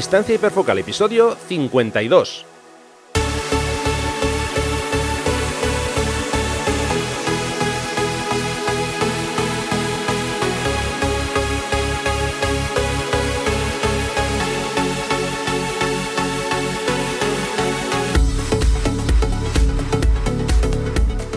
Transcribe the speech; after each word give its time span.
Distancia 0.00 0.34
Hiperfocal, 0.34 0.78
episodio 0.78 1.36
52. 1.46 2.46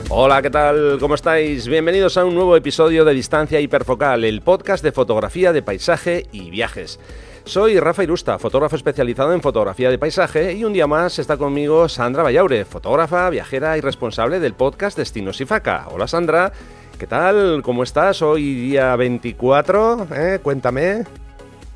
Hola, 0.09 0.41
¿qué 0.41 0.49
tal? 0.49 0.99
¿Cómo 1.01 1.15
estáis? 1.15 1.67
Bienvenidos 1.67 2.15
a 2.15 2.23
un 2.23 2.33
nuevo 2.33 2.55
episodio 2.55 3.03
de 3.03 3.13
Distancia 3.13 3.59
Hiperfocal, 3.59 4.23
el 4.23 4.41
podcast 4.41 4.81
de 4.81 4.93
fotografía 4.93 5.51
de 5.51 5.61
paisaje 5.61 6.27
y 6.31 6.49
viajes. 6.49 6.97
Soy 7.45 7.77
Rafa 7.77 8.03
Irusta, 8.03 8.39
fotógrafo 8.39 8.77
especializado 8.77 9.33
en 9.33 9.41
fotografía 9.41 9.89
de 9.89 9.97
paisaje 9.97 10.53
y 10.53 10.63
un 10.63 10.71
día 10.71 10.87
más 10.87 11.19
está 11.19 11.35
conmigo 11.35 11.89
Sandra 11.89 12.23
Vallaure, 12.23 12.63
fotógrafa, 12.63 13.29
viajera 13.29 13.77
y 13.77 13.81
responsable 13.81 14.39
del 14.39 14.53
podcast 14.53 14.97
Destinos 14.97 15.41
y 15.41 15.45
Faca. 15.45 15.87
Hola 15.91 16.07
Sandra, 16.07 16.53
¿qué 16.97 17.05
tal? 17.05 17.61
¿Cómo 17.61 17.83
estás? 17.83 18.21
Hoy 18.21 18.53
día 18.53 18.95
24, 18.95 20.07
¿eh? 20.15 20.39
Cuéntame. 20.41 21.03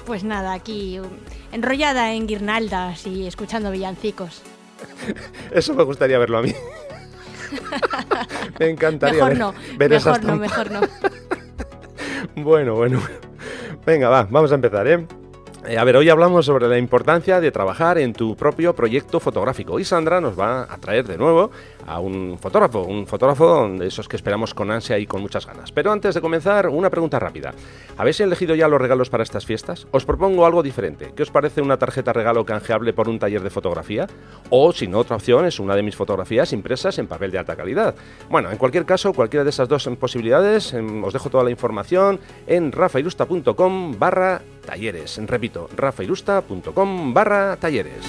Pues 0.06 0.24
nada, 0.24 0.54
aquí 0.54 1.02
enrollada 1.52 2.14
en 2.14 2.28
guirnaldas 2.28 3.06
y 3.06 3.28
escuchando 3.28 3.70
villancicos. 3.70 4.44
Eso 5.52 5.74
me 5.74 5.84
gustaría 5.84 6.18
verlo 6.18 6.38
a 6.38 6.44
mí. 6.44 6.54
Me 8.60 8.70
encantaría 8.70 9.24
mejor 9.24 9.38
no, 9.38 9.54
mejor 9.78 10.24
no, 10.24 10.36
mejor 10.36 10.72
no. 10.72 10.82
bueno, 12.44 12.76
bueno. 12.76 13.02
Venga, 13.86 14.10
va, 14.10 14.28
vamos 14.30 14.52
a 14.52 14.56
empezar, 14.56 14.88
¿eh? 14.88 15.06
¿Eh? 15.68 15.78
A 15.78 15.84
ver, 15.84 15.98
hoy 15.98 16.10
hablamos 16.10 16.46
sobre 16.46 16.68
la 16.68 16.78
importancia 16.78 17.40
de 17.40 17.52
trabajar 17.52 17.98
en 17.98 18.14
tu 18.14 18.36
propio 18.36 18.76
proyecto 18.76 19.20
fotográfico 19.20 19.80
y 19.80 19.84
Sandra 19.84 20.22
nos 20.22 20.40
va 20.40 20.64
a 20.64 20.78
traer 20.78 21.06
de 21.06 21.18
nuevo 21.18 21.52
a 21.86 22.00
un 22.00 22.38
fotógrafo, 22.40 22.82
un 22.84 23.06
fotógrafo 23.06 23.70
de 23.70 23.88
esos 23.88 24.08
que 24.08 24.16
esperamos 24.16 24.54
con 24.54 24.72
ansia 24.72 24.98
y 24.98 25.06
con 25.06 25.22
muchas 25.22 25.46
ganas. 25.46 25.72
Pero 25.72 25.92
antes 25.92 26.16
de 26.16 26.22
comenzar, 26.22 26.68
una 26.68 26.90
pregunta 26.90 27.20
rápida. 27.20 27.54
¿Habéis 27.98 28.20
elegido 28.20 28.56
ya 28.56 28.68
los 28.68 28.82
regalos 28.82 29.10
para 29.10 29.24
estas 29.24 29.46
fiestas? 29.46 29.88
Os 29.92 30.06
propongo 30.06 30.46
algo 30.46 30.64
diferente. 30.64 31.14
¿Qué 31.16 31.24
os 31.24 31.32
parece 31.32 31.62
una 31.62 31.78
tarjeta 31.78 32.14
regalo 32.14 32.46
canjeable 32.46 32.94
por 32.94 33.10
un 33.10 33.20
taller 33.20 33.42
de 33.42 33.50
fotografía? 33.50 34.08
O, 34.50 34.72
si 34.74 34.88
no, 34.88 35.00
otra 35.00 35.16
opción 35.16 35.46
es 35.46 35.60
una 35.60 35.76
de 35.76 35.84
mis 35.84 35.96
fotografías 35.96 36.54
impresas 36.54 36.98
en 37.00 37.08
papel 37.08 37.32
de 37.32 37.40
alta 37.40 37.56
calidad. 37.56 37.96
Bueno, 38.30 38.52
en 38.52 38.58
cualquier 38.58 38.86
caso, 38.86 39.14
cualquiera 39.14 39.44
de 39.44 39.50
esas 39.50 39.70
dos 39.70 39.88
posibilidades, 40.00 40.74
em, 40.74 41.04
os 41.04 41.14
dejo 41.14 41.30
toda 41.30 41.44
la 41.44 41.52
información 41.52 42.20
en 42.46 42.72
rafailusta.com 42.72 43.98
barra 43.98 44.42
talleres. 44.68 45.18
Repito, 45.26 45.70
rafailusta.com 45.76 47.14
barra 47.14 47.56
talleres. 47.56 48.04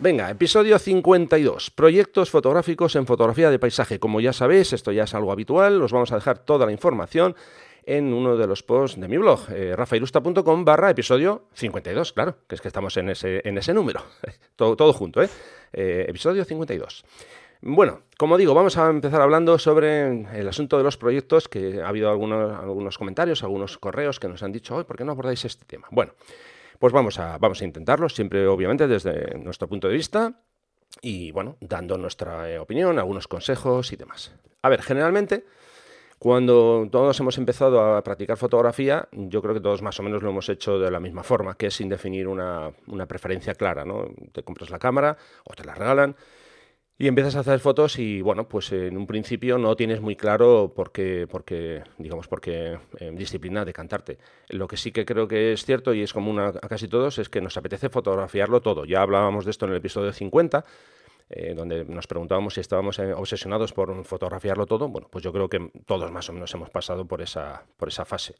Venga, 0.00 0.30
episodio 0.30 0.78
52. 0.78 1.70
Proyectos 1.70 2.30
fotográficos 2.30 2.94
en 2.94 3.06
fotografía 3.06 3.50
de 3.50 3.58
paisaje. 3.58 3.98
Como 3.98 4.20
ya 4.20 4.32
sabéis, 4.32 4.72
esto 4.72 4.92
ya 4.92 5.04
es 5.04 5.14
algo 5.14 5.32
habitual. 5.32 5.82
Os 5.82 5.92
vamos 5.92 6.12
a 6.12 6.14
dejar 6.16 6.38
toda 6.38 6.66
la 6.66 6.72
información 6.72 7.34
en 7.84 8.12
uno 8.12 8.36
de 8.36 8.46
los 8.46 8.62
posts 8.62 9.00
de 9.00 9.08
mi 9.08 9.16
blog, 9.16 9.40
eh, 9.50 9.74
rafailusta.com 9.74 10.64
barra 10.64 10.90
episodio 10.90 11.46
52. 11.54 12.12
Claro, 12.12 12.36
que 12.46 12.54
es 12.54 12.60
que 12.60 12.68
estamos 12.68 12.96
en 12.98 13.08
ese, 13.08 13.40
en 13.44 13.56
ese 13.56 13.72
número. 13.72 14.02
todo, 14.56 14.76
todo 14.76 14.92
junto, 14.92 15.22
¿eh? 15.22 15.28
¿eh? 15.72 16.04
Episodio 16.06 16.44
52. 16.44 17.04
Bueno, 17.60 18.02
como 18.16 18.38
digo, 18.38 18.54
vamos 18.54 18.76
a 18.76 18.88
empezar 18.88 19.20
hablando 19.20 19.58
sobre 19.58 20.22
el 20.38 20.48
asunto 20.48 20.78
de 20.78 20.84
los 20.84 20.96
proyectos, 20.96 21.48
que 21.48 21.82
ha 21.82 21.88
habido 21.88 22.08
algunos, 22.08 22.56
algunos 22.56 22.96
comentarios, 22.98 23.42
algunos 23.42 23.78
correos 23.78 24.20
que 24.20 24.28
nos 24.28 24.42
han 24.44 24.52
dicho, 24.52 24.76
hoy, 24.76 24.84
¿por 24.84 24.96
qué 24.96 25.04
no 25.04 25.12
abordáis 25.12 25.44
este 25.44 25.64
tema? 25.64 25.88
Bueno, 25.90 26.12
pues 26.78 26.92
vamos 26.92 27.18
a, 27.18 27.36
vamos 27.38 27.60
a 27.60 27.64
intentarlo, 27.64 28.08
siempre 28.08 28.46
obviamente 28.46 28.86
desde 28.86 29.36
nuestro 29.38 29.68
punto 29.68 29.88
de 29.88 29.94
vista 29.94 30.40
y 31.00 31.32
bueno, 31.32 31.56
dando 31.60 31.98
nuestra 31.98 32.48
eh, 32.48 32.58
opinión, 32.60 32.98
algunos 32.98 33.26
consejos 33.26 33.92
y 33.92 33.96
demás. 33.96 34.32
A 34.62 34.68
ver, 34.68 34.82
generalmente, 34.82 35.44
cuando 36.20 36.88
todos 36.92 37.18
hemos 37.18 37.38
empezado 37.38 37.96
a 37.96 38.04
practicar 38.04 38.36
fotografía, 38.36 39.08
yo 39.10 39.42
creo 39.42 39.54
que 39.54 39.60
todos 39.60 39.82
más 39.82 39.98
o 39.98 40.04
menos 40.04 40.22
lo 40.22 40.30
hemos 40.30 40.48
hecho 40.48 40.78
de 40.78 40.92
la 40.92 41.00
misma 41.00 41.24
forma, 41.24 41.56
que 41.56 41.66
es 41.66 41.74
sin 41.74 41.88
definir 41.88 42.28
una, 42.28 42.70
una 42.86 43.06
preferencia 43.06 43.54
clara, 43.54 43.84
¿no? 43.84 44.06
Te 44.32 44.44
compras 44.44 44.70
la 44.70 44.78
cámara 44.78 45.16
o 45.44 45.54
te 45.54 45.64
la 45.64 45.74
regalan 45.74 46.14
y 47.00 47.06
empiezas 47.06 47.36
a 47.36 47.40
hacer 47.40 47.60
fotos 47.60 47.96
y 48.00 48.20
bueno, 48.22 48.48
pues 48.48 48.72
en 48.72 48.96
un 48.96 49.06
principio 49.06 49.56
no 49.56 49.76
tienes 49.76 50.00
muy 50.00 50.16
claro 50.16 50.72
por 50.74 50.90
qué, 50.90 51.28
por 51.30 51.44
qué 51.44 51.84
digamos, 51.96 52.26
por 52.26 52.40
qué 52.40 52.76
eh, 52.98 53.12
disciplina 53.14 53.64
decantarte. 53.64 54.18
Lo 54.48 54.66
que 54.66 54.76
sí 54.76 54.90
que 54.90 55.04
creo 55.04 55.28
que 55.28 55.52
es 55.52 55.64
cierto 55.64 55.94
y 55.94 56.02
es 56.02 56.12
común 56.12 56.40
a, 56.40 56.52
casi 56.52 56.88
todos 56.88 57.18
es 57.18 57.28
que 57.28 57.40
nos 57.40 57.56
apetece 57.56 57.88
fotografiarlo 57.88 58.60
todo. 58.60 58.84
Ya 58.84 59.00
hablábamos 59.00 59.44
de 59.44 59.52
esto 59.52 59.66
en 59.66 59.72
el 59.72 59.78
episodio 59.78 60.12
50. 60.12 60.64
Eh, 61.30 61.52
donde 61.54 61.84
nos 61.84 62.06
preguntábamos 62.06 62.54
si 62.54 62.60
estábamos 62.60 62.98
eh, 62.98 63.12
obsesionados 63.12 63.74
por 63.74 64.02
fotografiarlo 64.06 64.64
todo, 64.64 64.88
bueno, 64.88 65.08
pues 65.10 65.22
yo 65.22 65.30
creo 65.30 65.46
que 65.46 65.70
todos 65.84 66.10
más 66.10 66.26
o 66.30 66.32
menos 66.32 66.54
hemos 66.54 66.70
pasado 66.70 67.04
por 67.04 67.20
esa, 67.20 67.64
por 67.76 67.88
esa 67.88 68.06
fase. 68.06 68.34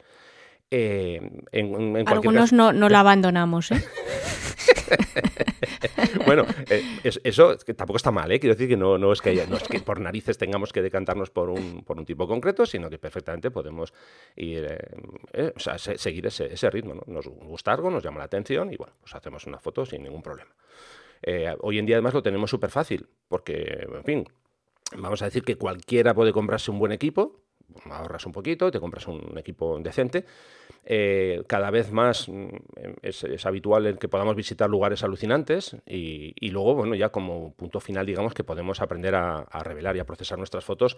en, 0.71 2.09
Algunos 2.09 2.55
no, 2.55 2.73
no 2.73 2.89
la 2.89 3.01
abandonamos, 3.01 3.73
¿eh? 3.73 3.85
bueno, 6.27 6.47
eh, 6.69 6.83
eso 7.03 7.57
tampoco 7.57 7.97
está 7.97 8.11
mal, 8.11 8.31
¿eh? 8.31 8.41
Quiero 8.41 8.55
decir 8.55 8.69
que 8.69 8.77
no, 8.77 8.99
no, 8.99 9.13
es 9.13 9.21
que 9.21 9.81
por 9.85 10.01
narices 10.01 10.39
tengamos 10.39 10.73
que 10.73 10.83
decantarnos 10.83 11.31
por 11.31 11.51
un, 11.51 11.85
tipo 12.07 12.27
concreto, 12.27 12.67
sino 12.67 12.89
que 12.89 12.99
perfectamente 12.99 13.51
podemos 13.51 13.93
ir, 14.37 14.79
eh, 15.33 15.53
seguir 15.57 16.27
ese, 16.27 16.71
ritmo. 16.71 16.95
¿no? 16.95 17.03
Nos 17.07 17.27
gusta 17.27 17.73
algo, 17.73 17.91
nos 17.91 18.03
llama 18.03 18.19
la 18.19 18.25
atención 18.25 18.73
y 18.73 18.77
bueno, 18.77 18.95
pues 19.01 19.15
hacemos 19.15 19.47
una 19.47 19.59
foto 19.59 19.85
sin 19.85 20.03
ningún 20.03 20.23
problema. 20.23 20.51
hoy 21.61 21.79
en 21.79 21.87
día 21.87 21.97
además 21.97 22.15
lo 22.15 22.23
tenemos 22.23 22.51
súper 22.51 22.71
fácil, 22.71 23.09
porque, 23.29 23.87
en 23.95 24.05
fin, 24.05 24.25
vamos 24.97 25.23
a 25.23 25.27
decir 25.27 25.43
que 25.43 25.57
cualquiera 25.57 26.15
puede 26.15 26.33
comprarse 26.33 26.71
un 26.71 26.79
buen 26.79 26.93
equipo, 26.93 27.43
ahorras 27.91 28.27
un 28.27 28.33
poquito, 28.33 28.71
te 28.71 28.81
compras 28.81 29.07
un 29.07 29.37
equipo 29.39 29.79
decente. 29.81 30.25
Eh, 30.91 31.43
cada 31.47 31.71
vez 31.71 31.93
más 31.93 32.31
mm, 32.31 32.49
es, 33.03 33.45
habitual 33.45 33.87
el 33.87 33.99
que 33.99 34.09
podamos 34.09 34.35
visitar 34.35 34.71
lugares 34.71 35.03
alucinantes 35.03 35.77
y, 35.87 36.49
luego, 36.51 36.77
bueno, 36.77 36.95
ya 36.95 37.11
como 37.11 37.53
punto 37.53 37.79
final, 37.79 38.07
digamos 38.07 38.33
que 38.33 38.43
podemos 38.43 38.81
aprender 38.81 39.15
a, 39.15 39.45
revelar 39.63 39.97
y 39.97 40.01
a 40.01 40.07
procesar 40.07 40.39
nuestras 40.39 40.65
fotos 40.65 40.97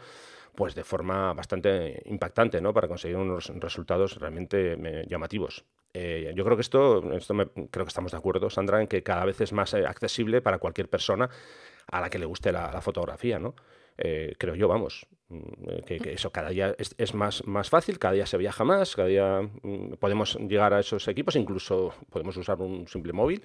pues 0.55 0.77
de 0.77 0.85
forma 0.85 1.33
bastante 1.33 2.03
impactante, 2.07 2.61
¿no? 2.61 2.73
Para 2.73 2.87
conseguir 2.87 3.17
unos 3.17 3.49
resultados 3.57 4.17
realmente 4.19 4.75
eh, 4.75 5.07
llamativos. 5.09 5.65
Eh, 5.93 6.33
yo 6.37 6.45
creo 6.45 6.57
que 6.57 6.63
esto, 6.63 7.13
esto 7.13 7.35
creo 7.35 7.85
que 7.85 7.89
estamos 7.89 8.13
de 8.13 8.19
acuerdo, 8.19 8.49
Sandra, 8.49 8.81
en 8.81 8.87
que 8.87 9.03
cada 9.03 9.25
vez 9.25 9.41
es 9.41 9.53
más 9.53 9.75
accesible 9.75 10.41
para 10.41 10.59
cualquier 10.59 10.89
persona 10.89 11.29
a 11.89 12.01
la 12.01 12.11
que 12.11 12.21
le 12.21 12.27
guste 12.27 12.53
la, 12.53 12.81
fotografía, 12.81 13.41
¿no? 13.41 13.57
Creo 13.97 14.55
yo, 14.55 14.69
vamos, 14.69 15.07
mm, 15.31 15.69
eh, 15.69 15.99
que, 16.01 16.13
eso 16.13 16.31
cada 16.31 16.51
día 16.51 16.75
es, 16.79 17.15
más, 17.15 17.47
más 17.47 17.71
fácil, 17.71 17.99
cada 17.99 18.15
día 18.15 18.27
se 18.27 18.37
viaja 18.37 18.65
más, 18.65 18.95
cada 18.95 19.09
día 19.09 19.41
mm, 19.63 19.95
podemos 19.95 20.37
llegar 20.37 20.75
a 20.75 20.81
esos 20.81 21.09
equipos, 21.09 21.37
incluso 21.37 21.95
podemos 22.11 22.37
usar 22.37 22.61
un 22.61 22.87
simple 22.87 23.13
móvil 23.13 23.43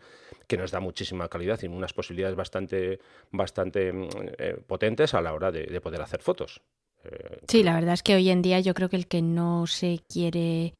que 0.47 0.57
nos 0.57 0.71
da 0.71 0.79
muchísima 0.79 1.29
calidad 1.29 1.59
y 1.61 1.67
unas 1.67 1.93
posibilidades 1.93 2.35
bastante, 2.35 2.99
bastante 3.31 3.93
mm, 3.93 4.09
eh, 4.37 4.57
potentes 4.67 5.13
a 5.13 5.21
la 5.21 5.33
hora 5.33 5.51
de, 5.51 5.79
poder 5.79 6.01
hacer 6.01 6.21
fotos. 6.21 6.61
sí, 7.47 7.61
la 7.63 7.75
verdad 7.75 7.93
es 7.93 8.01
que 8.01 8.15
hoy 8.15 8.29
en 8.29 8.41
día 8.41 8.59
yo 8.59 8.73
creo 8.73 8.89
que 8.89 8.95
el 8.95 9.07
que 9.07 9.21
no 9.21 9.67
se 9.67 9.99
quiere 10.09 10.73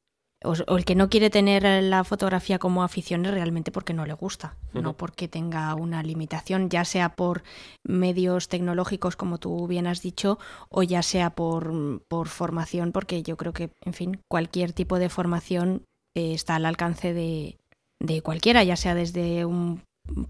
o, 0.44 0.78
el 0.78 0.86
que 0.86 0.96
no 0.96 1.10
quiere 1.10 1.30
tener 1.30 1.64
la 1.84 2.04
fotografía 2.04 2.60
como 2.60 2.84
afición 2.84 3.26
es 3.26 3.32
realmente 3.32 3.72
porque 3.72 3.94
no 3.94 4.06
le 4.06 4.14
gusta, 4.14 4.56
no 4.74 4.94
porque 4.94 5.28
tenga 5.28 5.74
una 5.76 6.04
limitación, 6.04 6.70
ya 6.70 6.86
sea 6.86 7.16
por 7.16 7.44
medios 7.84 8.48
tecnológicos, 8.48 9.16
como 9.16 9.38
tú 9.38 9.68
bien 9.68 9.88
has 9.88 10.02
dicho, 10.02 10.38
o 10.70 10.84
ya 10.84 11.02
sea 11.04 11.32
por, 11.32 12.02
por 12.08 12.28
formación, 12.28 12.92
porque 12.92 13.24
yo 13.24 13.38
creo 13.38 13.54
que, 13.54 13.72
en 13.82 13.94
fin, 13.94 14.22
cualquier 14.28 14.74
tipo 14.74 15.00
de 15.00 15.10
formación 15.10 15.84
eh, 16.16 16.34
está 16.34 16.56
al 16.56 16.66
alcance 16.66 17.14
de, 17.14 17.58
de 18.00 18.22
cualquiera, 18.22 18.64
ya 18.64 18.76
sea 18.76 18.96
desde 18.96 19.46
un 19.46 19.82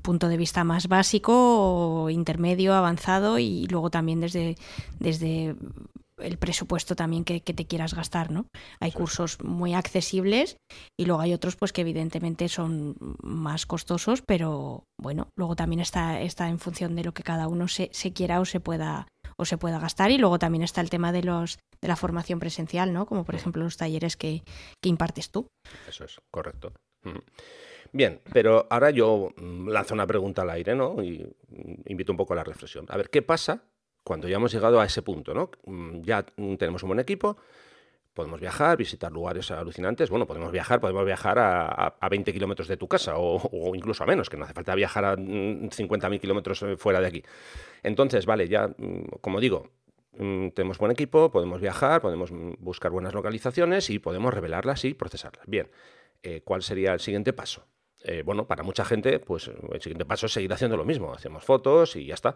punto 0.01 0.29
de 0.29 0.37
vista 0.37 0.63
más 0.63 0.87
básico 0.87 1.33
o 1.33 2.09
intermedio, 2.09 2.73
avanzado 2.73 3.39
y 3.39 3.67
luego 3.67 3.89
también 3.89 4.21
desde, 4.21 4.55
desde 4.99 5.55
el 6.17 6.37
presupuesto 6.37 6.95
también 6.95 7.23
que, 7.23 7.39
te 7.39 7.67
quieras 7.67 7.93
gastar, 7.93 8.31
¿no? 8.31 8.47
Hay 8.79 8.91
cursos 8.91 9.41
muy 9.43 9.73
accesibles 9.73 10.57
y 10.97 11.05
luego 11.05 11.21
hay 11.21 11.33
otros 11.33 11.55
pues 11.55 11.73
que 11.73 11.81
evidentemente 11.81 12.47
son 12.49 12.95
más 13.21 13.65
costosos, 13.65 14.21
pero 14.21 14.83
bueno, 14.99 15.29
luego 15.37 15.55
también 15.55 15.79
está, 15.79 16.21
está 16.21 16.49
en 16.49 16.59
función 16.59 16.95
de 16.95 17.03
lo 17.03 17.13
que 17.13 17.23
cada 17.23 17.47
uno 17.47 17.67
se, 17.67 17.89
se 17.91 18.13
quiera 18.13 18.39
o 18.39 18.45
se 18.45 18.59
pueda 18.59 19.07
o 19.37 19.45
se 19.45 19.57
pueda 19.57 19.79
gastar 19.79 20.11
y 20.11 20.17
luego 20.17 20.39
también 20.39 20.63
está 20.63 20.81
el 20.81 20.89
tema 20.89 21.11
de 21.11 21.23
los 21.23 21.59
de 21.81 21.87
la 21.87 21.95
formación 21.95 22.39
presencial, 22.39 22.93
¿no? 22.93 23.05
Como 23.05 23.25
por 23.25 23.35
ejemplo 23.35 23.63
los 23.63 23.77
talleres 23.77 24.15
que, 24.15 24.43
que 24.81 24.89
impartes 24.89 25.29
tú. 25.29 25.47
Eso 25.87 26.05
es, 26.05 26.19
correcto. 26.31 26.71
Bien, 27.91 28.21
pero 28.33 28.67
ahora 28.69 28.89
yo 28.89 29.29
mm, 29.37 29.69
lanzo 29.69 29.93
una 29.93 30.07
pregunta 30.07 30.41
al 30.41 30.49
aire, 30.49 30.75
¿no? 30.75 31.01
Y 31.03 31.19
mm, 31.49 31.73
invito 31.85 32.11
un 32.11 32.17
poco 32.17 32.33
a 32.33 32.37
la 32.37 32.43
reflexión. 32.43 32.85
A 32.89 32.97
ver, 32.97 33.09
¿qué 33.09 33.21
pasa 33.21 33.63
cuando 34.05 34.27
ya 34.27 34.35
hemos 34.35 34.53
llegado 34.53 34.79
a 34.79 34.85
ese 34.85 35.01
punto, 35.01 35.33
¿no? 35.33 35.49
Mm, 35.65 36.01
ya 36.03 36.23
tenemos 36.23 36.83
un 36.83 36.89
buen 36.89 36.99
equipo, 36.99 37.37
podemos 38.13 38.39
viajar, 38.39 38.77
visitar 38.77 39.11
lugares 39.11 39.49
alucinantes. 39.49 40.11
Bueno, 40.11 40.27
podemos 40.27 40.51
viajar, 40.51 40.79
podemos 40.79 41.03
viajar 41.03 41.37
a, 41.39 42.07
20 42.07 42.31
kilómetros 42.31 42.67
de 42.67 42.77
tu 42.77 42.87
casa 42.87 43.15
o, 43.17 43.75
incluso 43.75 44.03
a 44.03 44.07
menos, 44.07 44.29
que 44.29 44.37
no 44.37 44.45
hace 44.45 44.53
falta 44.53 44.75
viajar 44.75 45.05
a 45.05 45.15
50.000 45.17 46.15
mm, 46.15 46.19
kilómetros 46.19 46.61
eh, 46.61 46.77
fuera 46.77 47.01
de 47.01 47.07
aquí. 47.07 47.23
Entonces, 47.81 48.27
vale, 48.27 48.47
ya, 48.47 48.67
mm, 48.67 49.17
como 49.21 49.39
digo, 49.39 49.71
tenemos 50.53 50.77
buen 50.77 50.91
equipo, 50.91 51.29
podemos 51.29 51.59
viajar, 51.59 51.99
podemos 51.99 52.29
buscar 52.59 52.91
buenas 52.91 53.13
localizaciones 53.13 53.89
y 53.89 53.99
podemos 53.99 54.33
revelarlas 54.33 54.85
y 54.85 54.93
procesarlas. 54.93 55.45
Bien, 55.47 55.67
eh, 56.23 56.41
¿cuál 56.45 56.61
sería 56.61 56.93
el 56.93 56.99
siguiente 56.99 57.33
paso? 57.33 57.65
Eh, 58.07 58.21
bueno, 58.23 58.45
para 58.45 58.61
mucha 58.61 58.85
gente, 58.85 59.19
pues 59.19 59.47
el 59.47 59.81
siguiente 59.81 60.05
paso 60.05 60.27
es 60.27 60.33
seguir 60.33 60.53
haciendo 60.53 60.77
lo 60.77 60.85
mismo. 60.85 61.13
Hacemos 61.13 61.43
fotos 61.43 61.95
y 61.95 62.05
ya 62.05 62.13
está. 62.13 62.35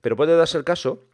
Pero 0.00 0.16
puede 0.16 0.34
darse 0.36 0.56
el 0.56 0.64
caso 0.64 1.04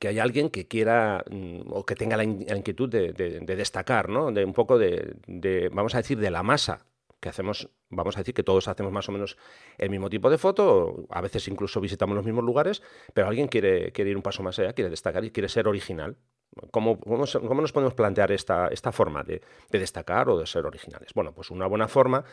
que 0.00 0.08
hay 0.08 0.18
alguien 0.18 0.50
que 0.50 0.66
quiera 0.66 1.24
mm, 1.30 1.60
o 1.70 1.86
que 1.86 1.94
tenga 1.94 2.16
la, 2.16 2.24
inquietud 2.24 2.88
de, 2.88 3.12
destacar, 3.46 4.08
¿no? 4.08 4.32
De 4.32 4.44
un 4.44 4.52
poco 4.52 4.76
de, 4.76 5.70
vamos 5.72 5.94
a 5.94 5.98
decir, 5.98 6.18
de 6.18 6.30
la 6.30 6.42
masa 6.42 6.84
que 7.20 7.28
hacemos, 7.28 7.68
vamos 7.90 8.16
a 8.16 8.20
decir 8.20 8.34
que 8.34 8.42
todos 8.42 8.68
hacemos 8.68 8.92
más 8.92 9.08
o 9.08 9.12
menos 9.12 9.36
el 9.76 9.90
mismo 9.90 10.08
tipo 10.08 10.30
de 10.30 10.38
foto, 10.38 11.06
a 11.10 11.20
veces 11.20 11.48
incluso 11.48 11.80
visitamos 11.80 12.14
los 12.14 12.24
mismos 12.24 12.44
lugares, 12.44 12.82
pero 13.12 13.26
alguien 13.26 13.48
quiere, 13.48 13.92
ir 13.96 14.16
un 14.16 14.22
paso 14.22 14.42
más 14.42 14.58
allá, 14.58 14.72
quiere 14.72 14.90
destacar 14.90 15.24
y 15.24 15.30
quiere 15.30 15.48
ser 15.48 15.66
original. 15.66 16.16
¿Cómo, 16.70 16.98
cómo, 16.98 17.24
nos 17.60 17.72
podemos 17.72 17.94
plantear 17.94 18.32
esta, 18.32 18.68
esta 18.68 18.90
forma 18.90 19.22
de, 19.22 19.42
destacar 19.70 20.28
o 20.28 20.38
de 20.38 20.46
ser 20.46 20.64
originales? 20.64 21.12
Bueno, 21.14 21.32
pues 21.32 21.50
una 21.50 21.66
buena 21.66 21.88
forma 21.88 22.24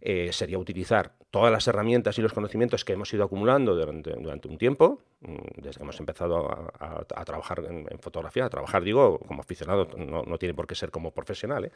eh, 0.00 0.32
sería 0.32 0.58
utilizar 0.58 1.14
todas 1.30 1.52
las 1.52 1.66
herramientas 1.66 2.18
y 2.18 2.22
los 2.22 2.32
conocimientos 2.32 2.84
que 2.84 2.92
hemos 2.92 3.12
ido 3.12 3.24
acumulando 3.24 3.74
durante, 3.74 4.48
un 4.48 4.58
tiempo, 4.58 5.02
mm, 5.20 5.36
desde 5.56 5.78
que 5.78 5.82
hemos 5.82 5.98
empezado 5.98 6.48
a, 6.78 7.24
trabajar 7.24 7.64
en, 7.68 7.98
fotografía, 7.98 8.44
a 8.44 8.50
trabajar, 8.50 8.82
digo, 8.82 9.18
como 9.18 9.42
aficionado, 9.42 9.88
no, 9.96 10.38
tiene 10.38 10.54
por 10.54 10.66
qué 10.66 10.74
ser 10.74 10.90
como 10.90 11.10
profesional. 11.10 11.66
¿eh? 11.66 11.72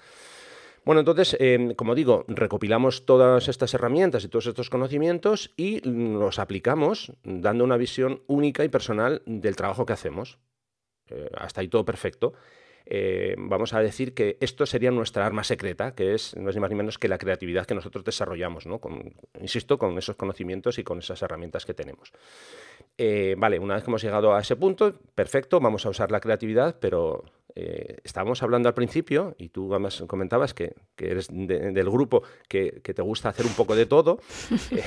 Bueno, 0.84 1.00
entonces, 1.00 1.36
em, 1.38 1.74
como 1.74 1.94
digo, 1.94 2.24
recopilamos 2.28 3.06
todas 3.06 3.48
estas 3.48 3.72
herramientas 3.74 4.24
y 4.24 4.28
todos 4.28 4.46
estos 4.46 4.70
conocimientos 4.70 5.52
y 5.56 5.80
los 5.88 6.38
aplicamos 6.38 7.12
dando 7.22 7.64
una 7.64 7.76
visión 7.76 8.22
única 8.26 8.64
y 8.64 8.68
personal 8.68 9.22
del 9.26 9.54
trabajo 9.54 9.86
que 9.86 9.92
hacemos. 9.92 10.38
Eh, 11.08 11.30
hasta 11.36 11.60
ahí 11.60 11.68
todo 11.68 11.84
perfecto. 11.84 12.34
Eh, 12.86 13.34
vamos 13.38 13.74
a 13.74 13.80
decir 13.80 14.14
que 14.14 14.36
esto 14.40 14.66
sería 14.66 14.90
nuestra 14.90 15.24
arma 15.24 15.44
secreta, 15.44 15.94
que 15.94 16.14
es 16.14 16.36
no 16.36 16.50
es 16.50 16.56
ni 16.56 16.60
más 16.60 16.70
ni 16.70 16.76
menos 16.76 16.98
que 16.98 17.08
la 17.08 17.18
creatividad 17.18 17.66
que 17.66 17.74
nosotros 17.74 18.04
desarrollamos, 18.04 18.66
¿no? 18.66 18.80
insisto, 19.40 19.78
con 19.78 19.96
esos 19.98 20.16
conocimientos 20.16 20.78
y 20.78 20.84
con 20.84 20.98
esas 20.98 21.22
herramientas 21.22 21.64
que 21.64 21.74
tenemos. 21.74 22.12
Eh, 22.98 23.34
vale, 23.38 23.58
una 23.58 23.74
vez 23.74 23.84
que 23.84 23.90
hemos 23.90 24.02
llegado 24.02 24.34
a 24.34 24.40
ese 24.40 24.56
punto, 24.56 24.94
perfecto, 25.14 25.60
vamos 25.60 25.86
a 25.86 25.90
usar 25.90 26.10
la 26.10 26.20
creatividad, 26.20 26.76
pero 26.80 27.24
eh, 27.54 27.98
estábamos 28.04 28.42
hablando 28.42 28.68
al 28.68 28.74
principio, 28.74 29.34
y 29.38 29.48
tú 29.48 29.72
además 29.72 30.02
comentabas 30.06 30.54
que, 30.54 30.74
eres 30.96 31.28
del 31.30 31.90
grupo 31.90 32.22
que, 32.48 32.80
te 32.82 33.02
gusta 33.02 33.28
hacer 33.28 33.46
un 33.46 33.54
poco 33.54 33.74
de 33.76 33.86
todo, 33.86 34.20
eh, 34.70 34.82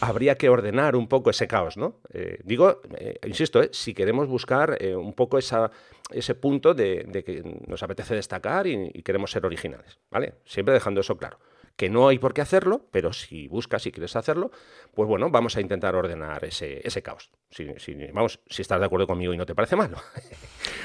habría 0.00 0.36
que 0.36 0.48
ordenar 0.48 0.96
un 0.96 1.08
poco 1.08 1.30
ese 1.30 1.46
caos, 1.46 1.76
¿no? 1.76 2.00
digo, 2.44 2.80
insisto, 3.26 3.62
si 3.72 3.94
queremos 3.94 4.28
buscar 4.28 4.78
un 4.96 5.12
poco 5.12 5.38
esa, 5.38 5.70
ese 6.10 6.34
punto 6.34 6.74
de, 6.74 7.06
que 7.24 7.42
nos 7.66 7.82
apetece 7.82 8.14
destacar 8.14 8.66
y, 8.66 8.90
y 8.92 9.02
queremos 9.02 9.30
ser 9.30 9.46
originales, 9.46 9.98
¿vale? 10.10 10.34
Siempre 10.44 10.74
dejando 10.74 11.00
eso 11.00 11.16
claro 11.16 11.38
que 11.76 11.88
no 11.88 12.08
hay 12.08 12.18
por 12.18 12.34
qué 12.34 12.42
hacerlo, 12.42 12.86
pero 12.90 13.12
si 13.12 13.48
buscas 13.48 13.86
y 13.86 13.92
quieres 13.92 14.14
hacerlo, 14.16 14.50
pues 14.94 15.08
bueno, 15.08 15.30
vamos 15.30 15.56
a 15.56 15.60
intentar 15.60 15.94
ordenar 15.94 16.44
ese, 16.44 16.86
ese 16.86 17.02
caos. 17.02 17.30
Si, 17.50 17.66
vamos, 18.12 18.40
si 18.48 18.62
estás 18.62 18.80
de 18.80 18.86
acuerdo 18.86 19.06
conmigo 19.06 19.32
y 19.32 19.36
no 19.36 19.46
te 19.46 19.54
parece 19.54 19.76
malo. 19.76 19.98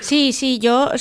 Sí, 0.01 0.33
sí, 0.33 0.59
yo 0.59 0.91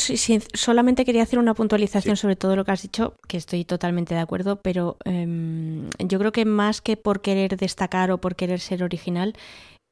solamente 0.54 1.04
quería 1.04 1.24
hacer 1.24 1.38
una 1.38 1.52
puntualización 1.52 2.16
sobre 2.16 2.36
todo 2.36 2.56
lo 2.56 2.64
que 2.64 2.70
has 2.70 2.80
dicho, 2.80 3.18
que 3.28 3.36
estoy 3.36 3.66
totalmente 3.66 4.14
de 4.14 4.20
acuerdo, 4.20 4.62
pero 4.62 4.96
em, 5.04 5.90
yo 5.98 6.18
creo 6.18 6.32
que 6.32 6.46
más 6.46 6.80
que 6.80 6.96
por 6.96 7.20
querer 7.20 7.58
destacar 7.58 8.10
o 8.12 8.18
por 8.18 8.34
querer 8.34 8.60
ser 8.60 8.82
original, 8.82 9.34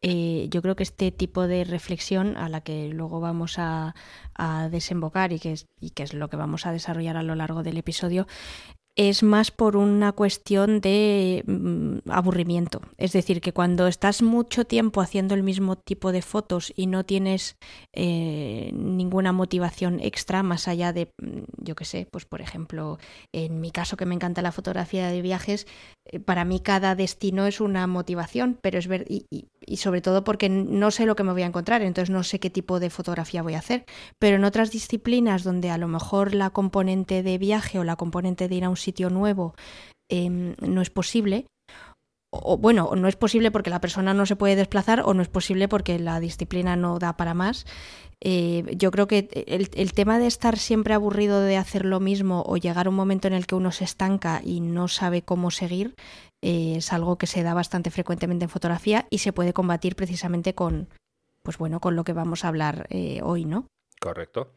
eh, 0.01 0.47
yo 0.51 0.63
creo 0.63 0.77
que 0.77 0.83
este 0.83 1.13
tipo 1.13 1.47
de 1.47 1.65
reflexión 1.65 2.37
a 2.37 2.49
la 2.49 2.63
que 2.63 2.89
luego 2.89 3.21
vamos 3.21 3.59
a, 3.59 3.95
a 4.35 4.69
desembocar 4.69 5.33
y 5.33 5.39
que, 5.39 5.53
es, 5.53 5.69
y 5.79 5.91
que 5.91 6.03
es 6.05 6.15
lo 6.15 6.29
que 6.29 6.37
vamos 6.37 6.65
a 6.65 6.73
desarrollar 6.73 7.17
a 7.17 7.23
lo 7.23 7.35
largo 7.35 7.63
del 7.63 7.77
episodio, 7.77 8.27
es 8.95 9.23
más 9.23 9.51
por 9.51 9.77
una 9.77 10.13
cuestión 10.13 10.81
de 10.81 11.45
mm, 11.47 12.11
aburrimiento. 12.11 12.83
Es 12.99 13.13
decir, 13.13 13.41
que 13.41 13.53
cuando 13.53 13.87
estás 13.87 14.21
mucho 14.21 14.67
tiempo 14.67 15.01
haciendo 15.01 15.35
el 15.35 15.43
mismo 15.43 15.77
tipo 15.77 16.13
de 16.13 16.21
fotos 16.21 16.73
y 16.77 16.87
no 16.87 17.05
tienes 17.05 17.57
eh, 17.95 18.71
ninguna 18.75 19.33
motivación 19.33 19.99
extra 20.01 20.43
más 20.43 20.69
allá 20.69 20.93
de, 20.93 21.13
mm, 21.23 21.45
yo 21.59 21.75
qué 21.75 21.87
sé, 21.87 22.07
pues 22.11 22.27
por 22.27 22.43
ejemplo, 22.43 22.99
en 23.33 23.61
mi 23.61 23.71
caso 23.71 23.97
que 23.97 24.05
me 24.05 24.15
encanta 24.15 24.43
la 24.43 24.53
fotografía 24.53 25.09
de 25.09 25.23
viajes, 25.23 25.67
eh, 26.05 26.21
para 26.21 26.45
mí 26.45 26.61
cada 26.61 26.95
destino 26.95 27.47
es 27.47 27.61
una 27.63 27.87
motivación, 27.87 28.59
pero 28.61 28.79
es 28.79 28.89
ver 28.89 29.07
y, 29.09 29.27
y 29.67 29.77
sobre 29.79 30.03
todo 30.03 30.23
porque 30.25 30.49
no 30.49 30.91
sé 30.91 31.07
lo 31.07 31.17
que 31.17 31.23
me 31.23 31.33
voy 31.33 31.43
a 31.43 31.47
encontrar, 31.47 31.83
entonces 31.83 32.11
no 32.11 32.23
sé 32.23 32.41
qué 32.41 32.51
tipo 32.51 32.79
de 32.79 32.91
fotografía 32.91 33.43
voy 33.43 33.55
a 33.55 33.61
hacer. 33.61 33.87
Pero 34.19 34.37
en 34.37 34.45
otras 34.45 34.71
disciplinas 34.71 35.45
donde 35.45 35.71
a 35.71 35.79
lo 35.79 35.89
mejor 35.89 36.35
la 36.35 36.51
componente 36.51 37.23
de 37.23 37.39
viaje 37.39 37.79
o 37.79 37.85
la 37.85 37.97
componente 37.97 38.49
de 38.49 38.55
ir 38.55 38.65
a 38.65 38.69
un 38.69 38.77
sitio 38.83 39.09
nuevo 39.09 39.55
em, 40.09 40.55
no 40.61 40.83
es 40.83 40.91
posible, 40.91 41.47
o 42.35 42.57
bueno, 42.57 42.93
no 42.97 43.09
es 43.09 43.17
posible 43.17 43.51
porque 43.51 43.69
la 43.69 43.81
persona 43.81 44.15
no 44.15 44.25
se 44.25 44.37
puede 44.37 44.57
desplazar 44.57 45.03
o 45.05 45.13
no 45.13 45.21
es 45.21 45.29
posible 45.29 45.69
porque 45.69 45.99
la 45.99 46.19
disciplina 46.19 46.77
no 46.77 46.99
da 46.99 47.15
para 47.15 47.35
más. 47.35 47.67
Eh, 48.23 48.65
yo 48.77 48.91
creo 48.91 49.07
que 49.07 49.29
el, 49.47 49.93
tema 49.93 50.19
de 50.19 50.29
estar 50.29 50.57
siempre 50.57 50.95
aburrido 50.95 51.43
de 51.43 51.59
hacer 51.59 51.85
lo 51.85 52.01
mismo 52.01 52.43
o 52.47 52.57
llegar 52.57 52.87
a 52.87 52.91
un 52.91 52.97
momento 52.97 53.29
en 53.29 53.35
el 53.35 53.47
que 53.47 53.55
uno 53.55 53.71
se 53.71 53.85
estanca 53.85 54.41
y 54.43 54.61
no 54.61 54.89
sabe 54.89 55.23
cómo 55.23 55.51
seguir 55.51 55.95
eh, 56.41 56.77
es 56.77 56.93
algo 56.95 57.19
que 57.19 57.27
se 57.27 57.43
da 57.43 57.53
bastante 57.53 57.91
frecuentemente 57.91 58.45
en 58.45 58.51
fotografía 58.51 59.07
y 59.11 59.19
se 59.19 59.35
puede 59.35 59.53
combatir 59.53 59.95
precisamente 59.95 60.55
con, 60.55 60.89
pues 61.43 61.59
bueno, 61.59 61.81
con 61.81 61.97
lo 61.97 62.05
que 62.05 62.15
vamos 62.15 62.45
a 62.45 62.49
hablar 62.49 62.87
eh, 62.89 63.21
hoy, 63.23 63.45
¿no? 63.45 63.67
Correcto. 64.03 64.55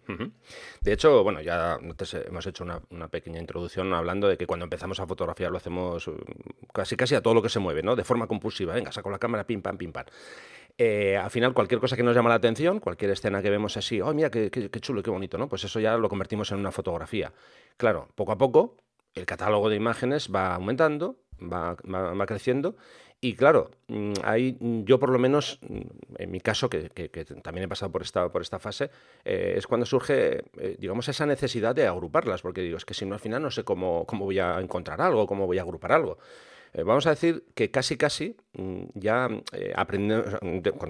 De 0.81 0.91
hecho, 0.91 1.23
bueno, 1.23 1.39
ya 1.39 1.77
hemos 1.77 2.47
hecho 2.47 2.63
una, 2.63 3.07
pequeña 3.09 3.39
introducción 3.39 3.93
hablando 3.93 4.27
de 4.27 4.37
que 4.37 4.47
cuando 4.47 4.63
empezamos 4.63 4.99
a 4.99 5.05
fotografiar 5.05 5.51
lo 5.51 5.57
hacemos 5.57 6.07
uh, 6.07 6.17
casi 6.73 6.97
casi 6.97 7.13
a 7.13 7.21
todo 7.21 7.35
lo 7.35 7.43
que 7.43 7.49
se 7.49 7.59
mueve, 7.59 7.83
¿no? 7.83 7.95
De 7.95 8.03
forma 8.03 8.25
compulsiva. 8.25 8.73
Venga, 8.73 8.91
saco 8.91 9.11
la 9.11 9.19
cámara, 9.19 9.45
pim, 9.45 9.61
pam, 9.61 9.77
pim, 9.77 9.91
pam. 9.91 10.05
Eh, 10.79 11.15
al 11.15 11.29
final, 11.29 11.53
cualquier 11.53 11.79
cosa 11.79 11.95
que 11.95 12.01
nos 12.01 12.15
llama 12.15 12.29
la 12.29 12.35
atención, 12.35 12.79
cualquier 12.79 13.11
escena 13.11 13.43
que 13.43 13.51
vemos 13.51 13.77
así, 13.77 14.01
oh, 14.01 14.15
mira, 14.15 14.31
qué, 14.31 14.49
qué, 14.49 14.71
qué 14.71 14.79
chulo, 14.79 15.03
qué 15.03 15.11
bonito, 15.11 15.37
¿no? 15.37 15.47
Pues 15.47 15.63
eso 15.63 15.79
ya 15.79 15.95
lo 15.95 16.09
convertimos 16.09 16.51
en 16.51 16.57
una 16.57 16.71
fotografía. 16.71 17.31
Claro, 17.77 18.09
poco 18.15 18.31
a 18.31 18.39
poco, 18.39 18.77
el 19.13 19.27
catálogo 19.27 19.69
de 19.69 19.75
imágenes 19.75 20.31
va 20.33 20.55
aumentando, 20.55 21.17
va, 21.41 21.75
va, 21.85 22.25
creciendo. 22.25 22.75
Y 23.25 23.33
claro, 23.33 23.71
mm, 23.87 24.13
ahí 24.23 24.55
mm, 24.59 24.83
yo 24.83 24.99
por 24.99 25.09
lo 25.09 25.17
menos, 25.17 25.57
mm, 25.67 25.81
en 26.19 26.29
mi 26.29 26.41
caso, 26.41 26.69
que, 26.69 26.91
también 27.41 27.63
he 27.63 27.67
pasado 27.67 27.91
por 27.91 28.03
esta, 28.03 28.31
por 28.31 28.43
esta 28.43 28.59
fase, 28.59 28.91
eh, 29.23 29.55
es 29.57 29.65
cuando 29.65 29.87
surge, 29.87 30.43
eh, 30.59 30.75
digamos, 30.77 31.09
esa 31.09 31.25
necesidad 31.25 31.73
de 31.73 31.87
agruparlas, 31.87 32.43
porque 32.43 32.61
digo, 32.61 32.77
es 32.77 32.85
que 32.85 32.93
si 32.93 33.03
no 33.03 33.15
al 33.15 33.19
final 33.19 33.41
no 33.41 33.49
sé 33.49 33.63
cómo, 33.63 34.05
cómo 34.05 34.25
voy 34.25 34.37
a 34.37 34.59
encontrar 34.59 35.01
algo, 35.01 35.25
cómo 35.25 35.47
voy 35.47 35.57
a 35.57 35.63
agrupar 35.63 35.93
algo. 35.93 36.19
Eh, 36.75 36.83
vamos 36.83 37.07
a 37.07 37.11
decir 37.11 37.45
que 37.55 37.71
casi 37.71 37.95
casi 37.95 38.35
ya 38.95 39.29
aprendemos, 39.75 40.25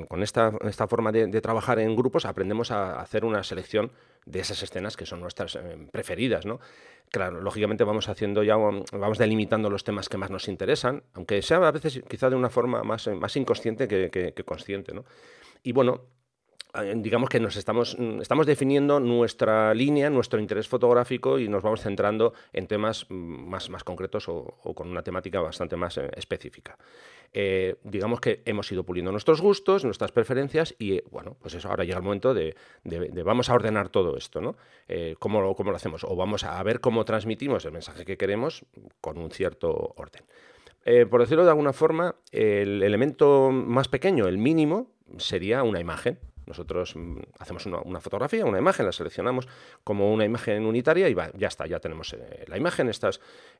con, 0.09 0.23
esta, 0.23 0.51
esta, 0.67 0.87
forma 0.87 1.11
de, 1.11 1.41
trabajar 1.41 1.77
en 1.77 1.95
grupos, 1.95 2.25
aprendemos 2.25 2.71
a 2.71 2.99
hacer 2.99 3.23
una 3.23 3.43
selección 3.43 3.91
de 4.25 4.39
esas 4.39 4.63
escenas 4.63 4.97
que 4.97 5.05
son 5.05 5.21
nuestras 5.21 5.59
preferidas, 5.91 6.47
¿no? 6.47 6.59
Claro, 7.11 7.39
lógicamente 7.39 7.83
vamos 7.83 8.09
haciendo 8.09 8.41
ya, 8.41 8.55
vamos 8.55 9.19
delimitando 9.19 9.69
los 9.69 9.83
temas 9.83 10.09
que 10.09 10.17
más 10.17 10.31
nos 10.31 10.47
interesan, 10.47 11.03
aunque 11.13 11.43
sea 11.43 11.57
a 11.57 11.71
veces 11.71 12.01
quizá 12.09 12.31
de 12.31 12.35
una 12.35 12.49
forma 12.49 12.83
más, 12.83 13.07
más 13.07 13.35
inconsciente 13.35 13.87
que, 13.87 14.09
que, 14.09 14.43
consciente, 14.43 14.91
¿no? 14.91 15.05
Y 15.61 15.71
bueno, 15.71 16.01
eh, 16.01 16.14
digamos 16.95 17.29
que 17.29 17.39
nos 17.39 17.55
estamos, 17.55 17.97
estamos 18.21 18.45
definiendo 18.45 18.99
nuestra 18.99 19.73
línea, 19.73 20.09
nuestro 20.09 20.39
interés 20.39 20.67
fotográfico 20.67 21.39
y 21.39 21.47
nos 21.47 21.63
vamos 21.63 21.81
centrando 21.81 22.33
en 22.53 22.67
temas 22.67 23.05
más, 23.09 23.69
más 23.69 23.83
concretos 23.83 24.27
o, 24.29 24.57
con 24.75 24.89
una 24.89 25.03
temática 25.03 25.39
bastante 25.39 25.75
más 25.75 25.97
eh, 25.97 26.09
específica. 26.15 26.77
Eh, 27.37 27.75
digamos 27.83 28.21
que 28.21 28.41
hemos 28.45 28.71
ido 28.71 28.85
puliendo 28.85 29.11
nuestros 29.11 29.41
gustos, 29.41 29.83
nuestras 29.83 30.13
preferencias 30.13 30.73
y, 30.79 31.01
bueno, 31.09 31.35
pues 31.41 31.53
eso, 31.53 31.67
ahora 31.67 31.83
llega 31.83 31.97
el 31.97 32.03
momento 32.03 32.33
de, 32.33 32.55
vamos 33.25 33.49
a 33.49 33.53
ordenar 33.53 33.89
todo 33.89 34.15
esto, 34.15 34.39
¿no? 34.39 34.55
Eh, 34.87 35.15
¿cómo, 35.19 35.41
lo, 35.41 35.75
hacemos? 35.75 36.05
O 36.05 36.15
vamos 36.15 36.45
a 36.45 36.63
ver 36.63 36.79
cómo 36.79 37.03
transmitimos 37.03 37.65
el 37.65 37.73
mensaje 37.73 38.05
que 38.05 38.15
queremos 38.15 38.65
con 39.01 39.17
un 39.17 39.31
cierto 39.31 39.93
orden. 39.97 40.23
Eh, 40.85 41.05
por 41.05 41.19
decirlo 41.19 41.43
de 41.43 41.49
alguna 41.49 41.73
forma, 41.73 42.15
el 42.31 42.81
elemento 42.83 43.51
más 43.51 43.89
pequeño, 43.89 44.27
el 44.27 44.37
mínimo, 44.37 44.91
sería 45.17 45.63
una 45.63 45.81
imagen. 45.81 46.19
Nosotros 46.45 46.95
mm, 46.95 47.17
hacemos 47.39 47.65
una, 47.65 47.99
fotografía, 47.99 48.45
una 48.45 48.59
imagen, 48.59 48.85
la 48.85 48.91
seleccionamos 48.91 49.47
como 49.83 50.13
una 50.13 50.25
imagen 50.25 50.65
unitaria 50.65 51.09
y 51.09 51.15
ya 51.37 51.47
está, 51.47 51.67
ya 51.67 51.79
tenemos 51.79 52.13
eh, 52.13 52.45
la 52.47 52.57
imagen. 52.57 52.89
Esta 52.89 53.09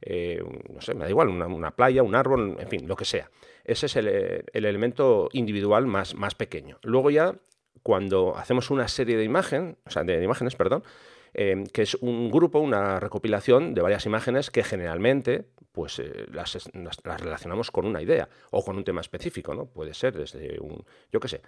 eh, 0.01 0.43
no 0.73 0.81
sé, 0.81 0.93
me 0.93 1.05
da 1.05 1.09
igual, 1.09 1.29
una, 1.29 1.71
playa, 1.71 2.03
un 2.03 2.15
árbol, 2.15 2.57
en 2.59 2.67
fin, 2.67 2.87
lo 2.87 2.95
que 2.95 3.05
sea. 3.05 3.29
Ese 3.63 3.87
es 3.87 3.95
el, 3.95 4.07
elemento 4.53 5.29
individual 5.33 5.87
más, 5.87 6.15
más 6.15 6.35
pequeño. 6.35 6.77
Luego 6.83 7.09
ya 7.09 7.35
cuando 7.83 8.35
hacemos 8.37 8.71
una 8.71 8.87
serie 8.87 9.17
de, 9.17 9.23
imagen, 9.23 9.77
o 9.85 9.91
sea, 9.91 10.03
de 10.03 10.23
imágenes, 10.23 10.55
perdón, 10.55 10.83
Em, 11.37 11.65
que 11.65 11.81
es 11.81 11.95
un 11.95 12.31
grupo, 12.31 12.59
una 12.59 12.97
recopilación 13.01 13.73
de 13.73 13.81
varias 13.81 14.05
imágenes 14.05 14.49
que 14.51 14.63
generalmente 14.63 15.43
pues, 15.75 15.99
eh, 15.99 16.25
las, 16.31 16.57
relacionamos 17.03 17.69
con 17.69 17.85
una 17.85 18.01
idea 18.01 18.27
o 18.51 18.63
con 18.63 18.77
un 18.77 18.83
tema 18.83 19.01
específico, 19.01 19.53
¿no? 19.53 19.65
Puede 19.65 19.93
ser 19.93 20.15
desde 20.15 20.57
un, 20.59 20.83
yo 21.11 21.19
qué 21.19 21.27
sé, 21.27 21.41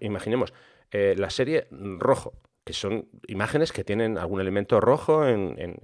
imaginemos 0.00 0.54
eh, 0.92 1.14
la 1.18 1.28
serie 1.28 1.66
Rojo, 1.70 2.34
que 2.64 2.72
son 2.72 3.08
imágenes 3.26 3.72
que 3.72 3.84
tienen 3.84 4.16
algún 4.16 4.40
elemento 4.40 4.80
rojo 4.80 5.26
en, 5.26 5.76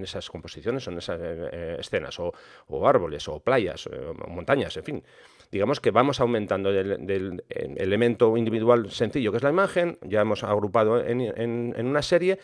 esas 0.00 0.30
composiciones 0.30 0.86
o 0.86 0.92
en 0.92 0.98
esas 0.98 1.18
eh, 1.20 1.76
escenas, 1.80 2.20
o, 2.20 2.32
árboles, 2.86 3.26
o 3.26 3.40
playas, 3.40 3.88
o 3.88 4.14
montañas, 4.28 4.76
en 4.76 4.84
fin 4.84 5.04
digamos 5.54 5.80
que 5.80 5.92
vamos 5.92 6.18
aumentando 6.20 6.72
del, 6.72 7.44
elemento 7.48 8.36
individual 8.36 8.90
sencillo 8.90 9.30
que 9.30 9.36
es 9.36 9.42
la 9.44 9.50
imagen, 9.50 9.98
ya 10.02 10.20
hemos 10.20 10.42
agrupado 10.42 11.04
en, 11.04 11.74
una 11.78 12.02
serie 12.02 12.40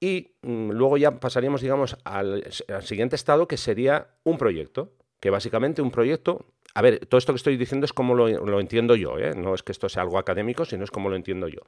y 0.00 0.34
mm, 0.42 0.70
luego 0.70 0.96
ya 0.96 1.18
pasaríamos, 1.18 1.60
digamos, 1.60 1.96
al, 2.04 2.44
siguiente 2.82 3.16
estado 3.16 3.48
que 3.48 3.56
sería 3.56 4.08
un 4.24 4.38
proyecto, 4.38 4.92
que 5.20 5.30
básicamente 5.30 5.82
un 5.82 5.90
proyecto, 5.90 6.46
a 6.74 6.82
ver, 6.82 7.06
todo 7.06 7.18
esto 7.18 7.32
que 7.32 7.38
estoy 7.38 7.56
diciendo 7.56 7.84
es 7.84 7.92
como 7.92 8.14
lo, 8.14 8.60
entiendo 8.60 8.94
yo, 8.94 9.18
¿eh? 9.18 9.34
no 9.34 9.54
es 9.54 9.62
que 9.62 9.72
esto 9.72 9.88
sea 9.88 10.02
algo 10.02 10.18
académico, 10.18 10.64
sino 10.64 10.84
es 10.84 10.90
como 10.90 11.08
lo 11.08 11.16
entiendo 11.16 11.48
yo. 11.48 11.60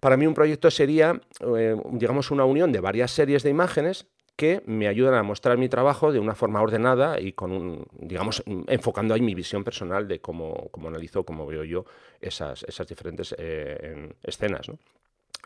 Para 0.00 0.16
mí 0.16 0.26
un 0.26 0.34
proyecto 0.34 0.70
sería, 0.70 1.20
eh, 1.40 1.76
digamos, 1.92 2.30
una 2.30 2.44
unión 2.44 2.72
de 2.72 2.80
varias 2.80 3.10
series 3.10 3.42
de 3.42 3.50
imágenes 3.50 4.06
que 4.36 4.62
me 4.66 4.86
ayudan 4.86 5.14
a 5.14 5.24
mostrar 5.24 5.58
mi 5.58 5.68
trabajo 5.68 6.12
de 6.12 6.20
una 6.20 6.36
forma 6.36 6.62
ordenada 6.62 7.20
y 7.20 7.32
con 7.32 7.50
un, 7.50 7.86
digamos, 7.92 8.44
enfocando 8.68 9.14
ahí 9.14 9.20
mi 9.20 9.34
visión 9.34 9.64
personal 9.64 10.06
de 10.06 10.20
cómo, 10.20 10.68
cómo 10.70 10.86
analizo, 10.86 11.24
cómo 11.24 11.44
veo 11.44 11.64
yo 11.64 11.84
esas, 12.20 12.62
esas 12.62 12.86
diferentes 12.86 13.34
eh, 13.36 14.14
escenas. 14.22 14.70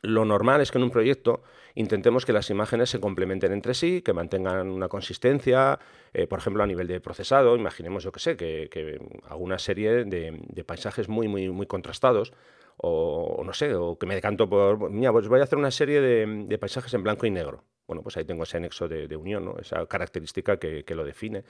Lo 0.03 0.25
normal 0.25 0.61
es 0.61 0.71
que 0.71 0.79
en 0.79 0.85
un 0.85 0.91
proyecto 0.91 1.43
intentemos 1.75 2.27
que 2.27 2.33
las 2.33 2.51
imágenes 2.51 2.91
se 2.91 3.01
complementen 3.01 3.53
entre 3.53 3.73
sí, 3.73 4.03
que 4.03 4.13
mantengan 4.13 4.69
una 4.69 4.89
consistencia, 4.89 5.79
eh, 6.13 6.27
por 6.27 6.41
ejemplo, 6.41 6.63
a 6.63 6.67
nivel 6.67 6.87
de 6.89 7.01
procesado. 7.01 7.57
Imaginemos, 7.57 8.05
yo 8.05 8.13
que 8.13 8.21
sé, 8.21 8.37
que, 8.37 8.69
que 8.71 9.01
hago 9.29 9.43
una 9.43 9.59
serie 9.59 10.05
de, 10.05 10.41
de, 10.43 10.65
paisajes 10.65 11.09
muy, 11.09 11.29
muy, 11.29 11.49
muy 11.51 11.67
contrastados, 11.67 12.33
o, 12.77 13.43
no 13.45 13.53
sé, 13.53 13.75
o 13.75 13.97
que 13.99 14.07
me 14.07 14.15
decanto 14.15 14.49
por, 14.49 14.91
mira, 14.91 15.13
pues 15.13 15.29
voy 15.29 15.41
a 15.41 15.45
hacer 15.45 15.59
una 15.59 15.71
serie 15.71 16.01
de, 16.01 16.45
de 16.47 16.59
paisajes 16.59 16.93
en 16.95 17.03
blanco 17.03 17.27
y 17.27 17.31
negro 17.31 17.65
bueno, 17.93 18.03
pues 18.03 18.17
ahí 18.17 18.25
tengo 18.25 18.45
ese 18.45 18.57
anexo 18.57 18.89
de, 18.89 19.17
unión, 19.17 19.55
esa 19.61 19.85
característica 19.87 20.59
que, 20.59 20.95
lo 20.95 21.05
define. 21.05 21.45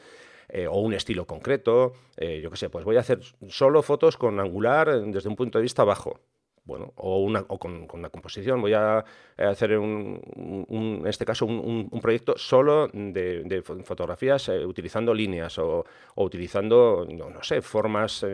Eh, 0.48 0.66
o 0.66 0.80
un 0.80 0.92
estilo 0.92 1.24
concreto, 1.24 1.92
eh, 2.16 2.40
yo 2.42 2.50
qué 2.50 2.56
sé, 2.56 2.68
pues 2.68 2.84
voy 2.84 2.96
a 2.96 3.00
hacer 3.00 3.20
solo 3.48 3.80
fotos 3.82 4.16
con 4.16 4.40
angular 4.40 5.02
desde 5.06 5.28
un 5.28 5.36
punto 5.36 5.58
de 5.58 5.62
vista 5.62 5.84
bajo. 5.84 6.20
Bueno, 6.64 6.92
o, 6.96 7.18
una, 7.18 7.44
o 7.48 7.58
con, 7.58 7.88
una 7.92 8.08
composición. 8.08 8.60
Voy 8.60 8.72
a 8.72 9.04
hacer, 9.36 9.76
un, 9.78 10.20
en 10.68 11.06
este 11.06 11.24
caso, 11.24 11.44
un, 11.44 11.88
proyecto 12.00 12.38
solo 12.38 12.88
de, 12.92 13.62
fotografías 13.84 14.48
eh, 14.48 14.64
utilizando 14.64 15.12
líneas 15.12 15.58
o, 15.58 15.84
utilizando, 16.16 17.06
no, 17.08 17.42
sé, 17.42 17.62
formas 17.62 18.24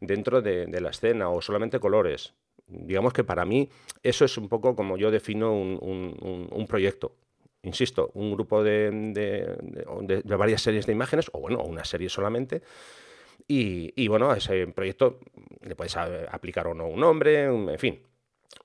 dentro 0.00 0.42
de, 0.42 0.80
la 0.80 0.90
escena 0.90 1.30
o 1.30 1.40
solamente 1.40 1.78
colores. 1.78 2.34
Digamos 2.66 3.12
que 3.12 3.22
para 3.22 3.44
mí 3.44 3.68
eso 4.02 4.24
es 4.24 4.36
un 4.36 4.48
poco 4.48 4.74
como 4.74 4.96
yo 4.96 5.12
defino 5.12 5.52
un 5.52 6.66
proyecto 6.68 7.12
insisto, 7.66 8.10
un 8.14 8.32
grupo 8.32 8.62
de, 8.62 9.56
varias 10.24 10.62
series 10.62 10.86
de 10.86 10.92
imágenes, 10.92 11.28
o 11.32 11.40
bueno, 11.40 11.62
una 11.62 11.84
serie 11.84 12.08
solamente. 12.08 12.62
Y, 13.48 14.08
bueno, 14.08 14.30
a 14.30 14.38
ese 14.38 14.66
proyecto 14.68 15.20
le 15.62 15.76
puedes 15.76 15.96
aplicar 15.96 16.66
o 16.66 16.74
no 16.74 16.88
un 16.88 17.00
nombre, 17.00 17.44
en 17.44 17.78
fin. 17.78 18.02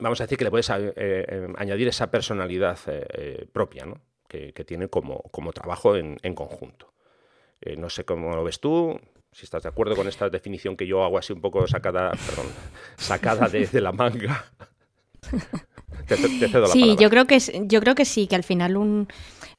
Vamos 0.00 0.20
a 0.20 0.24
decir 0.24 0.38
que 0.38 0.44
le 0.44 0.50
puedes 0.50 0.68
eh, 0.70 0.92
eh, 0.96 1.48
añadir 1.56 1.86
esa 1.88 2.10
personalidad 2.10 2.78
eh, 2.86 3.46
propia 3.52 3.86
¿no? 3.86 4.00
que, 4.26 4.52
tiene 4.66 4.88
como, 4.88 5.22
como 5.30 5.52
trabajo 5.52 5.96
en, 5.96 6.34
conjunto. 6.34 6.92
no 7.76 7.90
sé 7.90 8.04
cómo 8.04 8.34
lo 8.34 8.42
ves 8.42 8.58
tú, 8.58 8.98
si 9.30 9.44
estás 9.44 9.62
de 9.62 9.68
acuerdo 9.68 9.94
con 9.94 10.08
esta 10.08 10.28
definición 10.28 10.76
que 10.76 10.86
yo 10.86 11.04
hago 11.04 11.18
así 11.18 11.32
un 11.32 11.40
poco 11.40 11.66
sacada, 11.68 12.10
perdón, 12.10 12.46
sacada 12.96 13.48
de, 13.48 13.66
de 13.66 13.80
la 13.80 13.92
manga. 13.92 14.44
sí, 16.72 16.96
yo 16.98 17.10
creo 17.10 17.26
que 17.26 17.38
yo 17.66 17.80
creo 17.80 17.94
que 17.94 18.04
sí, 18.04 18.26
que 18.26 18.34
al 18.34 18.44
final 18.44 18.76
un 18.76 19.08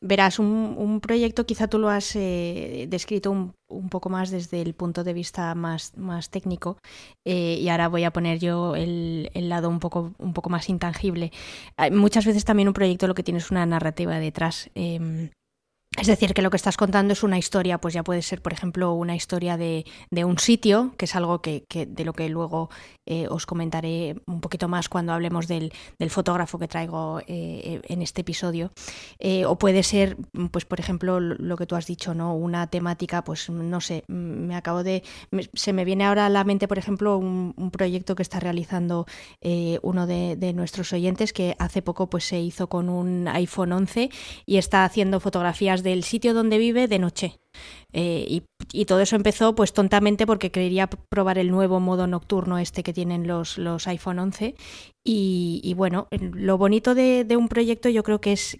verás 0.03 0.37
un, 0.37 0.99
proyecto 1.01 1.45
quizá 1.45 1.67
tú 1.67 1.79
lo 1.79 1.89
has 1.89 2.15
eh, 2.15 2.85
descrito 2.89 3.31
un, 3.31 3.53
poco 3.89 4.09
más 4.09 4.29
desde 4.29 4.61
el 4.61 4.75
punto 4.75 5.03
de 5.03 5.13
vista 5.13 5.55
más, 5.55 5.97
más 5.97 6.29
técnico 6.29 6.77
eh, 7.25 7.57
y 7.59 7.69
ahora 7.69 7.87
voy 7.87 8.03
a 8.03 8.11
poner 8.11 8.37
yo 8.39 8.75
el, 8.75 9.29
lado 9.33 9.69
un 9.69 9.79
poco 9.79 10.13
un 10.19 10.33
poco 10.33 10.49
más 10.49 10.69
intangible. 10.69 11.31
Muchas 11.91 12.25
veces 12.25 12.45
también 12.45 12.67
un 12.67 12.73
proyecto 12.73 13.07
lo 13.07 13.15
que 13.15 13.23
tiene 13.23 13.39
es 13.39 13.49
una 13.51 13.65
narrativa 13.65 14.19
detrás. 14.19 14.69
Em, 14.75 15.29
es 15.99 16.07
decir, 16.07 16.33
que 16.33 16.41
lo 16.41 16.49
que 16.49 16.57
estás 16.57 16.75
contando 16.75 17.13
es 17.13 17.23
una 17.23 17.37
historia, 17.37 17.77
pues 17.77 17.93
ya 17.93 18.03
puede 18.03 18.21
ser, 18.23 18.41
por 18.41 18.51
ejemplo, 18.51 18.93
una 18.93 19.15
historia 19.15 19.57
de, 19.57 19.85
un 20.25 20.39
sitio, 20.39 20.95
que 20.97 21.05
es 21.05 21.15
algo 21.15 21.41
que, 21.41 21.65
de 21.69 22.05
lo 22.05 22.13
que 22.13 22.29
luego 22.29 22.69
eh, 23.05 23.27
os 23.29 23.45
comentaré 23.45 24.15
un 24.25 24.41
poquito 24.41 24.67
más 24.67 24.89
cuando 24.89 25.13
hablemos 25.13 25.47
del, 25.47 25.71
fotógrafo 26.09 26.57
que 26.57 26.67
traigo 26.67 27.21
eh, 27.27 27.81
en 27.87 28.01
este 28.01 28.21
episodio. 28.21 28.71
Eh, 29.19 29.45
o 29.45 29.57
puede 29.57 29.83
ser, 29.83 30.17
pues 30.51 30.65
por 30.65 30.79
ejemplo, 30.79 31.19
lo 31.19 31.57
que 31.57 31.65
tú 31.65 31.75
has 31.75 31.85
dicho, 31.85 32.13
¿no? 32.13 32.35
Una 32.35 32.67
temática, 32.67 33.23
pues 33.23 33.49
no 33.49 33.79
sé, 33.79 34.03
me 34.07 34.55
acabo 34.55 34.83
de. 34.83 35.03
se 35.53 35.73
me 35.73 35.85
viene 35.85 36.05
ahora 36.05 36.25
a 36.25 36.29
la 36.29 36.43
mente, 36.43 36.67
por 36.67 36.77
ejemplo, 36.77 37.17
un, 37.17 37.53
proyecto 37.71 38.15
que 38.15 38.23
está 38.23 38.39
realizando 38.39 39.05
uno 39.81 40.05
de, 40.05 40.35
de, 40.35 40.53
nuestros 40.53 40.93
oyentes 40.93 41.33
que 41.33 41.55
hace 41.59 41.81
poco 41.81 42.09
pues 42.09 42.25
se 42.25 42.39
hizo 42.39 42.67
con 42.67 42.89
un 42.89 43.27
iPhone 43.27 43.71
11 43.71 44.09
y 44.45 44.57
está 44.57 44.85
haciendo 44.85 45.19
fotografías 45.19 45.82
del 45.83 46.03
sitio 46.03 46.33
donde 46.33 46.57
vive 46.57 46.87
de 46.87 46.99
noche. 46.99 47.39
Eh, 47.91 48.41
y, 48.71 48.85
todo 48.85 49.01
eso 49.01 49.15
empezó 49.15 49.53
pues 49.53 49.71
tontamente 49.71 50.25
porque 50.25 50.49
quería 50.49 50.87
probar 50.87 51.37
el 51.37 51.51
nuevo 51.51 51.79
modo 51.79 52.07
nocturno 52.07 52.57
este 52.57 52.81
que 52.81 52.91
tienen 52.91 53.27
los, 53.27 53.59
los 53.59 53.87
iPhone 53.87 54.17
11 54.17 54.55
y, 55.03 55.73
bueno, 55.77 56.07
lo 56.11 56.57
bonito 56.57 56.95
de, 56.95 57.27
un 57.37 57.49
proyecto 57.49 57.89
yo 57.89 58.01
creo 58.01 58.19
que 58.19 58.31
es 58.31 58.57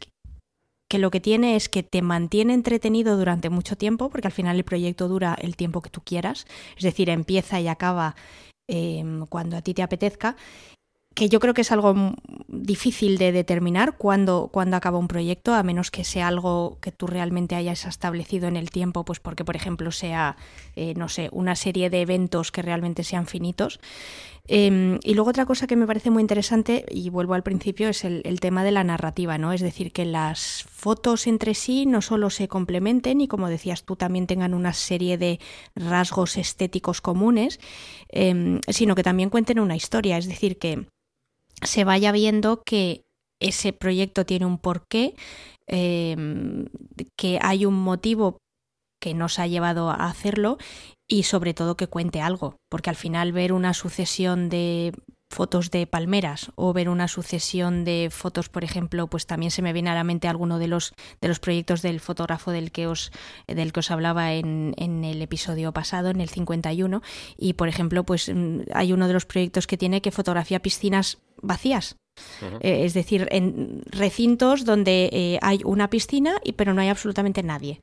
que 0.87 0.99
lo 0.99 1.09
que 1.09 1.19
tiene 1.19 1.55
es 1.55 1.69
que 1.69 1.81
te 1.81 2.03
mantiene 2.03 2.53
entretenido 2.53 3.17
durante 3.17 3.49
mucho 3.49 3.75
tiempo 3.75 4.09
porque 4.11 4.27
al 4.27 4.33
final 4.33 4.57
el 4.57 4.63
proyecto 4.63 5.07
dura 5.07 5.35
el 5.41 5.55
tiempo 5.55 5.81
que 5.81 5.89
tú 5.89 6.01
quieras, 6.01 6.45
es 6.77 6.83
decir, 6.83 7.09
empieza 7.09 7.59
y 7.59 7.67
acaba 7.67 8.15
em, 8.67 9.25
cuando 9.25 9.57
a 9.57 9.63
ti 9.63 9.73
te 9.73 9.81
apetezca 9.81 10.35
que 11.13 11.29
yo 11.29 11.39
creo 11.39 11.53
que 11.53 11.61
es 11.61 11.71
algo 11.71 12.15
difícil 12.47 13.17
de 13.17 13.31
determinar 13.31 13.97
cuándo, 13.97 14.49
acaba 14.73 14.97
un 14.97 15.07
proyecto, 15.07 15.53
a 15.53 15.63
menos 15.63 15.91
que 15.91 16.03
sea 16.03 16.27
algo 16.27 16.77
que 16.81 16.91
tú 16.91 17.07
realmente 17.07 17.55
hayas 17.55 17.85
establecido 17.85 18.47
en 18.47 18.57
el 18.57 18.71
tiempo, 18.71 19.05
pues 19.05 19.19
porque, 19.19 19.45
por 19.45 19.55
ejemplo, 19.55 19.91
sea, 19.91 20.37
eh, 20.75 20.93
no 20.95 21.09
sé, 21.09 21.29
una 21.31 21.55
serie 21.55 21.89
de 21.89 22.01
eventos 22.01 22.51
que 22.51 22.61
realmente 22.61 23.03
sean 23.03 23.27
finitos. 23.27 23.79
Em, 24.45 24.99
y 25.03 25.13
luego 25.13 25.29
otra 25.29 25.45
cosa 25.45 25.67
que 25.67 25.77
me 25.77 25.87
parece 25.87 26.09
muy 26.09 26.21
interesante, 26.21 26.85
y 26.91 27.09
vuelvo 27.09 27.33
al 27.33 27.43
principio, 27.43 27.87
es 27.87 28.03
el, 28.03 28.39
tema 28.41 28.63
de 28.63 28.71
la 28.71 28.83
narrativa, 28.83 29.37
¿no? 29.37 29.53
Es 29.53 29.61
decir, 29.61 29.93
que 29.93 30.03
las 30.03 30.65
fotos 30.69 31.27
entre 31.27 31.53
sí 31.53 31.85
no 31.85 32.01
solo 32.01 32.29
se 32.29 32.49
complementen 32.49 33.21
y, 33.21 33.27
como 33.27 33.47
decías 33.47 33.83
tú, 33.83 33.95
también 33.95 34.27
tengan 34.27 34.53
una 34.53 34.73
serie 34.73 35.17
de 35.17 35.39
rasgos 35.75 36.37
estéticos 36.37 36.99
comunes, 36.99 37.59
em, 38.09 38.59
sino 38.67 38.95
que 38.95 39.03
también 39.03 39.29
cuenten 39.29 39.59
una 39.59 39.77
historia. 39.77 40.17
Es 40.17 40.27
decir, 40.27 40.57
que 40.57 40.87
se 41.61 41.83
vaya 41.83 42.11
viendo 42.11 42.61
que 42.63 43.03
ese 43.39 43.73
proyecto 43.73 44.25
tiene 44.25 44.45
un 44.45 44.57
porqué, 44.57 45.15
em, 45.67 46.65
que 47.17 47.39
hay 47.41 47.65
un 47.65 47.75
motivo 47.75 48.37
que 49.01 49.13
nos 49.13 49.37
ha 49.39 49.47
llevado 49.47 49.89
a 49.89 50.07
hacerlo 50.07 50.57
y 51.09 51.23
sobre 51.23 51.53
todo 51.53 51.75
que 51.75 51.87
cuente 51.87 52.21
algo, 52.21 52.55
porque 52.69 52.89
al 52.89 52.95
final 52.95 53.33
ver 53.33 53.51
una 53.51 53.73
sucesión 53.73 54.49
de 54.49 54.93
fotos 55.33 55.71
de 55.71 55.87
palmeras 55.87 56.51
o 56.55 56.71
ver 56.73 56.87
una 56.87 57.07
sucesión 57.07 57.83
de 57.83 58.09
fotos, 58.11 58.49
por 58.49 58.63
ejemplo, 58.63 59.07
pues 59.07 59.25
también 59.25 59.51
se 59.51 59.61
me 59.61 59.73
viene 59.73 59.89
a 59.89 59.95
la 59.95 60.03
mente 60.03 60.27
alguno 60.27 60.59
de 60.59 60.67
los 60.67 60.93
de 61.21 61.27
los 61.27 61.39
proyectos 61.39 61.81
del 61.81 61.99
fotógrafo 61.99 62.51
del 62.51 62.71
que 62.71 62.87
os 62.87 63.11
del 63.47 63.73
que 63.73 63.79
os 63.79 63.91
hablaba 63.91 64.33
en, 64.33 64.73
en 64.77 65.03
el 65.03 65.21
episodio 65.21 65.73
pasado, 65.73 66.09
en 66.09 66.21
el 66.21 66.29
51, 66.29 67.01
y 67.37 67.53
por 67.53 67.67
ejemplo, 67.67 68.05
pues 68.05 68.31
mm, 68.33 68.61
hay 68.73 68.93
uno 68.93 69.07
de 69.07 69.13
los 69.13 69.25
proyectos 69.25 69.67
que 69.67 69.77
tiene 69.77 70.01
que 70.01 70.11
fotografía 70.11 70.61
piscinas 70.61 71.17
vacías. 71.41 71.97
Eh, 72.61 72.85
es 72.85 72.93
decir, 72.93 73.27
en 73.31 73.81
recintos 73.87 74.65
donde 74.65 75.09
eh, 75.11 75.39
hay 75.41 75.61
una 75.65 75.89
piscina 75.89 76.35
y 76.43 76.53
pero 76.53 76.73
no 76.73 76.81
hay 76.81 76.89
absolutamente 76.89 77.41
nadie. 77.41 77.81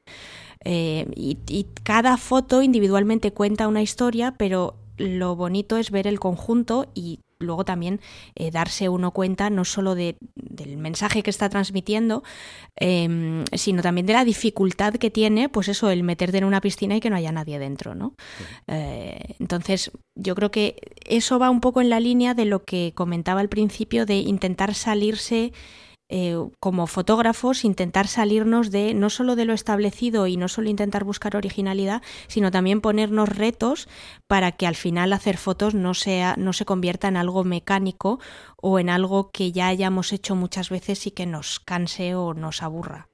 Eh, 0.65 1.07
y, 1.17 1.39
y, 1.49 1.67
cada 1.83 2.17
foto 2.17 2.63
individualmente 2.63 3.33
cuenta 3.33 3.67
una 3.67 3.83
historia, 3.83 4.35
pero 4.39 4.77
lo 4.99 5.35
bonito 5.35 5.79
es 5.79 5.91
ver 5.91 6.07
el 6.07 6.21
conjunto 6.21 6.91
y 6.95 7.21
luego 7.41 7.65
también 7.65 8.01
eh, 8.37 8.51
darse 8.51 8.89
uno 8.89 9.11
cuenta 9.11 9.51
no 9.51 9.65
solo 9.65 9.95
de, 9.95 10.17
del 10.35 10.77
mensaje 10.77 11.23
que 11.23 11.31
está 11.31 11.49
transmitiendo, 11.49 12.23
em, 12.77 13.45
sino 13.53 13.83
también 13.83 14.07
de 14.07 14.13
la 14.13 14.25
dificultad 14.25 14.95
que 14.95 15.11
tiene, 15.11 15.49
pues 15.49 15.69
eso, 15.69 15.91
el 15.91 16.03
meterte 16.03 16.39
en 16.39 16.45
una 16.45 16.61
piscina 16.61 16.97
y 16.97 17.01
que 17.01 17.11
no 17.11 17.17
haya 17.17 17.33
nadie 17.33 17.59
dentro, 17.59 17.95
¿no? 17.95 18.15
Eh, 18.69 19.35
entonces, 19.41 19.91
yo 20.15 20.35
creo 20.35 20.51
que 20.51 20.77
eso 21.07 21.39
va 21.39 21.51
un 21.51 21.61
poco 21.61 21.81
en 21.81 21.91
la 21.91 21.99
línea 21.99 22.35
de 22.35 22.45
lo 22.45 22.65
que 22.65 22.93
comentaba 22.95 23.41
al 23.41 23.49
principio 23.49 24.07
de 24.07 24.17
intentar 24.17 24.75
salirse 24.75 25.53
eh, 26.11 26.37
como 26.59 26.87
fotógrafos 26.89 27.65
intentar 27.65 28.09
salirnos 28.09 28.71
de 28.71 28.95
no 28.95 29.11
solo 29.11 29.37
de 29.37 29.45
lo 29.45 29.53
establecido 29.53 30.27
y 30.27 30.37
no 30.37 30.49
solo 30.49 30.69
intentar 30.69 31.05
buscar 31.05 31.37
originalidad, 31.37 32.03
sino 32.27 32.51
también 32.51 32.81
ponernos 32.81 33.29
retos 33.29 33.89
para 34.27 34.53
que 34.53 34.67
al 34.67 34.75
final 34.75 35.13
hacer 35.13 35.37
fotos 35.37 35.75
no 35.75 35.95
sea 35.95 36.35
no 36.37 36.53
se 36.53 36.65
convierta 36.65 37.09
en 37.09 37.17
algo 37.17 37.45
mecánico 37.45 38.19
o 38.57 38.79
en 38.81 38.91
algo 38.91 39.31
que 39.31 39.53
ya 39.53 39.69
hayamos 39.69 40.13
hecho 40.13 40.35
muchas 40.35 40.69
veces 40.69 41.07
y 41.07 41.13
que 41.13 41.27
nos 41.27 41.61
canse 41.61 42.15
o 42.17 42.35
nos 42.35 42.63
aburra. 42.63 43.09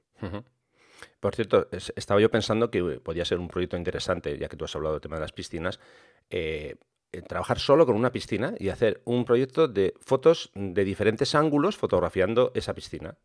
Por 1.20 1.34
cierto, 1.34 1.68
estaba 1.96 2.20
yo 2.20 2.30
pensando 2.30 2.70
que 2.70 3.00
podía 3.00 3.24
ser 3.24 3.38
un 3.38 3.48
proyecto 3.48 3.76
interesante, 3.76 4.38
ya 4.38 4.48
que 4.48 4.56
tú 4.56 4.64
has 4.64 4.74
hablado 4.74 4.94
del 4.94 5.02
tema 5.02 5.16
de 5.16 5.22
las 5.22 5.32
piscinas, 5.32 5.80
eh, 6.30 6.76
trabajar 7.26 7.58
solo 7.58 7.86
con 7.86 7.96
una 7.96 8.12
piscina 8.12 8.54
y 8.58 8.68
hacer 8.68 9.02
un 9.04 9.24
proyecto 9.24 9.68
de 9.68 9.94
fotos 10.00 10.50
de 10.54 10.84
diferentes 10.84 11.34
ángulos 11.34 11.76
fotografiando 11.76 12.52
esa 12.54 12.74
piscina. 12.74 13.16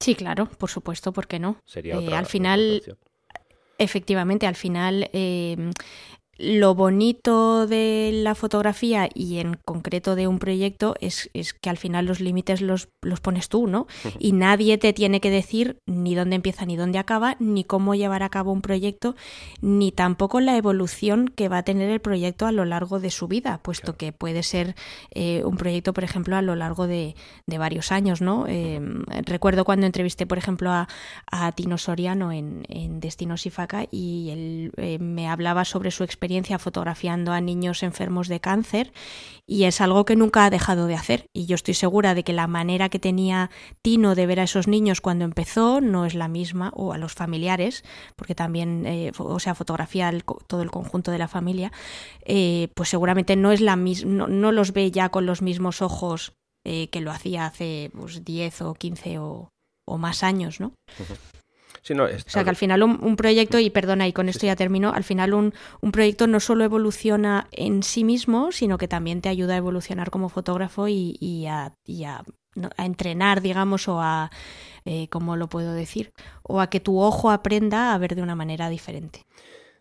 Sí, 0.00 0.14
claro, 0.14 0.46
por 0.46 0.70
supuesto, 0.70 1.12
¿por 1.12 1.26
qué 1.26 1.38
no? 1.38 1.60
Sería 1.64 1.96
eh, 1.98 2.14
al 2.14 2.26
final, 2.26 2.82
efectivamente, 3.78 4.46
al 4.46 4.56
final 4.56 5.10
eh, 5.12 5.70
lo 6.38 6.74
bonito 6.74 7.66
de 7.66 8.10
la 8.12 8.34
fotografía 8.34 9.08
y 9.14 9.38
en 9.38 9.54
concreto 9.64 10.14
de 10.14 10.26
un 10.26 10.38
proyecto 10.38 10.94
es, 11.00 11.30
que 11.60 11.70
al 11.70 11.78
final 11.78 12.04
los 12.04 12.20
límites 12.20 12.60
los, 12.60 12.88
los, 13.02 13.20
pones 13.20 13.48
tú, 13.48 13.66
¿no? 13.66 13.86
Y 14.18 14.32
nadie 14.32 14.76
te 14.76 14.92
tiene 14.92 15.20
que 15.20 15.30
decir 15.30 15.78
ni 15.86 16.14
dónde 16.14 16.36
empieza 16.36 16.66
ni 16.66 16.76
dónde 16.76 16.98
acaba, 16.98 17.36
ni 17.38 17.64
cómo 17.64 17.94
llevar 17.94 18.22
a 18.22 18.28
cabo 18.28 18.52
un 18.52 18.60
proyecto, 18.60 19.16
ni 19.62 19.92
tampoco 19.92 20.40
la 20.40 20.56
evolución 20.56 21.28
que 21.28 21.48
va 21.48 21.58
a 21.58 21.62
tener 21.62 21.90
el 21.90 22.00
proyecto 22.00 22.46
a 22.46 22.52
lo 22.52 22.64
largo 22.64 23.00
de 23.00 23.10
su 23.10 23.28
vida, 23.28 23.58
puesto 23.62 23.96
que 23.96 24.12
puede 24.12 24.42
ser 24.42 24.74
eh, 25.12 25.42
un 25.44 25.56
proyecto, 25.56 25.94
por 25.94 26.04
ejemplo, 26.04 26.36
a 26.36 26.42
lo 26.42 26.54
largo 26.54 26.86
de, 26.86 27.14
varios 27.46 27.90
años, 27.90 28.20
¿no? 28.20 28.46
Em, 28.46 29.02
recuerdo 29.24 29.64
cuando 29.64 29.86
entrevisté, 29.86 30.26
por 30.26 30.36
ejemplo, 30.36 30.70
a, 30.70 30.86
Tino 31.54 31.78
Soriano 31.78 32.32
en, 32.32 32.64
en 32.68 33.00
Destinos 33.00 33.46
y 33.46 33.50
Faca 33.50 33.86
y 33.90 34.30
él 34.30 34.72
eh, 34.76 34.98
me 34.98 35.28
hablaba 35.28 35.64
sobre 35.64 35.90
su 35.90 36.04
experiencia 36.04 36.25
fotografiando 36.58 37.32
a 37.32 37.40
niños 37.40 37.82
enfermos 37.82 38.28
de 38.28 38.40
cáncer 38.40 38.92
y 39.46 39.64
es 39.64 39.80
algo 39.80 40.04
que 40.04 40.16
nunca 40.16 40.44
ha 40.44 40.50
dejado 40.50 40.86
de 40.86 40.94
hacer 40.94 41.26
y 41.32 41.46
yo 41.46 41.54
estoy 41.54 41.74
segura 41.74 42.14
de 42.14 42.24
que 42.24 42.32
la 42.32 42.46
manera 42.46 42.88
que 42.88 42.98
tenía 42.98 43.50
Tino 43.82 44.14
de 44.14 44.26
ver 44.26 44.40
a 44.40 44.44
esos 44.44 44.66
niños 44.66 45.00
cuando 45.00 45.24
empezó 45.24 45.80
no 45.80 46.04
es 46.04 46.14
la 46.14 46.28
misma 46.28 46.72
o 46.74 46.92
a 46.92 46.98
los 46.98 47.14
familiares 47.14 47.84
porque 48.16 48.34
también 48.34 48.86
eh, 48.86 49.12
o 49.18 49.38
sea 49.38 49.54
fotografía 49.54 50.12
todo 50.46 50.62
el 50.62 50.70
conjunto 50.70 51.10
de 51.10 51.18
la 51.18 51.28
familia 51.28 51.72
eh, 52.24 52.68
pues 52.74 52.88
seguramente 52.88 53.36
no 53.36 53.52
es 53.52 53.60
la 53.60 53.76
misma 53.76 54.26
no, 54.26 54.52
los 54.52 54.72
ve 54.72 54.90
ya 54.90 55.08
con 55.10 55.26
los 55.26 55.42
mismos 55.42 55.82
ojos 55.82 56.32
eh, 56.64 56.88
que 56.90 57.00
lo 57.00 57.12
hacía 57.12 57.46
hace 57.46 57.90
pues, 57.94 58.24
10 58.24 58.62
o 58.62 58.74
15 58.74 59.18
o, 59.18 59.50
más 59.98 60.24
años, 60.24 60.58
¿no? 60.58 60.72
O 61.90 62.30
sea 62.30 62.44
que 62.44 62.50
al 62.50 62.56
final 62.56 62.82
un, 62.82 63.16
proyecto, 63.16 63.58
y 63.58 63.70
perdona, 63.70 64.08
y 64.08 64.12
con 64.12 64.28
esto 64.28 64.46
ya 64.46 64.56
termino, 64.56 64.92
al 64.92 65.04
final 65.04 65.34
un, 65.34 65.54
un, 65.80 65.92
proyecto 65.92 66.26
no 66.26 66.40
solo 66.40 66.64
evoluciona 66.64 67.48
en 67.52 67.82
sí 67.82 68.04
mismo, 68.04 68.52
sino 68.52 68.78
que 68.78 68.88
también 68.88 69.20
te 69.20 69.28
ayuda 69.28 69.54
a 69.54 69.58
evolucionar 69.58 70.10
como 70.10 70.28
fotógrafo 70.28 70.88
y, 70.88 71.16
y, 71.20 71.46
a, 71.46 71.72
a, 72.76 72.84
entrenar, 72.84 73.40
digamos, 73.40 73.88
o 73.88 74.00
a, 74.00 74.30
eh, 74.84 75.08
¿cómo 75.08 75.36
lo 75.36 75.48
puedo 75.48 75.72
decir? 75.72 76.12
O 76.42 76.60
a 76.60 76.68
que 76.68 76.80
tu 76.80 77.00
ojo 77.00 77.30
aprenda 77.30 77.94
a 77.94 77.98
ver 77.98 78.14
de 78.14 78.22
una 78.22 78.34
manera 78.34 78.68
diferente. 78.68 79.24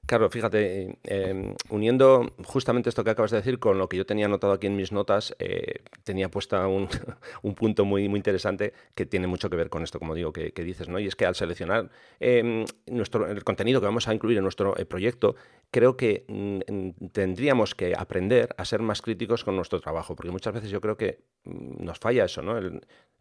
Claro, 0.05 0.29
fíjate, 0.29 0.99
em, 1.03 1.55
uniendo 1.69 2.31
justamente 2.43 2.89
esto 2.89 3.03
que 3.03 3.09
acabas 3.09 3.31
de 3.31 3.37
decir 3.37 3.57
con 3.57 3.79
lo 3.79 3.89
que 3.89 3.97
yo 3.97 4.05
tenía 4.05 4.27
anotado 4.27 4.53
aquí 4.53 4.67
en 4.67 4.75
mis 4.75 4.91
notas, 4.91 5.35
eh, 5.39 5.81
tenía 6.03 6.29
puesta 6.29 6.67
un, 6.67 6.87
punto 7.55 7.85
muy, 7.85 8.07
muy 8.07 8.19
interesante 8.19 8.73
que 8.93 9.07
tiene 9.07 9.25
mucho 9.25 9.49
que 9.49 9.55
ver 9.55 9.69
con 9.71 9.81
esto, 9.81 9.97
como 9.97 10.13
digo, 10.13 10.31
que, 10.31 10.51
dices, 10.63 10.89
¿no? 10.89 10.99
Y 10.99 11.07
es 11.07 11.15
que 11.15 11.25
al 11.25 11.33
seleccionar 11.33 11.89
em, 12.19 12.65
nuestro, 12.85 13.27
el 13.27 13.43
contenido 13.43 13.79
que 13.81 13.87
vamos 13.87 14.07
a 14.07 14.13
incluir 14.13 14.37
en 14.37 14.43
nuestro 14.43 14.77
eh, 14.77 14.85
proyecto, 14.85 15.35
creo 15.71 15.97
que 15.97 16.23
mm, 16.27 17.07
tendríamos 17.11 17.73
que 17.73 17.95
aprender 17.97 18.49
a 18.57 18.65
ser 18.65 18.81
más 18.83 19.01
críticos 19.01 19.43
con 19.43 19.55
nuestro 19.55 19.79
trabajo, 19.79 20.15
porque 20.15 20.31
muchas 20.31 20.53
veces 20.53 20.69
yo 20.69 20.81
creo 20.81 20.97
que 20.97 21.23
mm, 21.45 21.83
nos 21.83 21.97
falla 21.97 22.25
eso, 22.25 22.43
¿no? 22.43 22.59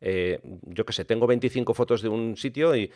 Eh, 0.03 0.41
yo 0.65 0.85
qué 0.85 0.93
sé, 0.93 1.07
tengo 1.07 1.27
25 1.27 1.73
fotos 1.73 2.03
de 2.03 2.11
un 2.11 2.37
sitio 2.37 2.77
y 2.77 2.93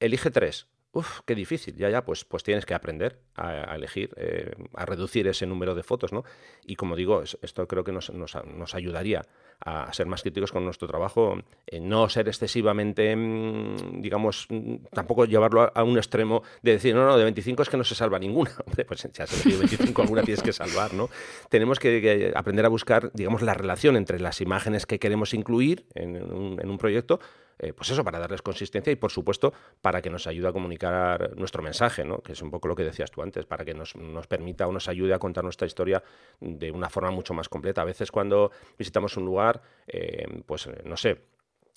elige 0.00 0.30
tres 0.30 0.66
Uf, 0.92 1.20
qué 1.26 1.34
difícil. 1.34 1.76
Ya, 1.76 1.90
ya, 1.90 2.02
pues, 2.02 2.24
pues 2.24 2.42
tienes 2.42 2.64
que 2.64 2.72
aprender 2.72 3.18
a, 3.34 3.74
elegir, 3.74 4.10
eh, 4.16 4.52
a 4.74 4.86
reducir 4.86 5.28
ese 5.28 5.46
número 5.46 5.74
de 5.74 5.82
fotos, 5.82 6.12
¿no? 6.12 6.24
Y 6.64 6.76
como 6.76 6.96
digo, 6.96 7.22
esto 7.22 7.68
creo 7.68 7.84
que 7.84 7.92
nos, 7.92 8.10
nos, 8.10 8.74
ayudaría 8.74 9.26
a 9.60 9.92
ser 9.92 10.06
más 10.06 10.22
críticos 10.22 10.50
con 10.50 10.64
nuestro 10.64 10.88
trabajo, 10.88 11.36
no 11.80 12.08
ser 12.08 12.28
excesivamente, 12.28 13.14
mm, 13.14 14.00
digamos, 14.00 14.46
mm, 14.48 14.76
tampoco 14.90 15.26
llevarlo 15.26 15.70
a, 15.74 15.84
un 15.84 15.98
extremo 15.98 16.42
de 16.62 16.72
decir, 16.72 16.94
no, 16.94 17.04
no, 17.04 17.18
de 17.18 17.24
25 17.24 17.62
es 17.62 17.68
que 17.68 17.76
no 17.76 17.84
se 17.84 17.94
salva 17.94 18.18
ninguna. 18.18 18.50
Hombre, 18.66 18.86
pues 18.86 19.06
ya 19.12 19.24
has 19.24 19.32
elegido 19.32 19.58
25, 19.58 20.02
alguna 20.02 20.22
tienes 20.22 20.42
que 20.42 20.54
salvar, 20.54 20.94
¿no? 20.94 21.10
Tenemos 21.50 21.78
que, 21.78 22.32
aprender 22.34 22.64
a 22.64 22.68
buscar, 22.68 23.12
digamos, 23.12 23.42
la 23.42 23.52
relación 23.52 23.96
entre 23.96 24.20
las 24.20 24.40
imágenes 24.40 24.86
que 24.86 24.98
queremos 24.98 25.34
incluir 25.34 25.84
en 25.94 26.16
en 26.16 26.70
un 26.70 26.78
proyecto 26.78 27.20
eh, 27.58 27.72
pues 27.72 27.90
eso, 27.90 28.04
para 28.04 28.18
darles 28.18 28.42
consistencia 28.42 28.92
y, 28.92 28.96
por 28.96 29.10
supuesto, 29.10 29.52
para 29.80 30.00
que 30.00 30.10
nos 30.10 30.26
ayude 30.26 30.48
a 30.48 30.52
comunicar 30.52 31.36
nuestro 31.36 31.62
mensaje, 31.62 32.04
¿no? 32.04 32.18
que 32.18 32.32
es 32.32 32.42
un 32.42 32.50
poco 32.50 32.68
lo 32.68 32.76
que 32.76 32.84
decías 32.84 33.10
tú 33.10 33.22
antes, 33.22 33.46
para 33.46 33.64
que 33.64 33.74
nos, 33.74 33.94
permita 34.28 34.66
o 34.66 34.72
nos 34.72 34.88
ayude 34.88 35.14
a 35.14 35.18
contar 35.18 35.44
nuestra 35.44 35.66
historia 35.66 36.02
de 36.40 36.70
una 36.70 36.88
forma 36.88 37.10
mucho 37.10 37.34
más 37.34 37.48
completa. 37.48 37.82
A 37.82 37.84
veces 37.84 38.10
cuando 38.10 38.50
visitamos 38.78 39.16
un 39.16 39.24
lugar, 39.24 39.60
eh, 39.86 40.42
pues 40.46 40.68
no 40.84 40.96
sé, 40.96 41.20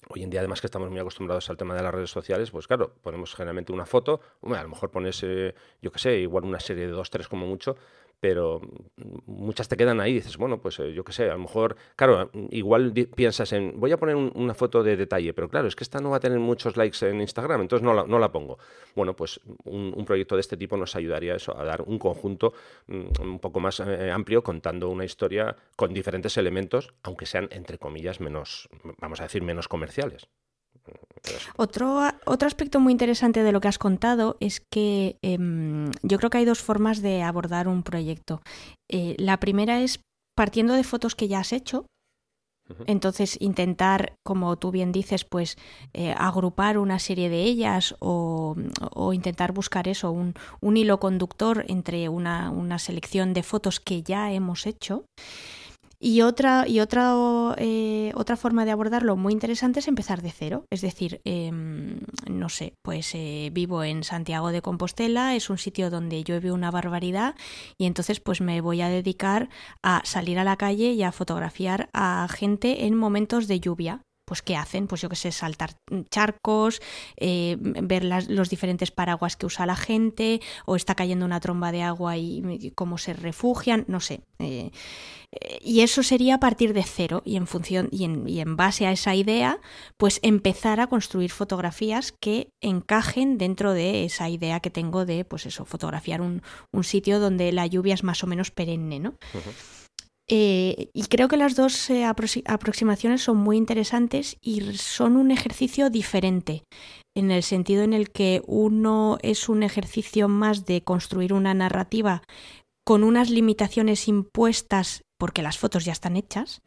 Hoy 0.10 0.24
en 0.24 0.32
día, 0.32 0.39
además 0.39 0.60
que 0.60 0.67
estamos 0.67 0.89
muy 0.89 1.00
acostumbrados 1.00 1.48
al 1.52 1.58
tema 1.58 1.76
de 1.76 1.84
las 1.84 1.94
redes 1.94 2.10
sociales, 2.10 2.50
pues 2.50 2.65
claro, 2.65 2.96
ponemos 3.04 3.36
generalmente 3.36 3.72
una 3.72 3.86
foto, 3.86 4.20
a 4.41 4.63
lo 4.63 4.70
mejor 4.70 4.89
pones, 4.89 5.22
eh, 5.24 5.54
yo 5.80 5.91
qué 5.91 6.00
sé, 6.00 6.17
igual 6.17 6.44
una 6.44 6.60
serie 6.60 6.88
de 6.88 6.91
dos, 6.91 7.12
tres 7.12 7.28
como 7.28 7.46
mucho, 7.46 7.78
pero 8.22 8.62
muchas 9.26 9.68
te 9.68 9.76
quedan 9.76 10.00
ahí 10.00 10.12
y 10.12 10.16
dices, 10.16 10.38
bueno, 10.38 10.62
pues 10.62 10.80
eh, 10.80 10.94
yo 10.94 11.04
qué 11.04 11.12
sé, 11.12 11.30
a 11.30 11.34
lo 11.34 11.40
mejor, 11.40 11.76
claro, 11.96 12.30
igual 12.52 12.94
piensas 13.16 13.52
en, 13.52 13.74
voy 13.80 13.92
a 13.92 13.98
poner 13.98 14.16
una 14.16 14.54
foto 14.54 14.84
de 14.84 14.96
detalle, 14.96 15.34
pero 15.34 15.50
claro, 15.50 15.68
es 15.68 15.76
que 15.76 15.84
esta 15.84 16.00
no 16.00 16.12
va 16.12 16.18
a 16.18 16.20
tener 16.20 16.40
muchos 16.40 16.78
likes 16.78 17.04
en 17.06 17.20
Instagram, 17.20 17.62
entonces 17.62 17.84
no 17.84 17.96
la, 17.96 18.06
no 18.06 18.20
la 18.20 18.32
pongo. 18.32 18.60
Bueno, 18.96 19.16
pues 19.16 19.42
un, 19.66 20.06
proyecto 20.06 20.36
de 20.36 20.42
este 20.42 20.56
tipo 20.56 20.78
nos 20.78 20.96
ayudaría 20.96 21.34
a 21.34 21.38
eso, 21.38 21.58
a 21.58 21.64
dar 21.64 21.82
un 21.82 21.98
conjunto 21.98 22.54
mm, 22.88 23.22
un 23.22 23.40
poco 23.40 23.60
más 23.60 23.80
eh, 23.80 24.12
amplio 24.12 24.44
contando 24.44 24.90
una 24.90 25.04
historia 25.04 25.56
con 25.76 25.92
diferentes 25.92 26.38
elementos, 26.38 26.94
aunque 27.02 27.26
sean, 27.26 27.50
entre 27.52 27.80
comillas, 27.80 28.20
menos, 28.20 28.70
vamos 29.00 29.20
a 29.20 29.24
decir, 29.24 29.42
menos 29.42 29.68
comerciales. 29.68 30.28
Otro, 31.56 32.02
otro 32.26 32.48
aspecto 32.48 32.80
muy 32.80 32.91
interesante 32.91 33.44
de 33.44 33.52
lo 33.52 33.62
que 33.62 33.67
has 33.67 33.78
contado 33.78 34.38
es 34.39 34.62
que 34.72 35.17
em, 35.22 35.91
yo 36.02 36.17
creo 36.17 36.30
que 36.30 36.39
hay 36.39 36.46
dos 36.46 36.62
formas 36.62 37.02
de 37.02 37.22
abordar 37.22 37.67
un 37.67 37.84
proyecto. 37.84 38.41
Eh, 38.89 39.15
la 39.17 39.39
primera 39.39 39.82
es 39.82 40.00
partiendo 40.36 40.74
de 40.74 40.84
fotos 40.84 41.15
que 41.15 41.28
ya 41.28 41.39
has 41.39 41.54
hecho. 41.54 41.86
Entonces 42.88 43.36
intentar, 43.41 44.15
como 44.24 44.56
tú 44.56 44.72
bien 44.72 44.94
dices, 44.94 45.26
pues 45.26 45.58
eh, 45.94 46.15
agrupar 46.17 46.78
una 46.78 47.00
serie 47.00 47.30
de 47.30 47.44
ellas 47.44 47.96
o, 48.00 48.56
intentar 49.13 49.52
buscar 49.52 49.89
eso, 49.89 50.12
un, 50.12 50.36
un 50.62 50.78
hilo 50.78 50.98
conductor 50.98 51.65
entre 51.67 52.08
una, 52.08 52.50
una 52.50 52.80
selección 52.80 53.34
de 53.34 53.44
fotos 53.44 53.82
que 53.82 54.04
ya 54.04 54.32
hemos 54.32 54.65
hecho. 54.65 55.04
Y 56.04 56.22
otra, 56.24 56.68
y 56.68 56.80
otra, 56.80 57.14
eh, 57.60 58.12
otra 58.16 58.36
forma 58.36 58.66
de 58.66 58.72
abordarlo 58.72 59.16
muy 59.18 59.34
interesante 59.34 59.82
es 59.82 59.88
empezar 59.88 60.24
de 60.24 60.32
cero. 60.32 60.66
Es 60.72 60.82
decir, 60.82 61.22
em, 61.26 62.00
no 62.28 62.50
sé, 62.50 62.74
pues 62.82 63.14
eh, 63.14 63.52
vivo 63.54 63.84
en 63.84 64.04
Santiago 64.04 64.52
de 64.52 64.64
Compostela, 64.64 65.36
es 65.36 65.52
un 65.52 65.60
sitio 65.60 65.92
donde 65.92 66.24
llueve 66.24 66.52
una 66.52 66.72
barbaridad 66.72 67.36
y 67.78 67.86
entonces 67.86 68.20
pues 68.20 68.42
me 68.42 68.62
voy 68.62 68.82
a 68.82 68.90
dedicar 68.90 69.50
a 69.84 70.02
salir 70.04 70.40
a 70.40 70.44
la 70.44 70.58
calle 70.58 70.94
y 70.94 71.04
a 71.04 71.12
fotografiar 71.12 71.92
a 71.94 72.28
gente 72.32 72.88
en 72.88 72.96
momentos 72.96 73.48
de 73.48 73.60
lluvia 73.60 74.02
pues 74.32 74.41
¿qué 74.41 74.56
hacen? 74.56 74.88
Pues 74.88 75.02
yo 75.02 75.10
qué 75.10 75.17
sé, 75.17 75.34
saltar 75.34 75.76
charcos, 76.10 76.82
eh, 77.17 77.58
ver 77.60 78.06
los 78.06 78.50
diferentes 78.50 78.89
paraguas 78.89 79.36
que 79.36 79.46
usa 79.46 79.65
la 79.65 79.76
gente, 79.76 80.39
o 80.65 80.78
está 80.78 80.96
cayendo 80.96 81.26
una 81.26 81.41
tromba 81.41 81.74
de 81.74 81.82
agua 81.82 82.15
y, 82.15 82.72
cómo 82.74 82.98
se 82.98 83.12
refugian, 83.12 83.84
no 83.89 84.00
sé. 84.00 84.22
Eh, 84.39 84.72
y 85.60 85.82
eso 85.82 86.02
sería 86.02 86.36
a 86.36 86.39
partir 86.39 86.72
de 86.72 86.84
cero 86.84 87.24
y 87.26 87.36
en 87.36 87.46
función 87.46 87.89
y 87.91 88.06
en, 88.06 88.56
base 88.56 88.88
a 88.88 88.94
esa 88.94 89.15
idea, 89.15 89.60
pues 89.98 90.22
empezar 90.24 90.80
a 90.80 90.88
construir 90.88 91.32
fotografías 91.32 92.13
que 92.13 92.54
encajen 92.62 93.38
dentro 93.38 93.74
de 93.74 94.06
esa 94.06 94.30
idea 94.30 94.62
que 94.62 94.70
tengo 94.70 95.06
de, 95.06 95.26
pues 95.26 95.46
eso, 95.46 95.65
fotografiar 95.65 96.22
un, 96.22 96.41
sitio 96.84 97.20
donde 97.20 97.52
la 97.52 97.67
lluvia 97.67 97.96
es 97.96 98.06
más 98.06 98.24
o 98.24 98.28
menos 98.28 98.50
perenne, 98.50 99.02
¿no? 99.02 99.15
Eh, 100.34 100.88
y 100.94 101.04
creo 101.08 101.28
que 101.28 101.36
las 101.36 101.58
dos 101.58 101.89
eh, 101.89 102.06
aproximaciones 102.06 103.22
son 103.22 103.36
muy 103.36 103.58
interesantes 103.58 104.38
y 104.39 104.62
son 104.78 105.17
un 105.17 105.30
ejercicio 105.30 105.89
diferente, 105.89 106.63
en 107.17 107.32
el 107.32 107.44
sentido 107.44 107.84
en 107.84 107.91
el 107.91 108.12
que 108.12 108.41
uno 108.48 109.17
es 109.24 109.50
un 109.50 109.62
ejercicio 109.62 110.30
más 110.30 110.65
de 110.65 110.84
construir 110.84 111.34
una 111.34 111.54
narrativa 111.54 112.24
con 112.86 113.04
unas 113.04 113.30
limitaciones 113.30 114.08
impuestas 114.08 115.04
porque 115.20 115.44
las 115.44 115.58
fotos 115.58 115.86
ya 115.86 115.91
están 115.91 116.15
hechas, 116.15 116.62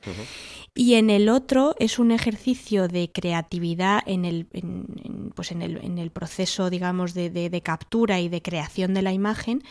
y 0.77 0.94
en 0.94 1.11
el 1.11 1.29
otro 1.29 1.74
es 1.81 1.98
un 1.98 2.12
ejercicio 2.12 2.87
de 2.87 3.11
creatividad 3.11 4.00
en 4.07 4.24
el, 4.24 4.46
pues 5.35 5.50
en 5.50 5.61
el, 5.61 5.79
en 5.79 5.98
el 5.98 6.12
proceso, 6.12 6.70
digamos, 6.70 7.14
de, 7.14 7.31
de, 7.31 7.61
captura 7.62 8.20
y 8.20 8.29
de 8.29 8.42
creación 8.42 8.94
de 8.94 9.03
la 9.03 9.12
imagen, 9.12 9.64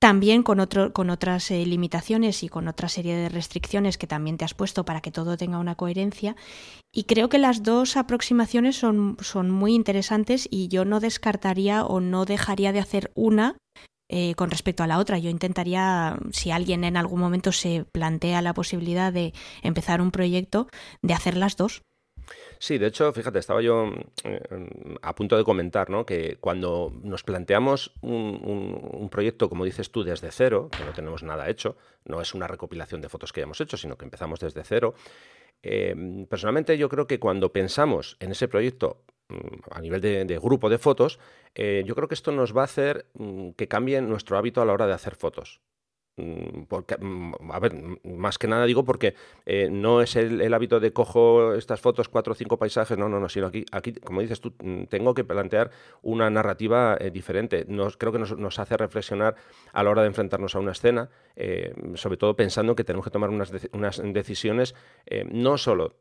también 0.00 0.42
con, 0.42 0.60
otro, 0.60 0.94
con 0.94 1.10
otras 1.10 1.50
eh, 1.50 1.64
limitaciones 1.66 2.42
y 2.42 2.48
con 2.48 2.68
otra 2.68 2.88
serie 2.88 3.14
de 3.14 3.28
restricciones 3.28 3.98
que 3.98 4.06
también 4.06 4.38
te 4.38 4.46
has 4.46 4.54
puesto 4.54 4.84
para 4.86 5.02
que 5.02 5.12
todo 5.12 5.36
tenga 5.36 5.58
una 5.58 5.74
coherencia. 5.74 6.36
Y 6.90 7.04
creo 7.04 7.28
que 7.28 7.38
las 7.38 7.62
dos 7.62 7.98
aproximaciones 7.98 8.76
son, 8.76 9.18
son 9.20 9.50
muy 9.50 9.74
interesantes 9.74 10.48
y 10.50 10.68
yo 10.68 10.86
no 10.86 11.00
descartaría 11.00 11.84
o 11.84 12.00
no 12.00 12.24
dejaría 12.24 12.72
de 12.72 12.80
hacer 12.80 13.12
una 13.14 13.58
eh, 14.08 14.34
con 14.36 14.50
respecto 14.50 14.82
a 14.82 14.86
la 14.86 14.98
otra. 14.98 15.18
Yo 15.18 15.28
intentaría, 15.28 16.18
si 16.32 16.50
alguien 16.50 16.82
en 16.84 16.96
algún 16.96 17.20
momento 17.20 17.52
se 17.52 17.84
plantea 17.92 18.40
la 18.40 18.54
posibilidad 18.54 19.12
de 19.12 19.34
empezar 19.62 20.00
un 20.00 20.10
proyecto, 20.10 20.66
de 21.02 21.12
hacer 21.12 21.36
las 21.36 21.56
dos. 21.56 21.82
Sí, 22.62 22.76
de 22.76 22.88
hecho, 22.88 23.10
fíjate, 23.14 23.38
estaba 23.38 23.62
yo 23.62 23.90
eh, 24.22 24.42
a 25.00 25.14
punto 25.14 25.34
de 25.38 25.44
comentar 25.44 25.88
¿no? 25.88 26.04
que 26.04 26.36
cuando 26.40 26.92
nos 27.02 27.22
planteamos 27.22 27.94
un, 28.02 29.08
proyecto, 29.10 29.48
como 29.48 29.64
dices 29.64 29.90
tú, 29.90 30.04
desde 30.04 30.30
cero, 30.30 30.68
que 30.70 30.84
no 30.84 30.92
tenemos 30.92 31.22
nada 31.22 31.48
hecho, 31.48 31.78
no 32.04 32.20
es 32.20 32.34
una 32.34 32.46
recopilación 32.46 33.00
de 33.00 33.08
fotos 33.08 33.32
que 33.32 33.40
hayamos 33.40 33.62
hecho, 33.62 33.78
sino 33.78 33.96
que 33.96 34.04
empezamos 34.04 34.40
desde 34.40 34.62
cero, 34.62 34.92
eh, 35.62 36.26
personalmente 36.28 36.76
yo 36.76 36.90
creo 36.90 37.06
que 37.06 37.18
cuando 37.18 37.50
pensamos 37.50 38.18
en 38.20 38.30
ese 38.30 38.46
proyecto 38.46 39.04
a 39.70 39.80
nivel 39.80 40.02
de, 40.02 40.38
grupo 40.38 40.68
de 40.68 40.76
fotos, 40.76 41.18
eh, 41.54 41.82
yo 41.86 41.94
creo 41.94 42.08
que 42.08 42.14
esto 42.14 42.30
nos 42.30 42.54
va 42.54 42.60
a 42.60 42.64
hacer 42.64 43.06
mm, 43.14 43.52
que 43.52 43.68
cambie 43.68 44.02
nuestro 44.02 44.36
hábito 44.36 44.60
a 44.60 44.66
la 44.66 44.74
hora 44.74 44.86
de 44.86 44.92
hacer 44.92 45.14
fotos. 45.14 45.62
Mm, 46.20 46.64
porque, 46.68 46.96
mm, 46.98 47.50
a 47.50 47.58
ver, 47.58 47.72
más 48.04 48.36
que 48.38 48.46
nada 48.46 48.66
digo 48.66 48.84
porque 48.84 49.14
eh, 49.46 49.68
no 49.70 50.02
es 50.02 50.16
el, 50.16 50.52
hábito 50.52 50.78
de 50.78 50.92
cojo 50.92 51.54
estas 51.54 51.80
fotos, 51.80 52.08
cuatro 52.08 52.32
o 52.32 52.36
cinco 52.36 52.58
paisajes, 52.58 52.98
no, 52.98 53.08
no, 53.08 53.18
no, 53.20 53.28
sino 53.28 53.46
aquí, 53.46 53.64
aquí 53.72 53.92
como 53.92 54.20
dices 54.20 54.40
tú, 54.40 54.52
tengo 54.88 55.14
que 55.14 55.24
plantear 55.24 55.70
una 56.02 56.28
narrativa 56.28 56.96
eh, 57.00 57.10
diferente. 57.10 57.64
Nos, 57.68 57.96
creo 57.96 58.12
que 58.12 58.18
nos, 58.18 58.58
hace 58.58 58.76
reflexionar 58.76 59.36
a 59.72 59.82
la 59.82 59.90
hora 59.90 60.02
de 60.02 60.08
enfrentarnos 60.08 60.54
a 60.54 60.58
una 60.58 60.72
escena, 60.72 61.08
sobre 61.94 62.18
todo 62.18 62.36
pensando 62.36 62.74
que 62.74 62.84
tenemos 62.84 63.04
que 63.04 63.10
tomar 63.10 63.30
unas, 63.30 63.50
unas 63.72 64.02
decisiones 64.12 64.74
no 65.30 65.56
solo 65.56 65.94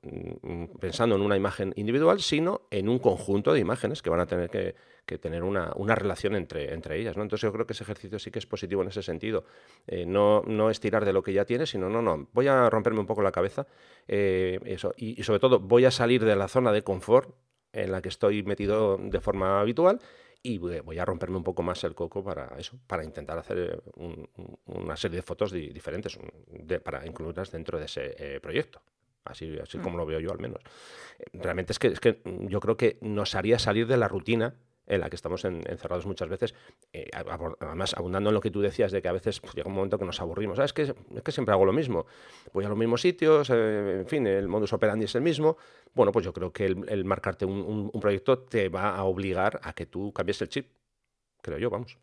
pensando 0.79 1.15
en 1.15 1.21
una 1.21 1.37
imagen 1.37 1.71
individual, 1.77 2.19
sino 2.19 2.63
en 2.71 2.89
un 2.89 2.99
conjunto 2.99 3.53
de 3.53 3.59
imágenes 3.59 4.01
que 4.01 4.09
van 4.09 4.19
a 4.19 4.25
tener 4.25 4.49
que, 4.49 4.75
que 5.09 5.17
tener 5.17 5.43
una, 5.43 5.73
una 5.75 5.95
relación 5.95 6.35
entre, 6.35 6.71
entre, 6.71 6.99
ellas. 6.99 7.17
¿no? 7.17 7.23
Entonces 7.23 7.41
yo 7.47 7.51
creo 7.51 7.65
que 7.65 7.73
ese 7.73 7.83
ejercicio 7.83 8.19
sí 8.19 8.29
que 8.29 8.37
es 8.37 8.45
positivo 8.45 8.83
en 8.83 8.89
ese 8.89 9.01
sentido. 9.01 9.43
Eh, 9.87 10.05
no, 10.05 10.43
no 10.45 10.69
es 10.69 10.79
tirar 10.79 11.03
de 11.03 11.13
lo 11.13 11.23
que 11.23 11.33
ya 11.33 11.45
tienes, 11.45 11.71
sino 11.71 11.89
no, 11.89 12.03
no, 12.03 12.27
voy 12.31 12.47
a 12.47 12.69
romperme 12.69 12.99
un 12.99 13.07
poco 13.07 13.23
la 13.23 13.31
cabeza 13.31 13.65
eh, 14.07 14.59
eso, 14.65 14.93
y, 14.95 15.23
sobre 15.23 15.39
todo 15.39 15.59
voy 15.59 15.85
a 15.85 15.91
salir 15.91 16.23
de 16.23 16.35
la 16.35 16.47
zona 16.47 16.71
de 16.71 16.83
confort 16.83 17.33
en 17.73 17.91
la 17.91 18.03
que 18.03 18.09
estoy 18.09 18.43
metido 18.43 18.97
de 18.97 19.19
forma 19.19 19.59
habitual 19.59 19.99
y 20.43 20.59
voy 20.59 20.99
a 20.99 21.05
romperme 21.05 21.37
un 21.37 21.43
poco 21.43 21.63
más 21.63 21.83
el 21.83 21.95
coco 21.95 22.23
para 22.23 22.55
eso, 22.59 22.77
para 22.85 23.03
intentar 23.03 23.37
hacer 23.39 23.81
una 24.67 24.95
serie 24.95 25.17
de 25.17 25.23
fotos 25.23 25.51
diferentes 25.51 26.19
para 26.83 27.05
incluirlas 27.05 27.51
dentro 27.51 27.79
de 27.79 27.85
ese 27.85 28.15
eh, 28.17 28.39
proyecto. 28.39 28.79
Así, 29.25 29.57
así 29.61 29.77
mm. 29.77 29.81
como 29.81 29.97
lo 29.97 30.05
veo 30.05 30.19
yo 30.19 30.31
al 30.31 30.39
menos. 30.39 30.61
Realmente 31.33 31.73
es 31.73 31.79
que, 31.79 31.87
es 31.87 31.99
que 31.99 32.21
yo 32.47 32.59
creo 32.59 32.77
que 32.77 32.97
nos 33.01 33.35
haría 33.35 33.59
salir 33.59 33.87
de 33.87 33.97
la 33.97 34.07
rutina 34.07 34.55
en 34.89 35.01
la 35.01 35.09
que 35.09 35.15
estamos 35.15 35.45
encerrados 35.45 36.05
muchas 36.05 36.27
veces, 36.27 36.55
eh, 36.91 37.09
además 37.13 37.93
abundando 37.95 38.29
en 38.31 38.33
lo 38.33 38.41
que 38.41 38.51
tú 38.51 38.59
decías 38.59 38.91
de 38.91 39.01
que 39.01 39.07
a 39.07 39.13
veces 39.13 39.39
pues, 39.39 39.53
llega 39.53 39.69
un 39.69 39.75
momento 39.75 39.97
que 39.97 40.05
nos 40.05 40.19
aburrimos. 40.19 40.57
¿Sabes? 40.57 40.69
Es 40.69 40.73
que, 40.73 40.81
es 41.15 41.23
que 41.23 41.31
siempre 41.31 41.53
hago 41.53 41.65
lo 41.65 41.73
mismo. 41.73 42.05
Voy 42.53 42.65
a 42.65 42.69
los 42.69 42.77
mismos 42.77 43.01
sitios, 43.01 43.49
eh, 43.51 43.99
en 44.01 44.07
fin, 44.07 44.27
el 44.27 44.47
modus 44.47 44.73
operandi 44.73 45.05
es 45.05 45.15
el 45.15 45.21
mismo. 45.21 45.57
Bueno, 45.93 46.11
pues 46.11 46.25
yo 46.25 46.33
creo 46.33 46.51
que 46.51 46.65
el, 46.65 47.05
marcarte 47.05 47.45
un, 47.45 47.91
proyecto 47.99 48.39
te 48.39 48.69
va 48.69 48.95
a 48.95 49.03
obligar 49.03 49.59
a 49.63 49.73
que 49.73 49.85
tú 49.85 50.11
cambies 50.11 50.41
el 50.41 50.49
chip, 50.49 50.67
creo 51.41 51.57
yo, 51.57 51.69
vamos. 51.69 51.97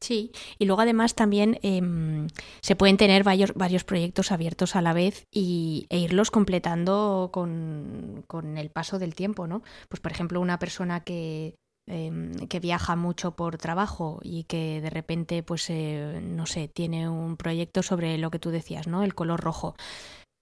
Sí, 0.00 0.32
y 0.58 0.64
luego 0.64 0.82
además 0.82 1.14
también 1.14 1.60
em, 1.62 2.26
se 2.60 2.74
pueden 2.74 2.96
tener 2.96 3.22
varios, 3.22 3.54
varios 3.54 3.84
proyectos 3.84 4.32
abiertos 4.32 4.74
a 4.74 4.82
la 4.82 4.92
vez 4.92 5.28
y, 5.30 5.86
e 5.90 5.98
irlos 5.98 6.32
completando 6.32 7.30
con, 7.32 8.24
con, 8.26 8.58
el 8.58 8.70
paso 8.70 8.98
del 8.98 9.14
tiempo, 9.14 9.46
¿no? 9.46 9.62
Pues 9.88 10.00
por 10.00 10.10
ejemplo, 10.10 10.40
una 10.40 10.58
persona 10.58 11.04
que 11.04 11.54
Em, 11.88 12.32
que 12.48 12.60
viaja 12.60 12.94
mucho 12.94 13.32
por 13.34 13.58
trabajo 13.58 14.20
y 14.22 14.44
que 14.44 14.80
de 14.80 14.88
repente, 14.90 15.42
pues, 15.42 15.68
eh, 15.68 16.20
no 16.22 16.46
sé, 16.46 16.68
tiene 16.68 17.08
un 17.08 17.36
proyecto 17.36 17.82
sobre 17.82 18.18
lo 18.18 18.30
que 18.30 18.38
tú 18.38 18.50
decías, 18.50 18.86
¿no? 18.86 19.02
El 19.02 19.14
color 19.14 19.40
rojo. 19.40 19.74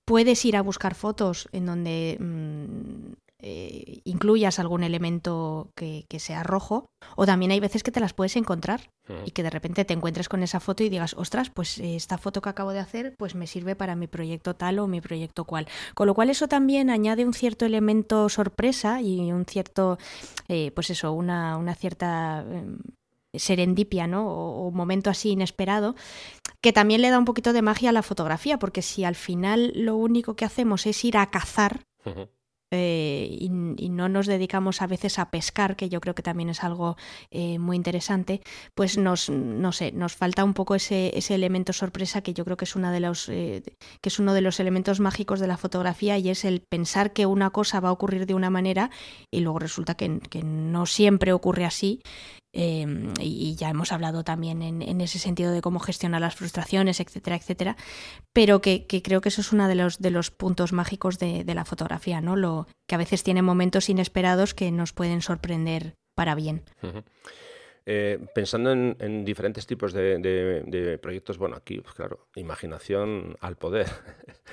Puedes 0.07 0.45
ir 0.45 0.57
a 0.57 0.63
buscar 0.63 0.95
fotos 0.95 1.49
en 1.53 1.67
donde 1.67 2.19
mm, 2.21 3.13
eh, 3.43 4.01
incluyas 4.05 4.59
algún 4.59 4.83
elemento 4.83 5.71
que, 5.75 6.05
sea 6.19 6.43
rojo, 6.43 6.91
o 7.17 7.27
también 7.27 7.51
hay 7.51 7.61
veces 7.61 7.83
que 7.83 7.91
te 7.91 8.01
las 8.01 8.13
puedes 8.13 8.37
encontrar 8.37 8.91
y 9.25 9.33
que 9.33 9.43
de 9.43 9.51
repente 9.51 9.85
te 9.85 9.95
encuentres 9.95 10.29
con 10.29 10.43
esa 10.43 10.61
foto 10.61 10.85
y 10.85 10.89
digas, 10.89 11.15
ostras, 11.15 11.51
pues 11.51 11.79
eh, 11.79 11.97
esta 11.97 12.19
foto 12.19 12.43
que 12.43 12.49
acabo 12.49 12.73
de 12.73 12.79
hacer, 12.79 13.15
pues 13.19 13.35
me 13.35 13.47
sirve 13.47 13.75
para 13.75 13.97
mi 13.97 14.07
proyecto 14.07 14.55
tal 14.55 14.79
o 14.79 14.87
mi 14.87 15.01
proyecto 15.01 15.45
cual. 15.45 15.67
Con 15.95 16.07
lo 16.07 16.15
cual 16.15 16.31
eso 16.31 16.49
también 16.49 16.91
añade 16.91 17.25
un 17.25 17.35
cierto 17.35 17.65
elemento 17.65 18.29
sorpresa 18.29 19.01
y 19.01 19.33
un 19.33 19.47
cierto, 19.47 19.99
eh, 20.49 20.71
pues 20.75 20.91
eso, 20.91 21.13
una, 21.13 21.57
una 21.57 21.75
cierta 21.75 22.45
em, 22.49 22.79
serendipia, 23.35 24.07
¿no? 24.07 24.29
O, 24.29 24.71
momento 24.71 25.11
así 25.11 25.31
inesperado, 25.31 25.95
que 26.61 26.73
también 26.73 27.01
le 27.01 27.11
da 27.11 27.19
un 27.19 27.25
poquito 27.25 27.53
de 27.53 27.63
magia 27.63 27.91
a 27.91 27.93
la 27.93 28.03
fotografía, 28.03 28.59
porque 28.59 28.83
si 28.83 29.05
al 29.05 29.15
final 29.15 29.73
lo 29.75 29.97
único 29.97 30.35
que 30.37 30.45
hacemos 30.45 30.87
es 30.87 31.05
ir 31.05 31.17
a 31.17 31.27
cazar, 31.27 31.83
eh, 32.71 33.29
y, 33.31 33.51
no 33.51 34.09
nos 34.09 34.27
dedicamos 34.27 34.81
a 34.83 34.87
veces 34.87 35.19
a 35.19 35.31
pescar, 35.31 35.77
que 35.77 35.89
yo 35.89 36.01
creo 36.01 36.15
que 36.15 36.23
también 36.23 36.49
es 36.51 36.63
algo 36.63 36.97
eh, 37.31 37.59
muy 37.59 37.77
interesante, 37.77 38.41
pues 38.75 38.97
nos, 38.97 39.29
no 39.29 39.73
sé, 39.73 39.93
nos 39.93 40.15
falta 40.15 40.45
un 40.45 40.55
poco 40.55 40.75
ese, 40.75 41.17
ese 41.19 41.35
elemento 41.35 41.73
sorpresa 41.73 42.23
que 42.23 42.33
yo 42.33 42.45
creo 42.45 42.57
que 42.57 42.65
es, 42.65 42.77
una 42.77 42.93
de 42.93 43.01
los, 43.01 43.29
eh, 43.29 43.63
que 44.01 44.09
es 44.09 44.19
uno 44.19 44.33
de 44.33 44.41
los 44.41 44.61
elementos 44.61 45.01
mágicos 45.01 45.41
de 45.41 45.49
la 45.49 45.57
fotografía 45.57 46.17
y 46.19 46.31
es 46.31 46.45
el 46.45 46.61
pensar 46.61 47.13
que 47.13 47.27
una 47.27 47.51
cosa 47.51 47.81
va 47.81 47.89
a 47.89 47.93
ocurrir 47.93 48.27
de 48.27 48.35
una 48.35 48.51
manera 48.51 48.91
y 49.31 49.41
luego 49.41 49.59
resulta 49.59 49.97
que, 49.97 50.21
que 50.21 50.43
no 50.43 50.87
siempre 50.87 51.33
ocurre 51.33 51.65
así 51.65 52.01
Em, 52.53 53.13
y 53.21 53.55
ya 53.55 53.71
hemos 53.71 53.93
hablado 53.93 54.25
también 54.25 54.63
en, 54.63 55.01
ese 55.01 55.21
sentido 55.21 55.53
de 55.53 55.61
cómo 55.61 55.79
gestionar 55.79 56.21
las 56.21 56.35
frustraciones, 56.35 56.99
etcétera, 56.99 57.37
etcétera, 57.37 57.77
pero 58.33 58.61
que, 58.61 58.87
creo 59.05 59.21
que 59.21 59.29
eso 59.29 59.41
es 59.41 59.53
uno 59.53 59.69
de 59.69 59.77
los, 59.77 60.01
de 60.01 60.11
los 60.11 60.33
puntos 60.33 60.73
mágicos 60.73 61.19
de, 61.19 61.45
la 61.47 61.65
fotografía, 61.65 62.21
¿no? 62.21 62.35
Lo, 62.35 62.67
que 62.89 62.97
a 62.97 62.99
veces 62.99 63.23
tiene 63.23 63.43
momentos 63.43 63.89
inesperados 63.89 64.55
que 64.55 64.73
nos 64.73 64.93
pueden 64.93 65.23
sorprender 65.23 65.95
para 66.17 66.35
bien. 66.35 66.63
Eh, 67.87 68.19
pensando 68.35 68.73
en, 68.73 69.25
diferentes 69.25 69.67
tipos 69.67 69.93
de, 69.93 70.99
proyectos, 71.01 71.39
bueno, 71.39 71.57
aquí, 71.57 71.81
pues 71.81 71.95
claro, 71.95 72.29
imaginación 72.35 73.37
al 73.41 73.57
poder. 73.57 73.87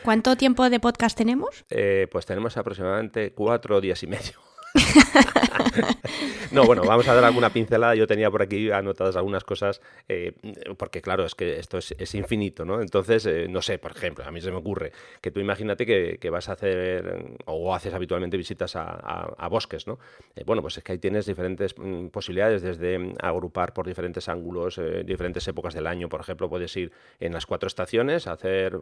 ¿Cuánto 0.03 0.35
tiempo 0.37 0.69
de 0.69 0.79
podcast 0.79 1.17
tenemos? 1.17 1.65
Eh, 1.71 2.07
pues 2.11 2.27
tenemos 2.27 2.57
aproximadamente 2.57 3.33
cuatro 3.33 3.81
días 3.81 4.03
y 4.03 4.07
medio. 4.07 4.39
no, 6.51 6.65
bueno, 6.65 6.83
vamos 6.83 7.07
a 7.07 7.13
dar 7.13 7.23
alguna 7.23 7.49
pincelada. 7.49 7.95
Yo 7.95 8.07
tenía 8.07 8.29
por 8.29 8.41
aquí 8.41 8.71
anotadas 8.71 9.15
algunas 9.15 9.43
cosas, 9.43 9.81
eh, 10.07 10.33
porque 10.77 11.01
claro, 11.01 11.25
es 11.25 11.35
que 11.35 11.59
esto 11.59 11.77
es, 11.77 12.15
infinito, 12.15 12.65
¿no? 12.65 12.81
Entonces, 12.81 13.25
eh, 13.25 13.47
no 13.49 13.61
sé, 13.61 13.77
por 13.77 13.91
ejemplo, 13.91 14.25
a 14.25 14.31
mí 14.31 14.41
se 14.41 14.51
me 14.51 14.57
ocurre 14.57 14.91
que 15.21 15.31
tú 15.31 15.39
imagínate 15.39 15.85
que, 15.85 16.27
vas 16.29 16.49
a 16.49 16.53
hacer 16.53 17.37
o 17.45 17.73
haces 17.73 17.93
habitualmente 17.93 18.35
visitas 18.35 18.75
a, 18.75 19.47
bosques, 19.49 19.87
¿no? 19.87 19.97
Eh, 20.35 20.43
bueno, 20.45 20.61
pues 20.61 20.77
es 20.77 20.83
que 20.83 20.91
ahí 20.91 20.97
tienes 20.97 21.25
diferentes 21.25 21.73
mm, 21.77 22.07
posibilidades, 22.07 22.61
desde 22.61 23.13
agrupar 23.21 23.73
por 23.73 23.87
diferentes 23.87 24.27
ángulos, 24.27 24.79
diferentes 25.05 25.47
épocas 25.47 25.73
del 25.73 25.87
año, 25.87 26.09
por 26.09 26.19
ejemplo, 26.19 26.49
puedes 26.49 26.75
ir 26.75 26.91
en 27.19 27.33
las 27.33 27.45
cuatro 27.45 27.67
estaciones, 27.67 28.27
hacer 28.27 28.77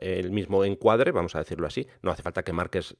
el 0.00 0.30
mismo 0.30 0.64
encuadre, 0.64 1.10
vamos 1.10 1.34
a 1.34 1.38
decirlo 1.38 1.66
así. 1.66 1.86
No 2.02 2.10
hace 2.10 2.22
falta 2.22 2.42
que 2.42 2.52
marques 2.52 2.96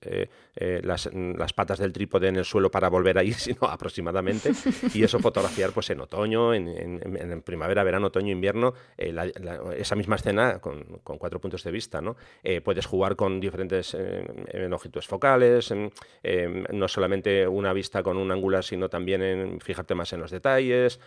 las, 0.55 1.11
las 1.12 1.53
patas 1.53 1.79
del 1.79 1.92
trípode 1.92 2.29
en 2.29 2.37
el 2.37 2.44
suelo 2.44 2.70
para 2.70 2.79
para 2.80 2.88
volver 2.88 3.18
ahí, 3.18 3.32
sino 3.34 3.68
aproximadamente. 3.68 4.52
Y 4.94 5.04
eso 5.04 5.18
fotografiar 5.18 5.72
pues 5.72 5.90
en 5.90 6.00
otoño, 6.00 6.54
en, 6.54 7.42
primavera, 7.44 7.84
verano, 7.84 8.06
otoño, 8.06 8.32
invierno, 8.32 8.72
eh, 8.96 9.14
esa 9.76 9.96
misma 9.96 10.16
escena 10.16 10.60
con, 10.60 10.82
cuatro 11.02 11.40
puntos 11.40 11.62
de 11.62 11.70
vista. 11.70 12.00
¿no? 12.00 12.16
Eh, 12.42 12.62
puedes 12.62 12.86
jugar 12.86 13.16
con 13.16 13.38
diferentes 13.38 13.94
eh, 13.94 14.24
longitudes 14.68 15.06
focales, 15.06 15.74
no 16.72 16.88
solamente 16.88 17.46
una 17.46 17.74
vista 17.74 18.02
con 18.02 18.16
un 18.16 18.32
ángulo, 18.32 18.62
sino 18.62 18.88
también 18.88 19.60
fijarte 19.60 19.94
más 19.94 20.12
en 20.14 20.20
los 20.20 20.30
detalles. 20.30 20.98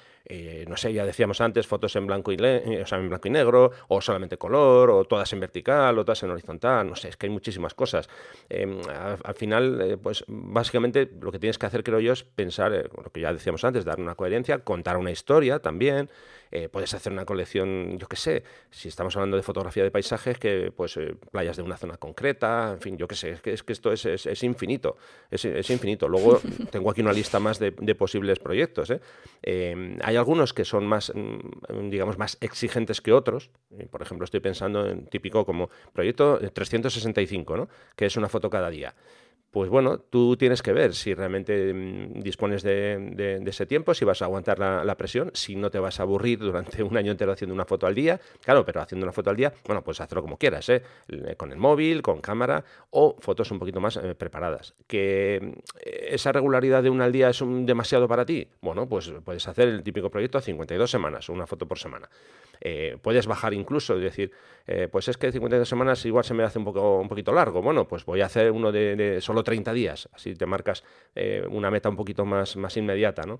no 0.68 0.78
sé, 0.78 0.94
ya 0.94 1.06
decíamos 1.06 1.42
antes, 1.42 1.66
fotos 1.66 1.96
en 1.96 2.06
blanco, 2.06 2.32
y 2.32 2.36
en 2.36 3.10
blanco 3.10 3.28
y 3.28 3.32
negro, 3.32 3.72
o 3.88 4.00
solamente 4.00 4.38
color, 4.38 4.92
o 4.92 5.06
todas 5.06 5.34
en 5.34 5.40
vertical, 5.40 5.98
o 5.98 6.06
todas 6.06 6.22
en 6.22 6.30
horizontal. 6.30 6.88
No 6.88 6.96
sé, 6.96 7.10
es 7.10 7.18
que 7.18 7.26
hay 7.26 7.32
muchísimas 7.32 7.74
cosas. 7.74 8.08
al, 8.52 9.34
final, 9.34 10.00
pues 10.04 10.24
básicamente 10.28 11.10
lo 11.20 11.32
que 11.32 11.40
tienes 11.40 11.53
que 11.58 11.66
hacer, 11.66 11.84
creo 11.84 12.00
yo, 12.00 12.14
es 12.14 12.24
pensar, 12.24 12.72
lo 12.72 13.12
que 13.12 13.22
ya 13.22 13.34
decíamos 13.34 13.64
antes, 13.64 13.86
dar 13.86 14.00
una 14.00 14.16
coherencia, 14.16 14.60
contar 14.60 14.98
una 14.98 15.12
historia 15.12 15.60
también. 15.60 16.10
Eh, 16.56 16.70
puedes 16.70 16.94
hacer 16.94 17.12
una 17.12 17.26
colección, 17.26 17.98
yo 17.98 18.08
qué 18.08 18.16
sé, 18.16 18.44
si 18.70 18.88
estamos 18.88 19.16
hablando 19.16 19.38
de 19.38 19.42
fotografía 19.42 19.84
de 19.84 19.90
paisajes, 19.90 20.38
que 20.38 20.72
pues 20.76 20.96
eh, 20.98 21.16
playas 21.32 21.58
de 21.58 21.64
una 21.64 21.78
zona 21.78 21.98
concreta, 21.98 22.74
en 22.74 22.80
fin, 22.80 22.96
yo 22.96 23.08
qué 23.08 23.16
sé, 23.16 23.32
es 23.32 23.42
que, 23.42 23.54
es 23.54 23.64
que 23.64 23.74
esto 23.74 23.92
es, 23.92 24.06
es, 24.06 24.44
infinito, 24.44 24.96
es, 25.32 25.46
infinito. 25.72 26.08
Luego 26.08 26.40
tengo 26.72 26.92
aquí 26.92 27.02
una 27.02 27.12
lista 27.12 27.40
más 27.40 27.58
de, 27.58 27.72
posibles 27.96 28.38
proyectos. 28.38 28.92
¿eh? 28.92 29.98
hay 30.04 30.16
algunos 30.16 30.54
que 30.54 30.64
son 30.64 30.86
más, 30.86 31.12
mm, 31.16 31.90
digamos, 31.90 32.20
más 32.20 32.38
exigentes 32.40 33.02
que 33.02 33.14
otros. 33.14 33.50
Por 33.90 34.04
ejemplo, 34.04 34.26
estoy 34.26 34.40
pensando 34.40 34.88
en 34.88 35.08
típico 35.08 35.48
como 35.48 35.72
proyecto 35.92 36.40
365, 36.54 37.58
¿no? 37.58 37.68
que 37.96 38.06
es 38.06 38.16
una 38.16 38.30
foto 38.30 38.52
cada 38.52 38.70
día 38.70 38.94
pues 39.54 39.70
bueno, 39.70 40.00
tú 40.00 40.36
tienes 40.36 40.64
que 40.64 40.74
ver 40.74 40.96
si 40.96 41.14
realmente 41.14 41.72
mm, 41.72 42.22
dispones 42.22 42.64
de, 42.64 43.40
ese 43.46 43.68
tiempo, 43.68 43.94
si 43.94 44.04
vas 44.04 44.24
a 44.24 44.26
aguantar 44.26 44.58
la, 44.58 44.98
presión, 44.98 45.30
si 45.36 45.56
no 45.56 45.70
te 45.70 45.78
vas 45.78 46.00
a 46.00 46.04
aburrir 46.04 46.40
durante 46.40 46.82
un 46.82 46.98
año 46.98 47.12
entero 47.12 47.32
haciendo 47.32 47.54
una 47.54 47.64
foto 47.64 47.86
al 47.86 47.94
día. 47.94 48.20
Claro, 48.44 48.66
pero 48.66 48.82
haciendo 48.82 49.06
una 49.06 49.14
foto 49.14 49.30
al 49.30 49.36
día, 49.36 49.54
bueno, 49.68 49.84
pues 49.84 50.02
hazlo 50.02 50.24
como 50.24 50.38
quieras, 50.38 50.70
¿eh? 50.70 50.82
con 51.38 51.52
el 51.52 51.60
móvil, 51.60 52.02
con 52.02 52.20
cámara 52.20 52.64
o 52.90 53.16
fotos 53.20 53.52
un 53.52 53.60
poquito 53.60 53.80
más 53.80 53.96
eh, 53.98 54.16
preparadas. 54.16 54.74
¿Que 54.88 55.40
mm, 55.40 55.52
esa 55.84 56.32
regularidad 56.32 56.82
de 56.82 56.90
una 56.90 57.06
al 57.06 57.12
día 57.12 57.30
es 57.30 57.40
un, 57.40 57.68
demasiado 57.68 58.08
para 58.08 58.26
ti? 58.26 58.48
Bueno, 58.60 58.90
pues 58.90 59.14
puedes 59.24 59.48
hacer 59.48 59.68
el 59.68 59.84
típico 59.84 60.10
proyecto 60.10 60.40
a 60.40 60.42
52 60.42 60.90
semanas, 60.90 61.30
una 61.30 61.46
foto 61.46 61.68
por 61.68 61.78
semana. 61.78 62.10
Eh, 62.66 62.98
puedes 63.02 63.28
bajar 63.28 63.54
incluso 63.54 63.98
y 63.98 64.02
decir, 64.02 64.32
eh, 64.66 64.88
pues 64.90 65.10
es 65.10 65.18
que 65.18 65.32
52 65.32 65.68
semanas 65.68 66.06
igual 66.06 66.24
se 66.24 66.34
me 66.34 66.44
hace 66.44 66.60
un, 66.60 66.66
poco, 66.66 67.00
un 67.00 67.10
poquito 67.10 67.34
largo. 67.34 67.62
Bueno, 67.62 67.86
pues 67.88 68.06
voy 68.06 68.22
a 68.22 68.28
hacer 68.28 68.52
uno 68.52 68.72
de, 68.72 69.20
solo 69.22 69.43
30 69.44 69.74
días, 69.74 70.10
así 70.14 70.36
te 70.36 70.46
marcas 70.46 70.84
eh, 71.16 71.46
una 71.50 71.70
meta 71.72 71.90
un 71.90 71.96
poquito 71.96 72.26
más, 72.26 72.56
más 72.56 72.76
inmediata, 72.78 73.24
¿no? 73.24 73.40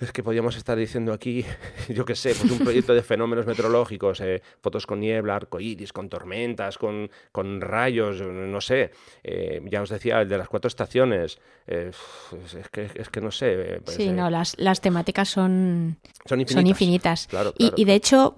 Es 0.00 0.12
que 0.12 0.22
podríamos 0.22 0.56
estar 0.56 0.78
diciendo 0.78 1.12
aquí, 1.12 1.44
yo 1.88 2.04
qué 2.04 2.14
sé, 2.14 2.34
pues 2.34 2.50
un 2.52 2.58
proyecto 2.58 2.94
de 2.94 3.02
fenómenos 3.02 3.46
meteorológicos, 3.46 4.20
eh, 4.20 4.42
fotos 4.60 4.86
con 4.86 5.00
niebla, 5.00 5.36
arcoíris, 5.36 5.92
con 5.92 6.08
tormentas, 6.08 6.78
con, 6.78 7.10
con 7.32 7.60
rayos, 7.60 8.20
no 8.20 8.60
sé. 8.60 8.92
Eh, 9.24 9.60
ya 9.70 9.82
os 9.82 9.90
decía, 9.90 10.20
el 10.20 10.28
de 10.28 10.38
las 10.38 10.48
cuatro 10.48 10.68
estaciones. 10.68 11.38
Eh, 11.66 11.90
es, 11.90 12.68
que, 12.70 12.90
es, 12.94 13.08
que, 13.08 13.20
no 13.20 13.30
sé. 13.30 13.80
Pues, 13.84 13.96
sí, 13.96 14.10
no, 14.10 14.30
las, 14.30 14.56
las 14.58 14.80
temáticas 14.80 15.28
son, 15.28 15.98
son 16.24 16.40
infinitas. 16.40 17.28
y, 17.58 17.84
de 17.84 17.94
hecho, 17.94 18.36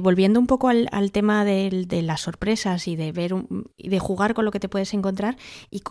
volviendo 0.00 0.38
un 0.38 0.46
poco 0.46 0.68
al, 0.68 0.88
al 0.92 1.10
tema 1.10 1.44
de, 1.44 1.84
de, 1.86 2.02
las 2.02 2.22
sorpresas 2.22 2.88
y 2.88 2.96
de 2.96 3.12
ver 3.12 3.34
y 3.76 3.88
de 3.88 3.98
jugar 3.98 4.34
con 4.34 4.44
lo 4.44 4.50
que 4.50 4.60
te 4.60 4.68
puedes 4.68 4.94
encontrar, 4.94 5.36
y, 5.70 5.82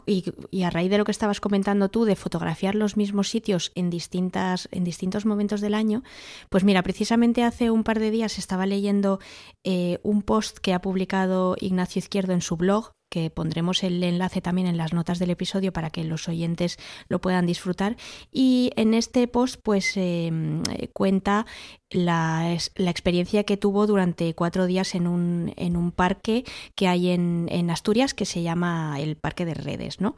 y, 0.49 0.63
a 0.63 0.69
raíz 0.69 0.89
de 0.89 0.97
lo 0.97 1.05
que 1.05 1.11
estabas 1.11 1.39
comentando 1.39 1.89
tú, 1.89 2.05
de 2.05 2.15
fotografiar 2.15 2.73
los 2.73 2.97
mismos 2.97 3.29
sitios 3.29 3.71
en 3.75 3.89
distintas, 3.89 4.67
en 4.71 4.83
distintos 4.93 5.25
momentos 5.25 5.59
del 5.59 5.73
año, 5.73 6.03
pues 6.49 6.63
mira, 6.63 6.83
precisamente 6.83 7.43
hace 7.43 7.71
un 7.71 7.83
par 7.83 7.99
de 7.99 8.11
días 8.11 8.37
estaba 8.37 8.65
leyendo 8.65 9.19
eh, 9.63 9.99
un 10.03 10.21
post 10.21 10.59
que 10.59 10.73
ha 10.73 10.81
publicado 10.81 11.55
Ignacio 11.59 11.99
Izquierdo 11.99 12.33
en 12.33 12.41
su 12.41 12.57
blog, 12.57 12.91
que 13.13 13.29
pondremos 13.29 13.83
el 13.83 14.03
enlace 14.03 14.41
también 14.41 14.65
en 14.65 14.75
las 14.75 14.91
notas 14.91 15.19
del 15.19 15.29
episodio 15.29 15.71
para 15.71 15.91
que 15.91 16.03
los 16.03 16.27
oyentes 16.27 16.79
lo 17.09 17.21
puedan 17.21 17.45
disfrutar. 17.45 17.95
Y 18.31 18.71
en 18.75 18.95
este 18.95 19.27
post, 19.27 19.61
pues 19.61 19.95
em, 19.97 20.63
cuenta 20.93 21.45
la, 21.91 22.53
experiencia 22.53 23.43
que 23.43 23.55
tuvo 23.55 23.85
durante 23.85 24.33
cuatro 24.33 24.65
días 24.65 24.95
en 24.95 25.05
un, 25.05 25.53
en 25.57 25.75
un 25.75 25.91
parque 25.91 26.43
que 26.73 26.87
hay 26.87 27.09
en, 27.09 27.47
en, 27.51 27.69
Asturias 27.69 28.15
que 28.15 28.25
se 28.25 28.41
llama 28.41 28.99
el 28.99 29.15
Parque 29.15 29.45
de 29.45 29.53
Redes, 29.53 30.01
¿no? 30.01 30.15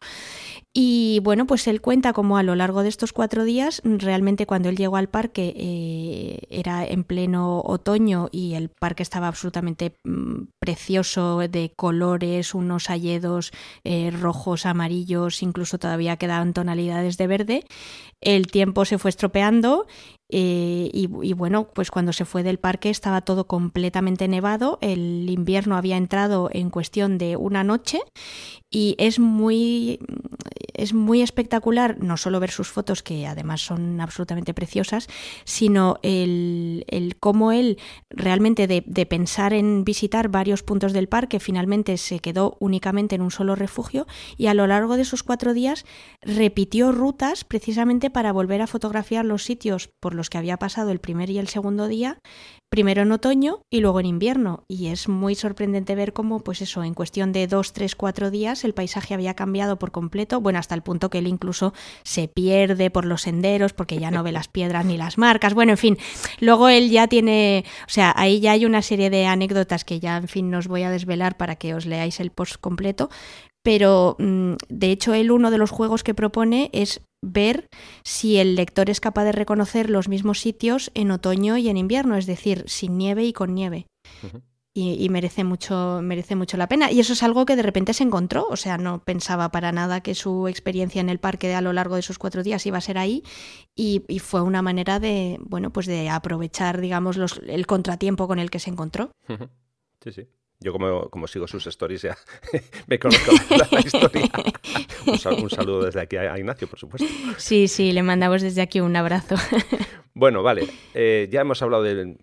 Y 0.74 1.20
bueno, 1.24 1.48
pues 1.48 1.68
él 1.68 1.80
cuenta 1.80 2.12
como 2.12 2.38
a 2.38 2.44
lo 2.44 2.56
largo 2.56 2.84
de 2.84 2.90
estos 2.90 3.14
cuatro 3.14 3.46
días, 3.46 3.82
realmente 3.86 4.46
cuando 4.46 4.68
él 4.68 4.76
llegó 4.76 4.98
al 4.98 5.08
parque 5.08 5.54
eh, 5.56 6.40
era 6.50 6.86
en 6.86 7.06
pleno 7.06 7.62
otoño 7.62 8.28
y 8.32 8.56
el 8.56 8.70
parque 8.70 9.04
estaba 9.04 9.28
absolutamente 9.30 9.96
mm, 10.04 10.48
precioso 10.60 11.40
de 11.40 11.72
colores, 11.76 12.54
unos 12.54 12.85
hayedos 12.90 13.52
eh, 13.84 14.12
rojos, 14.12 14.66
amarillos, 14.66 15.42
incluso 15.44 15.78
todavía 15.78 16.18
quedaban 16.18 16.54
tonalidades 16.54 17.18
de 17.18 17.28
verde. 17.28 17.64
El 18.22 18.48
tiempo 18.48 18.86
se 18.86 18.98
fue 18.98 19.10
estropeando 19.10 19.88
eh, 20.30 20.90
y, 20.92 21.34
bueno, 21.34 21.68
pues 21.74 21.92
cuando 21.92 22.12
se 22.12 22.26
fue 22.26 22.42
del 22.42 22.58
parque 22.58 22.90
estaba 22.90 23.22
todo 23.22 23.46
completamente 23.46 24.28
nevado, 24.28 24.80
el 24.82 25.30
invierno 25.30 25.78
había 25.78 25.98
entrado 25.98 26.50
en 26.52 26.72
cuestión 26.72 27.20
de 27.20 27.38
una 27.38 27.64
noche 27.64 28.00
y 28.72 28.96
es 28.98 29.20
muy, 29.20 30.00
es 30.74 30.94
muy 30.94 31.22
espectacular 31.22 31.98
no 32.00 32.18
solo 32.18 32.40
ver 32.40 32.50
sus 32.50 32.70
fotos, 32.70 33.04
que 33.04 33.28
además 33.28 33.62
son 33.62 34.02
absolutamente 34.02 34.56
preciosas, 34.56 35.08
sino 35.44 35.98
el, 36.02 36.86
el 36.88 37.18
cómo 37.18 37.52
él 37.52 37.78
realmente 38.10 38.66
de, 38.66 38.84
de, 38.86 39.06
pensar 39.06 39.54
en 39.54 39.86
visitar 39.86 40.30
varios 40.30 40.64
puntos 40.64 40.92
del 40.92 41.08
parque, 41.08 41.40
finalmente 41.40 41.98
se 41.98 42.20
quedó 42.20 42.58
únicamente 42.60 43.16
en 43.16 43.22
un 43.22 43.32
solo 43.32 43.56
refugio 43.56 44.08
y 44.38 44.48
a 44.48 44.56
lo 44.56 44.66
largo 44.66 44.96
de 44.96 45.04
esos 45.04 45.22
cuatro 45.22 45.54
días 45.54 45.86
repitió 46.22 46.92
rutas 46.92 47.44
precisamente 47.44 48.10
para 48.10 48.34
volver 48.34 48.64
a 48.64 48.68
fotografiar 48.68 49.24
los 49.24 49.44
sitios 49.44 49.88
los 50.16 50.30
que 50.30 50.38
había 50.38 50.58
pasado 50.58 50.92
el 50.92 51.00
primer 51.00 51.30
y 51.30 51.38
el 51.38 51.48
segundo 51.48 51.88
día, 51.88 52.20
primero 52.70 53.04
en 53.04 53.12
otoño 53.12 53.62
y 53.72 53.80
luego 53.80 54.00
en 54.00 54.06
invierno. 54.06 54.64
Y 54.68 54.88
es 54.88 55.08
muy 55.08 55.36
sorprendente 55.36 55.96
ver 55.96 56.14
cómo, 56.14 56.42
pues 56.42 56.62
eso, 56.62 56.84
en 56.84 56.94
cuestión 56.94 57.32
de 57.32 57.48
dos, 57.48 57.74
tres, 57.74 57.96
cuatro 57.96 58.32
días 58.32 58.64
el 58.64 58.74
paisaje 58.74 59.14
había 59.14 59.34
cambiado 59.34 59.78
por 59.78 59.92
completo, 59.92 60.42
bueno, 60.42 60.60
hasta 60.60 60.76
el 60.76 60.82
punto 60.82 61.10
que 61.10 61.20
él 61.20 61.28
incluso 61.28 61.74
se 62.04 62.28
pierde 62.28 62.90
por 62.90 63.06
los 63.06 63.22
senderos 63.22 63.74
porque 63.74 63.98
ya 63.98 64.12
no 64.12 64.24
ve 64.24 64.32
las 64.32 64.48
piedras 64.48 64.86
ni 64.86 64.98
las 64.98 65.18
marcas. 65.18 65.54
Bueno, 65.54 65.72
en 65.72 65.78
fin, 65.78 65.98
luego 66.40 66.70
él 66.70 66.90
ya 66.90 67.08
tiene, 67.08 67.66
o 67.88 67.90
sea, 67.90 68.14
ahí 68.16 68.40
ya 68.40 68.52
hay 68.52 68.66
una 68.66 68.82
serie 68.82 69.10
de 69.10 69.26
anécdotas 69.26 69.86
que 69.86 70.00
ya, 70.00 70.18
en 70.18 70.28
fin, 70.28 70.50
no 70.50 70.58
os 70.58 70.68
voy 70.68 70.84
a 70.84 70.92
desvelar 70.92 71.38
para 71.38 71.56
que 71.56 71.74
os 71.74 71.86
leáis 71.86 72.20
el 72.20 72.32
post 72.32 72.56
completo, 72.60 73.10
pero 73.66 74.16
mm, 74.20 74.54
de 74.70 74.92
hecho 74.92 75.14
él 75.16 75.32
uno 75.32 75.50
de 75.50 75.58
los 75.58 75.72
juegos 75.72 76.04
que 76.04 76.14
propone 76.14 76.70
es 76.72 77.02
ver 77.26 77.68
si 78.04 78.38
el 78.38 78.56
lector 78.56 78.90
es 78.90 79.00
capaz 79.00 79.26
de 79.26 79.32
reconocer 79.32 79.90
los 79.90 80.08
mismos 80.08 80.40
sitios 80.40 80.92
en 80.94 81.12
otoño 81.12 81.58
y 81.58 81.70
en 81.70 81.78
invierno, 81.78 82.16
es 82.16 82.26
decir, 82.26 82.64
sin 82.68 82.98
nieve 82.98 83.26
y 83.26 83.34
con 83.34 83.54
nieve. 83.54 83.88
y, 84.74 85.08
merece 85.10 85.46
mucho, 85.46 86.02
merece 86.04 86.36
mucho 86.36 86.58
la 86.58 86.68
pena. 86.68 86.92
Y 86.92 87.00
eso 87.00 87.14
es 87.14 87.24
algo 87.24 87.46
que 87.46 87.56
de 87.56 87.62
repente 87.62 87.94
se 87.94 88.04
encontró. 88.04 88.46
O 88.50 88.58
sea, 88.58 88.78
no 88.78 89.04
pensaba 89.04 89.50
para 89.50 89.72
nada 89.72 90.02
que 90.02 90.16
su 90.16 90.48
experiencia 90.50 91.00
en 91.00 91.10
el 91.10 91.20
parque 91.20 91.56
a 91.56 91.62
lo 91.62 91.72
largo 91.72 91.96
de 91.96 92.02
esos 92.02 92.20
cuatro 92.20 92.44
días 92.44 92.66
iba 92.66 92.78
a 92.78 92.82
ser 92.82 92.98
ahí. 92.98 93.24
Y, 93.74 94.04
fue 94.20 94.42
una 94.42 94.62
manera 94.62 95.00
de, 95.00 95.38
bueno, 95.42 95.72
pues 95.72 95.86
de 95.86 96.10
aprovechar, 96.10 96.82
digamos, 96.82 97.16
los, 97.16 97.42
el 97.48 97.66
contratiempo 97.66 98.28
con 98.28 98.38
el 98.38 98.52
que 98.52 98.60
se 98.60 98.70
encontró. 98.70 99.12
Sí, 100.04 100.12
sí. 100.12 100.28
Yo 100.60 100.72
como, 100.72 101.10
como, 101.10 101.28
sigo 101.28 101.48
sus 101.48 101.68
stories 101.68 102.02
ya 102.02 102.18
me 102.88 102.98
conozco 102.98 103.32
la, 103.72 103.80
historia. 103.80 104.30
Un, 105.06 105.50
saludo 105.50 105.84
desde 105.84 106.02
aquí 106.02 106.16
a 106.16 106.38
Ignacio, 106.38 106.68
por 106.68 106.80
supuesto. 106.80 107.08
Sí, 107.38 107.68
sí, 107.68 107.92
le 107.92 108.04
mandamos 108.04 108.42
desde 108.42 108.62
aquí 108.62 108.80
un 108.80 108.96
abrazo. 108.96 109.36
Bueno, 110.18 110.44
vale, 110.44 110.66
eh, 110.94 111.28
ya 111.30 111.42
hemos 111.42 111.62
hablado 111.62 111.84
de 111.84 112.16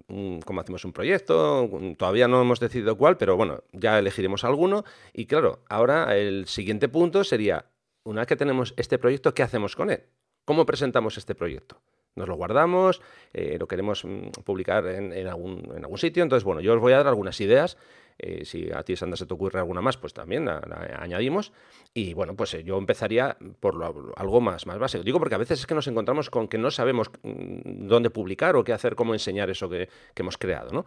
cómo 0.47 0.63
hacemos 0.63 0.83
un 0.87 0.95
proyecto, 0.95 1.69
todavía 1.99 2.27
no 2.27 2.41
hemos 2.41 2.59
decidido 2.59 2.97
cuál, 2.97 3.19
pero 3.19 3.37
bueno, 3.37 3.65
ya 3.73 3.99
elegiremos 3.99 4.45
alguno. 4.45 4.85
Y 5.13 5.27
claro, 5.27 5.63
ahora 5.69 6.17
el 6.17 6.47
siguiente 6.47 6.89
punto 6.89 7.23
sería, 7.23 7.67
una 8.05 8.23
vez 8.23 8.29
que 8.29 8.37
tenemos 8.37 8.73
este 8.79 8.99
proyecto, 8.99 9.35
¿qué 9.35 9.43
hacemos 9.43 9.77
con 9.77 9.91
él? 9.91 10.05
¿Cómo 10.47 10.65
presentamos 10.65 11.19
este 11.19 11.35
proyecto? 11.35 11.83
nos 12.15 12.29
lo 12.29 12.35
guardamos, 12.35 13.01
eh, 13.33 13.57
lo 13.59 13.67
queremos 13.67 14.05
mm, 14.05 14.29
publicar 14.45 14.87
en, 14.87 15.27
algún, 15.27 15.73
en, 15.75 15.85
algún, 15.85 15.99
sitio. 15.99 16.23
Entonces, 16.23 16.45
bueno, 16.45 16.61
yo 16.61 16.75
os 16.75 16.81
voy 16.81 16.93
a 16.93 16.99
dar 16.99 17.09
algunas 17.09 17.41
ideas 17.41 17.79
Eh, 18.19 18.45
si 18.45 18.71
a 18.73 18.83
ti, 18.83 18.97
Sandra, 18.97 19.17
se 19.17 19.27
te 19.27 19.35
ocurre 19.35 19.59
alguna 19.59 19.81
más, 19.81 19.97
pues 19.97 20.13
también 20.13 20.45
la, 20.45 20.61
añadimos. 20.99 21.53
Y 21.95 22.15
bueno, 22.15 22.35
pues 22.35 22.57
yo 22.65 22.79
empezaría 22.79 23.37
por 23.61 24.13
algo 24.17 24.41
más, 24.41 24.67
más 24.67 24.79
básico. 24.79 25.05
Digo 25.05 25.19
porque 25.19 25.35
a 25.35 25.39
veces 25.39 25.61
es 25.61 25.67
que 25.67 25.75
nos 25.75 25.87
encontramos 25.87 26.31
con 26.31 26.49
que 26.49 26.59
no 26.59 26.71
sabemos 26.71 27.11
mm, 27.23 27.87
dónde 27.87 28.11
publicar 28.11 28.57
o 28.57 28.65
qué 28.65 28.73
hacer, 28.73 28.95
cómo 28.95 29.15
enseñar 29.15 29.51
eso 29.51 29.69
que, 29.69 29.89
hemos 30.17 30.39
creado. 30.39 30.71
¿no? 30.71 30.85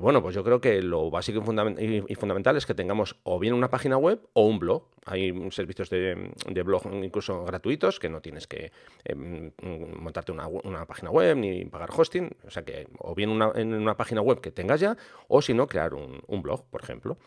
bueno, 0.00 0.22
pues 0.22 0.34
yo 0.34 0.42
creo 0.42 0.58
que 0.58 0.80
lo 0.80 1.10
básico 1.10 1.40
y, 1.78 2.14
fundamental 2.14 2.56
es 2.56 2.64
que 2.64 2.72
tengamos 2.72 3.16
o 3.24 3.38
bien 3.38 3.52
una 3.52 3.68
página 3.68 3.98
web 3.98 4.20
o 4.32 4.46
un 4.46 4.58
blog. 4.58 4.84
Hay 5.06 5.32
servicios 5.50 5.88
de, 5.90 6.62
blog 6.64 6.82
incluso 6.92 7.44
gratuitos 7.44 7.98
que 7.98 8.08
no 8.08 8.20
tienes 8.20 8.46
que 8.46 8.70
em, 9.04 9.50
montarte 9.98 10.32
una, 10.32 10.86
página 10.86 11.10
web 11.10 11.36
ni 11.36 11.64
pagar 11.64 11.90
hosting. 11.96 12.30
O 12.46 12.50
sea 12.50 12.64
que 12.64 12.86
o 12.98 13.14
bien 13.14 13.30
en 13.54 13.74
una 13.74 13.96
página 13.96 14.20
web 14.20 14.40
que 14.40 14.50
tengas 14.50 14.80
ya, 14.80 14.96
o 15.28 15.40
si 15.40 15.54
no, 15.54 15.66
crear 15.66 15.94
un, 15.94 16.42
blog, 16.42 16.64
por 16.70 16.82
ejemplo. 16.82 17.18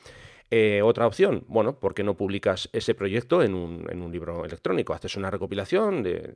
Eh, 0.51 0.83
otra 0.83 1.07
opción, 1.07 1.45
bueno, 1.47 1.79
¿por 1.79 1.95
qué 1.95 2.03
no 2.03 2.15
publicas 2.15 2.69
ese 2.73 2.93
proyecto 2.93 3.41
en 3.41 3.55
un, 3.55 4.12
libro 4.12 4.45
electrónico? 4.45 4.93
Haces 4.93 5.17
una 5.17 5.31
recopilación, 5.31 6.03
de, 6.03 6.36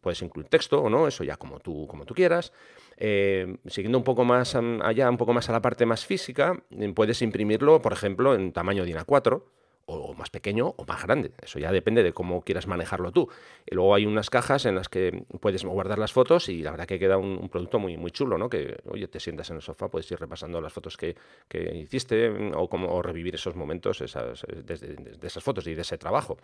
puedes 0.00 0.22
incluir 0.22 0.48
texto 0.48 0.82
o 0.82 0.90
no, 0.90 1.06
eso 1.06 1.22
ya 1.22 1.36
como 1.36 1.60
tú, 1.60 1.86
como 1.86 2.04
tú 2.04 2.14
quieras. 2.14 2.52
Eh, 2.96 3.58
siguiendo 3.66 3.98
un 3.98 4.04
poco 4.04 4.24
más 4.24 4.56
allá, 4.56 5.08
un 5.08 5.18
poco 5.18 5.32
más 5.32 5.48
a 5.48 5.52
la 5.52 5.62
parte 5.62 5.86
más 5.86 6.04
física, 6.04 6.60
puedes 6.96 7.22
imprimirlo, 7.22 7.80
por 7.80 7.92
ejemplo, 7.92 8.34
en 8.34 8.52
tamaño 8.52 8.84
DIN 8.84 8.96
A4 8.96 9.42
o 9.86 10.14
más 10.14 10.30
pequeño 10.30 10.74
o 10.76 10.84
más 10.84 11.02
grande. 11.02 11.32
Eso 11.42 11.58
ya 11.58 11.72
depende 11.72 12.02
de 12.02 12.12
cómo 12.12 12.42
quieras 12.42 12.66
manejarlo 12.66 13.12
tú. 13.12 13.28
Y 13.66 13.74
luego 13.74 13.94
hay 13.94 14.06
unas 14.06 14.30
cajas 14.30 14.66
en 14.66 14.74
las 14.74 14.88
que 14.88 15.24
puedes 15.40 15.64
guardar 15.64 15.98
las 15.98 16.12
fotos 16.12 16.48
y 16.48 16.62
la 16.62 16.70
verdad 16.70 16.86
que 16.86 16.98
queda 16.98 17.16
un, 17.16 17.48
producto 17.48 17.78
muy, 17.78 17.96
muy 17.96 18.10
chulo, 18.10 18.38
¿no? 18.38 18.48
Que, 18.48 18.78
oye, 18.86 19.08
te 19.08 19.20
sientas 19.20 19.50
en 19.50 19.56
el 19.56 19.62
sofá, 19.62 19.88
puedes 19.88 20.10
ir 20.10 20.18
repasando 20.18 20.60
las 20.60 20.72
fotos 20.72 20.96
que, 20.96 21.14
hiciste 21.74 22.30
o, 22.54 22.68
como, 22.68 23.02
revivir 23.02 23.34
esos 23.34 23.54
momentos 23.56 24.00
esas, 24.00 24.42
de, 24.42 25.08
esas 25.22 25.42
fotos 25.42 25.66
y 25.66 25.74
de 25.74 25.82
ese 25.82 25.98
trabajo. 25.98 26.38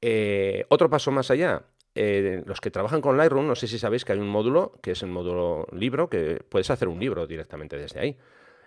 Eh, 0.00 0.64
otro 0.68 0.90
paso 0.90 1.10
más 1.10 1.30
allá, 1.30 1.62
eh, 1.94 2.42
los 2.44 2.60
que 2.60 2.70
trabajan 2.70 3.00
con 3.00 3.16
Lightroom, 3.16 3.46
no 3.46 3.54
sé 3.54 3.68
si 3.68 3.78
sabéis 3.78 4.04
que 4.04 4.12
hay 4.12 4.18
un 4.18 4.28
módulo, 4.28 4.72
que 4.82 4.92
es 4.92 5.02
el 5.02 5.10
módulo 5.10 5.66
libro, 5.72 6.08
que 6.08 6.42
puedes 6.48 6.68
hacer 6.70 6.88
un 6.88 6.98
libro 6.98 7.26
directamente 7.26 7.78
desde 7.78 8.00
ahí. 8.00 8.16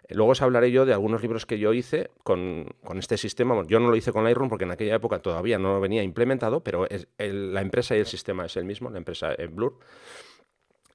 Luego 0.10 0.32
os 0.32 0.42
hablaré 0.42 0.72
yo 0.72 0.86
de 0.86 0.94
algunos 0.94 1.22
libros 1.22 1.46
que 1.46 1.60
yo 1.60 1.74
hice 1.74 2.12
con, 2.24 2.68
este 2.96 3.18
sistema. 3.18 3.62
yo 3.68 3.80
no 3.80 3.90
lo 3.90 3.96
hice 3.96 4.12
con 4.12 4.24
Lightroom 4.24 4.50
porque 4.50 4.64
en 4.64 4.72
aquella 4.72 4.96
época 4.96 5.20
todavía 5.20 5.60
no 5.60 5.74
lo 5.74 5.82
venía 5.82 6.04
implementado, 6.04 6.62
pero 6.62 6.88
la 7.18 7.62
empresa 7.62 7.96
y 7.96 8.00
el 8.00 8.06
sistema 8.06 8.46
es 8.46 8.56
el 8.58 8.66
mismo, 8.66 8.90
la 8.90 8.98
empresa 8.98 9.36
Blur. 9.50 9.80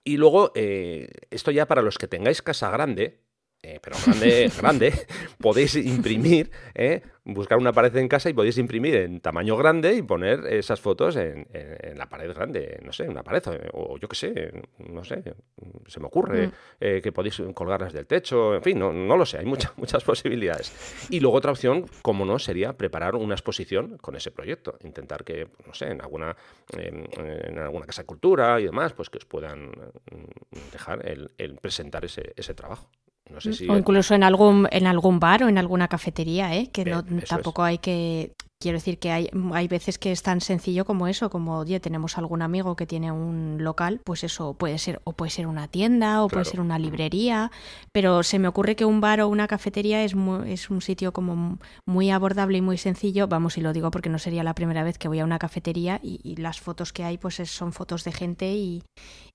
Y 0.04 0.16
luego, 0.16 0.50
eh, 0.54 1.08
esto 1.30 1.50
ya 1.50 1.66
para 1.66 1.82
los 1.82 1.98
que 1.98 2.08
tengáis 2.08 2.42
casa 2.42 2.70
grande, 2.70 3.20
eh, 3.64 3.78
pero 3.80 3.96
grande, 4.04 4.50
grande, 4.58 4.92
podéis 5.38 5.76
imprimir, 5.76 6.50
eh, 6.74 7.00
buscar 7.24 7.58
una 7.58 7.72
pared 7.72 7.94
en 7.96 8.08
casa 8.08 8.28
y 8.28 8.32
podéis 8.32 8.58
imprimir 8.58 8.96
en 8.96 9.20
tamaño 9.20 9.56
grande 9.56 9.94
y 9.94 10.02
poner 10.02 10.46
esas 10.46 10.80
fotos 10.80 11.14
en, 11.14 11.46
la 11.96 12.08
pared 12.08 12.34
grande, 12.34 12.80
no 12.82 12.92
sé, 12.92 13.08
una 13.08 13.22
pared, 13.22 13.42
o, 13.72 13.98
yo 13.98 14.08
qué 14.08 14.16
sé, 14.16 14.52
no 14.78 15.04
sé, 15.04 15.22
se 15.86 16.00
me 16.00 16.06
ocurre 16.06 16.48
mm. 16.48 16.52
eh, 16.80 17.00
que 17.00 17.12
podéis 17.12 17.40
colgarlas 17.54 17.92
del 17.92 18.06
techo, 18.08 18.56
en 18.56 18.62
fin, 18.62 18.80
no, 18.80 18.92
no 18.92 19.16
lo 19.16 19.24
sé, 19.24 19.38
hay 19.38 19.46
muchas, 19.46 19.78
muchas 19.78 20.02
posibilidades. 20.02 21.06
Y 21.08 21.20
luego 21.20 21.36
otra 21.36 21.52
opción, 21.52 21.86
como 22.02 22.24
no, 22.24 22.40
sería 22.40 22.72
preparar 22.72 23.14
una 23.14 23.34
exposición 23.34 23.96
con 23.98 24.16
ese 24.16 24.32
proyecto, 24.32 24.76
intentar 24.82 25.22
que, 25.22 25.46
no 25.64 25.72
sé, 25.72 25.86
en 25.86 26.00
alguna, 26.00 26.36
en, 26.76 27.58
alguna 27.60 27.86
casa 27.86 28.02
de 28.02 28.06
cultura 28.06 28.60
y 28.60 28.64
demás, 28.64 28.92
pues 28.92 29.08
que 29.08 29.18
os 29.18 29.24
puedan 29.24 29.68
mm, 29.68 30.72
dejar 30.72 31.06
el, 31.08 31.30
el 31.38 31.58
presentar 31.58 32.04
ese, 32.04 32.32
ese 32.36 32.54
trabajo 32.54 32.90
o 33.68 33.76
incluso 33.76 34.14
en 34.14 34.22
algún, 34.22 34.68
en 34.70 34.86
algún 34.86 35.20
bar 35.20 35.44
o 35.44 35.48
en 35.48 35.58
alguna 35.58 35.88
cafetería, 35.88 36.54
¿eh? 36.54 36.70
que 36.72 36.84
no, 36.84 37.04
tampoco 37.28 37.62
hay 37.62 37.78
que 37.78 38.34
Quiero 38.62 38.78
decir 38.78 39.00
que 39.00 39.10
hay, 39.10 39.28
hay 39.54 39.66
veces 39.66 39.98
que 39.98 40.12
es 40.12 40.22
tan 40.22 40.40
sencillo 40.40 40.84
como 40.84 41.08
eso, 41.08 41.30
como, 41.30 41.58
oye, 41.58 41.80
tenemos 41.80 42.16
algún 42.16 42.42
amigo 42.42 42.76
que 42.76 42.86
tiene 42.86 43.10
un 43.10 43.56
local, 43.58 44.00
pues 44.04 44.22
eso 44.22 44.54
puede 44.54 44.78
ser, 44.78 45.00
o 45.02 45.14
puede 45.14 45.30
ser 45.30 45.48
una 45.48 45.66
tienda, 45.66 46.22
o 46.22 46.28
puede 46.28 46.44
ser 46.44 46.60
una 46.60 46.78
librería, 46.78 47.50
pero 47.90 48.22
se 48.22 48.38
me 48.38 48.46
ocurre 48.46 48.76
que 48.76 48.84
un 48.84 49.00
bar 49.00 49.20
o 49.20 49.26
una 49.26 49.48
cafetería 49.48 50.04
es, 50.04 50.14
es 50.46 50.70
un 50.70 50.80
sitio 50.80 51.12
como 51.12 51.58
muy 51.86 52.10
abordable 52.12 52.58
y 52.58 52.60
muy 52.60 52.78
sencillo, 52.78 53.26
vamos, 53.26 53.58
y 53.58 53.62
lo 53.62 53.72
digo 53.72 53.90
porque 53.90 54.08
no 54.08 54.20
sería 54.20 54.44
la 54.44 54.54
primera 54.54 54.84
vez 54.84 54.96
que 54.96 55.08
voy 55.08 55.18
a 55.18 55.24
una 55.24 55.40
cafetería 55.40 55.98
y, 56.00 56.36
las 56.36 56.60
fotos 56.60 56.92
que 56.92 57.02
hay, 57.02 57.18
pues 57.18 57.42
son 57.50 57.72
fotos 57.72 58.04
de 58.04 58.12
gente 58.12 58.52
y, 58.52 58.84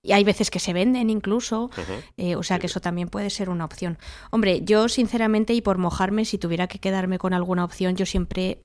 hay 0.10 0.24
veces 0.24 0.50
que 0.50 0.60
se 0.60 0.72
venden 0.72 1.10
incluso, 1.10 1.70
eh, 2.16 2.38
o 2.38 2.44
sea 2.44 2.60
que 2.60 2.68
eso 2.68 2.80
también 2.80 3.10
puede 3.10 3.30
ser 3.30 3.50
una 3.50 3.66
opción. 3.66 3.98
Hombre, 4.32 4.62
yo 4.64 4.88
sinceramente 4.88 5.54
y 5.54 5.62
por 5.62 5.80
mojarme, 5.80 6.24
si 6.24 6.38
tuviera 6.38 6.68
que 6.68 6.80
quedarme 6.80 7.20
con 7.20 7.34
alguna 7.34 7.66
opción, 7.66 7.98
yo 7.98 8.06
siempre 8.06 8.62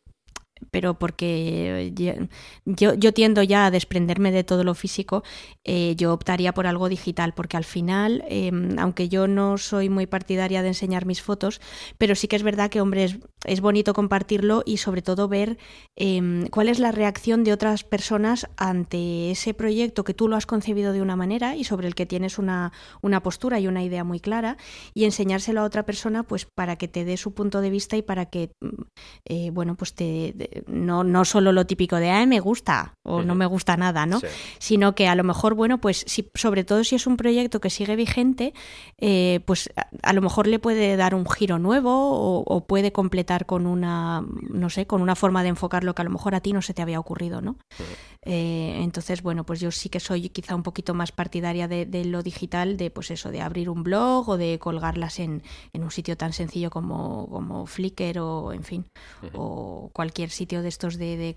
pero 0.71 0.99
porque 0.99 1.93
yo, 2.65 2.95
yo, 2.95 3.13
tiendo 3.13 3.43
ya 3.43 3.67
a 3.67 3.71
desprenderme 3.71 4.31
de 4.31 4.45
todo 4.45 4.65
lo 4.65 4.75
físico, 4.75 5.23
eh, 5.65 5.95
yo 5.97 6.13
optaría 6.13 6.55
por 6.55 6.67
algo 6.67 6.89
digital, 6.89 7.35
porque 7.35 7.57
al 7.57 7.65
final, 7.65 8.25
em, 8.29 8.79
aunque 8.79 9.09
yo 9.09 9.27
no 9.27 9.59
soy 9.59 9.89
muy 9.89 10.07
partidaria 10.07 10.63
de 10.63 10.69
enseñar 10.69 11.07
mis 11.07 11.23
fotos, 11.23 11.61
pero 11.99 12.15
sí 12.15 12.29
que 12.29 12.37
es 12.37 12.43
verdad 12.43 12.71
que, 12.71 12.81
hombre, 12.81 13.21
es, 13.45 13.61
bonito 13.61 13.95
compartirlo 13.95 14.63
y 14.67 14.79
sobre 14.79 15.03
todo 15.03 15.29
ver 15.29 15.59
em, 15.97 16.47
cuál 16.47 16.69
es 16.69 16.79
la 16.79 16.93
reacción 16.93 17.45
de 17.45 17.53
otras 17.53 17.85
personas 17.85 18.49
ante 18.57 19.31
ese 19.31 19.55
proyecto 19.55 20.05
que 20.05 20.15
tú 20.15 20.29
lo 20.29 20.37
has 20.37 20.47
concebido 20.47 20.93
de 20.93 21.03
una 21.03 21.17
manera 21.17 21.57
y 21.57 21.65
sobre 21.65 21.87
el 21.87 21.95
que 21.95 22.07
tienes 22.07 22.39
una, 22.39 22.73
una 23.01 23.23
postura 23.23 23.61
y 23.61 23.67
una 23.67 23.83
idea 23.83 24.05
muy 24.05 24.21
clara, 24.21 24.57
y 24.95 25.05
enseñárselo 25.05 25.61
a 25.61 25.65
otra 25.65 25.85
persona, 25.85 26.23
pues 26.23 26.47
para 26.47 26.77
que 26.77 26.89
te 26.89 27.05
dé 27.05 27.17
su 27.17 27.35
punto 27.35 27.61
de 27.61 27.71
vista 27.71 27.97
y 27.97 28.03
para 28.03 28.27
que, 28.27 28.51
mm, 28.61 28.83
eh, 29.27 29.51
bueno, 29.51 29.77
pues 29.77 29.95
te 29.95 30.35
no, 30.67 31.05
no 31.05 31.25
solo 31.25 31.53
lo 31.53 31.67
típico 31.67 31.97
de, 31.97 32.11
ay, 32.11 32.27
me 32.27 32.41
gusta 32.41 32.95
o 33.03 33.23
no 33.23 33.35
me 33.35 33.47
gusta 33.47 33.77
nada, 33.77 34.07
¿no? 34.07 34.21
Sino 34.59 34.95
que 34.95 35.09
a 35.09 35.15
lo 35.15 35.25
mejor, 35.25 35.55
bueno, 35.55 35.81
pues 35.81 36.05
si, 36.07 36.31
sobre 36.35 36.65
todo 36.65 36.85
si 36.85 36.97
es 36.97 37.07
un 37.07 37.17
proyecto 37.17 37.61
que 37.61 37.71
sigue 37.71 37.97
vigente, 37.97 38.55
eh, 38.99 39.41
pues 39.45 39.71
a, 40.03 40.13
lo 40.13 40.23
mejor 40.23 40.47
le 40.47 40.59
puede 40.59 40.97
dar 40.97 41.15
un 41.15 41.29
giro 41.29 41.59
nuevo 41.59 42.43
o, 42.43 42.67
puede 42.67 42.93
completar 42.93 43.32
con 43.41 43.67
una, 43.67 44.25
no 44.51 44.71
sé, 44.71 44.87
con 44.87 45.03
una 45.03 45.15
forma 45.15 45.43
de 45.43 45.51
enfocarlo 45.51 45.95
que 45.95 46.03
a 46.03 46.05
lo 46.05 46.11
mejor 46.11 46.35
a 46.35 46.41
ti 46.41 46.53
no 46.53 46.63
se 46.63 46.75
te 46.75 46.83
había 46.83 47.01
ocurrido, 47.01 47.41
¿no? 47.41 47.57
Eh, 48.23 48.79
entonces, 48.81 49.23
bueno, 49.23 49.45
pues 49.45 49.61
yo 49.61 49.71
sí 49.71 49.89
que 49.89 50.01
soy 50.01 50.29
quizá 50.29 50.55
un 50.55 50.63
poquito 50.63 50.95
más 50.95 51.13
partidaria 51.13 51.69
de, 51.69 52.05
lo 52.05 52.23
digital, 52.23 52.77
de 52.77 52.91
pues 52.91 53.11
eso, 53.11 53.31
de 53.31 53.41
abrir 53.41 53.69
un 53.69 53.83
blog 53.83 54.29
o 54.29 54.37
de 54.37 54.59
colgarlas 54.59 55.19
en, 55.19 55.43
en 55.73 55.83
un 55.83 55.91
sitio 55.91 56.17
tan 56.17 56.33
sencillo 56.33 56.71
como, 56.71 57.29
como 57.29 57.67
Flickr 57.67 58.19
o, 58.19 58.53
en 58.53 58.65
fin, 58.65 58.87
o 59.35 59.91
cualquier 59.93 60.31
sitio 60.31 60.63
de 60.63 60.69
estos 60.69 60.99
de, 60.99 61.37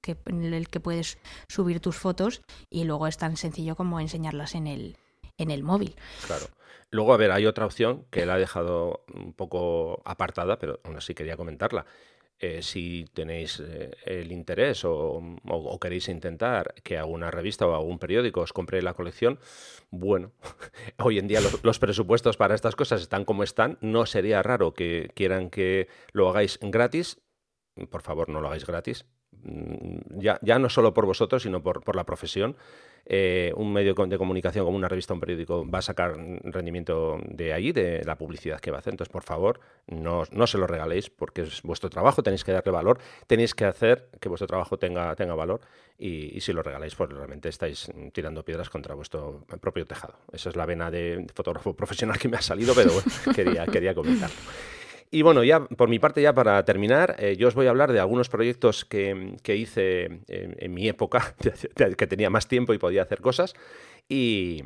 que, 0.00 0.16
en 0.26 0.52
el 0.52 0.68
que 0.68 0.80
puedes 0.80 1.18
subir 1.48 1.80
tus 1.80 1.96
fotos 1.96 2.42
y 2.70 2.84
luego 2.84 3.06
es 3.06 3.16
tan 3.16 3.36
sencillo 3.36 3.76
como 3.76 4.00
enseñarlas 4.00 4.54
en 4.54 4.66
el, 4.66 4.96
en 5.38 5.50
el 5.50 5.62
móvil. 5.62 5.96
Claro. 6.26 6.46
Luego, 6.94 7.12
a 7.12 7.16
ver, 7.16 7.32
hay 7.32 7.44
otra 7.44 7.66
opción 7.66 8.06
que 8.12 8.24
la 8.24 8.36
he 8.36 8.38
dejado 8.38 9.04
un 9.12 9.32
poco 9.32 10.00
apartada, 10.04 10.60
pero 10.60 10.78
aún 10.84 10.96
así 10.96 11.12
quería 11.12 11.36
comentarla. 11.36 11.86
Eh, 12.38 12.62
si 12.62 13.04
tenéis 13.12 13.58
eh, 13.58 13.90
el 14.04 14.30
interés 14.30 14.84
o, 14.84 15.20
queréis 15.80 16.08
intentar 16.08 16.72
que 16.84 16.96
alguna 16.96 17.32
revista 17.32 17.66
o 17.66 17.74
algún 17.74 17.98
periódico 17.98 18.42
os 18.42 18.52
compre 18.52 18.80
la 18.80 18.94
colección, 18.94 19.40
bueno, 19.90 20.30
hoy 21.02 21.18
en 21.18 21.26
día 21.26 21.40
los, 21.40 21.78
presupuestos 21.80 22.36
para 22.36 22.54
estas 22.54 22.76
cosas 22.76 23.02
están 23.02 23.24
como 23.24 23.42
están. 23.42 23.76
No 23.80 24.06
sería 24.06 24.40
raro 24.44 24.72
que 24.72 25.10
quieran 25.16 25.50
que 25.50 25.88
lo 26.12 26.28
hagáis 26.28 26.60
gratis 26.62 27.18
por 27.90 28.02
favor 28.02 28.28
no 28.28 28.40
lo 28.40 28.48
hagáis 28.48 28.66
gratis. 28.66 29.04
Mm, 29.44 30.20
ya, 30.20 30.38
ya 30.42 30.58
no 30.58 30.68
solo 30.68 30.94
por 30.94 31.06
vosotros, 31.06 31.42
sino 31.42 31.62
por, 31.62 31.82
por 31.82 31.96
la 31.96 32.04
profesión. 32.04 32.56
Eh, 33.06 33.52
un 33.56 33.70
medio 33.70 33.94
de 33.94 34.16
comunicación 34.16 34.64
como 34.64 34.78
una 34.78 34.88
revista 34.88 35.12
o 35.12 35.16
un 35.16 35.20
periódico 35.20 35.68
va 35.68 35.80
a 35.80 35.82
sacar 35.82 36.16
rendimiento 36.42 37.18
de 37.28 37.52
ahí, 37.52 37.70
de 37.70 38.02
la 38.02 38.16
publicidad 38.16 38.60
que 38.60 38.70
va 38.70 38.78
a 38.78 38.80
hacer. 38.80 38.94
Entonces, 38.94 39.12
por 39.12 39.22
favor, 39.22 39.60
no, 39.86 40.22
no 40.32 40.46
se 40.46 40.56
lo 40.56 40.66
regaléis 40.66 41.10
porque 41.10 41.42
es 41.42 41.60
vuestro 41.62 41.90
trabajo, 41.90 42.22
tenéis 42.22 42.44
que 42.44 42.52
darle 42.52 42.72
valor, 42.72 42.98
tenéis 43.26 43.54
que 43.54 43.66
hacer 43.66 44.08
que 44.20 44.30
vuestro 44.30 44.46
trabajo 44.46 44.78
tenga, 44.78 45.14
tenga 45.16 45.34
valor 45.34 45.60
y, 45.98 46.40
si 46.40 46.54
lo 46.54 46.62
regaláis, 46.62 46.94
pues 46.94 47.10
realmente 47.10 47.50
estáis 47.50 47.92
tirando 48.12 48.42
piedras 48.42 48.70
contra 48.70 48.94
vuestro 48.94 49.44
propio 49.60 49.84
tejado. 49.84 50.16
Esa 50.32 50.48
es 50.48 50.56
la 50.56 50.64
vena 50.64 50.90
de 50.90 51.26
fotógrafo 51.34 51.74
profesional 51.76 52.18
que 52.18 52.28
me 52.28 52.38
ha 52.38 52.42
salido, 52.42 52.74
pero 52.74 52.90
quería, 53.34 53.66
quería 53.66 53.94
comentarlo. 53.94 54.36
Y 55.14 55.22
bueno, 55.22 55.44
ya 55.44 55.64
por 55.64 55.88
mi 55.88 56.00
parte, 56.00 56.20
ya 56.20 56.34
para 56.34 56.64
terminar, 56.64 57.14
eh, 57.20 57.36
yo 57.36 57.46
os 57.46 57.54
voy 57.54 57.68
a 57.68 57.70
hablar 57.70 57.92
de 57.92 58.00
algunos 58.00 58.28
proyectos 58.28 58.84
que, 58.84 59.38
hice 59.46 60.22
en, 60.26 60.74
mi 60.74 60.88
época, 60.88 61.36
que 61.96 62.06
tenía 62.08 62.30
más 62.30 62.48
tiempo 62.48 62.74
y 62.74 62.78
podía 62.78 63.02
hacer 63.02 63.20
cosas. 63.20 63.54
Y, 64.08 64.64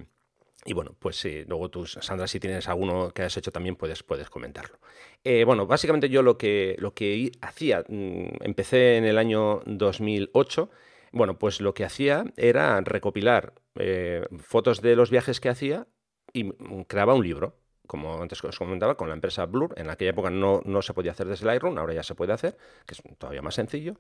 bueno, 0.75 0.97
pues 0.99 1.23
luego 1.47 1.69
tú, 1.69 1.85
Sandra, 1.85 2.27
si 2.27 2.41
tienes 2.41 2.67
alguno 2.67 3.11
que 3.11 3.25
has 3.25 3.37
hecho 3.37 3.53
también, 3.53 3.77
puedes, 3.77 4.03
puedes 4.03 4.31
comentarlo. 4.31 4.79
Eh, 5.23 5.45
bueno, 5.45 5.67
básicamente 5.67 6.09
yo 6.09 6.23
lo 6.23 6.39
que, 6.39 6.77
lo 6.79 6.95
que 6.95 7.31
hacía, 7.43 7.85
mm, 7.87 8.43
empecé 8.43 8.97
en 8.97 9.05
el 9.05 9.19
año 9.19 9.61
2008. 9.67 10.71
Bueno, 11.13 11.39
pues 11.39 11.61
lo 11.61 11.75
que 11.75 11.85
hacía 11.85 12.25
era 12.39 12.81
recopilar 12.81 13.53
eh, 13.79 14.25
fotos 14.39 14.81
de 14.81 14.97
los 14.97 15.11
viajes 15.11 15.41
que 15.41 15.51
hacía 15.51 15.89
y 16.33 16.45
mm, 16.45 16.85
creaba 16.87 17.13
un 17.13 17.23
libro 17.23 17.68
como 17.89 18.23
antes 18.23 18.45
os 18.45 18.59
comentaba, 18.59 18.95
con 18.95 19.09
la 19.09 19.15
empresa 19.15 19.47
Blur. 19.47 19.75
En 19.77 19.91
aquella 19.91 20.13
época 20.13 20.31
no, 20.31 20.61
no 20.65 20.83
se 20.83 20.95
podía 20.95 21.11
hacer 21.11 21.27
desde 21.27 21.47
Lightroom, 21.47 21.77
ahora 21.79 21.95
ya 21.95 22.05
se 22.05 22.15
puede 22.15 22.33
hacer, 22.33 22.57
que 22.87 22.95
es 22.95 23.03
todavía 23.19 23.43
más 23.43 23.57
sencillo. 23.57 23.97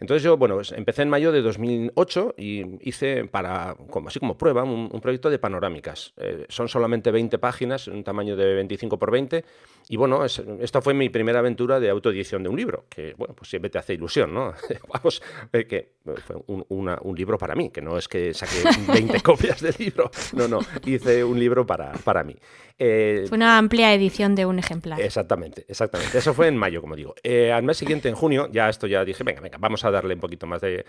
Entonces 0.00 0.22
yo, 0.22 0.36
bueno, 0.36 0.54
pues 0.56 0.72
empecé 0.72 1.02
en 1.02 1.08
mayo 1.08 1.32
de 1.32 1.42
2008 1.42 2.34
y 2.36 2.88
hice 2.88 3.24
para, 3.24 3.76
como, 3.90 4.08
así 4.08 4.20
como 4.20 4.38
prueba, 4.38 4.62
un, 4.62 5.00
proyecto 5.00 5.28
de 5.28 5.38
panorámicas. 5.38 6.12
Eh, 6.16 6.46
son 6.48 6.68
solamente 6.68 7.10
20 7.10 7.38
páginas, 7.38 7.88
un 7.88 8.04
tamaño 8.04 8.36
de 8.36 8.54
25 8.54 8.98
por 8.98 9.10
20. 9.10 9.44
Y 9.88 9.96
bueno, 9.96 10.24
esta 10.24 10.82
fue 10.82 10.94
mi 10.94 11.08
primera 11.08 11.40
aventura 11.40 11.80
de 11.80 11.90
autoedición 11.90 12.42
de 12.42 12.48
un 12.48 12.56
libro, 12.56 12.84
que 12.88 13.14
bueno, 13.16 13.34
pues 13.34 13.50
siempre 13.50 13.70
te 13.70 13.78
hace 13.78 13.94
ilusión, 13.94 14.32
¿no? 14.32 14.52
Vamos, 14.92 15.22
eh, 15.52 15.66
que 15.66 15.94
fue 16.26 16.36
un, 16.46 17.16
libro 17.16 17.38
para 17.38 17.54
mí, 17.54 17.70
que 17.70 17.80
no 17.80 17.98
es 17.98 18.06
que 18.06 18.32
saqué 18.34 18.62
20 18.92 19.20
copias 19.22 19.60
del 19.60 19.74
libro, 19.78 20.10
no, 20.34 20.46
no, 20.46 20.60
hice 20.84 21.24
un 21.24 21.40
libro 21.40 21.66
para, 21.66 21.92
para 21.92 22.22
mí. 22.22 22.36
Eh, 22.78 23.24
fue 23.28 23.36
una 23.36 23.58
amplia 23.58 23.92
edición 23.92 24.36
de 24.36 24.46
un 24.46 24.58
ejemplar. 24.58 25.00
Exactamente, 25.00 25.64
exactamente. 25.68 26.16
Eso 26.16 26.32
fue 26.32 26.46
en 26.46 26.56
mayo, 26.56 26.80
como 26.80 26.94
digo. 26.94 27.14
Eh, 27.24 27.50
al 27.50 27.64
mes 27.64 27.76
siguiente, 27.76 28.08
en 28.08 28.14
junio, 28.14 28.48
ya 28.52 28.68
esto 28.68 28.86
ya 28.86 29.04
dije, 29.04 29.24
venga, 29.24 29.40
venga, 29.40 29.58
vamos 29.58 29.84
a 29.84 29.87
darle 29.90 30.14
un 30.14 30.20
poquito 30.20 30.46
más 30.46 30.60
de, 30.60 30.84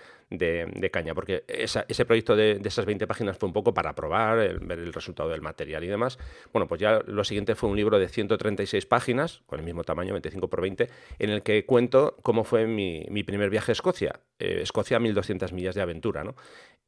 caña, 0.91 1.13
porque 1.13 1.43
ese 1.47 2.05
proyecto 2.05 2.35
de, 2.35 2.59
esas 2.63 2.85
20 2.85 3.07
páginas 3.07 3.37
fue 3.37 3.47
un 3.47 3.53
poco 3.53 3.73
para 3.73 3.93
probar, 3.95 4.59
ver 4.59 4.79
el 4.79 4.93
resultado 4.93 5.29
del 5.29 5.41
material 5.41 5.83
y 5.83 5.87
demás. 5.87 6.17
Bueno, 6.53 6.67
pues 6.67 6.81
ya 6.81 7.01
lo 7.05 7.23
siguiente 7.23 7.55
fue 7.55 7.69
un 7.69 7.75
libro 7.75 7.99
de 7.99 8.07
136 8.07 8.85
páginas, 8.85 9.41
con 9.45 9.59
el 9.59 9.65
mismo 9.65 9.83
tamaño, 9.83 10.13
25 10.13 10.49
por 10.49 10.61
20, 10.61 10.89
en 11.19 11.29
el 11.29 11.43
que 11.43 11.65
cuento 11.65 12.17
cómo 12.21 12.43
fue 12.43 12.67
mi, 12.67 13.23
primer 13.23 13.49
viaje 13.49 13.71
a 13.71 13.73
Escocia. 13.73 14.19
Eh, 14.39 14.59
Escocia, 14.61 14.99
1200 14.99 15.53
millas 15.53 15.75
de 15.75 15.81
aventura, 15.81 16.23
¿no? 16.23 16.35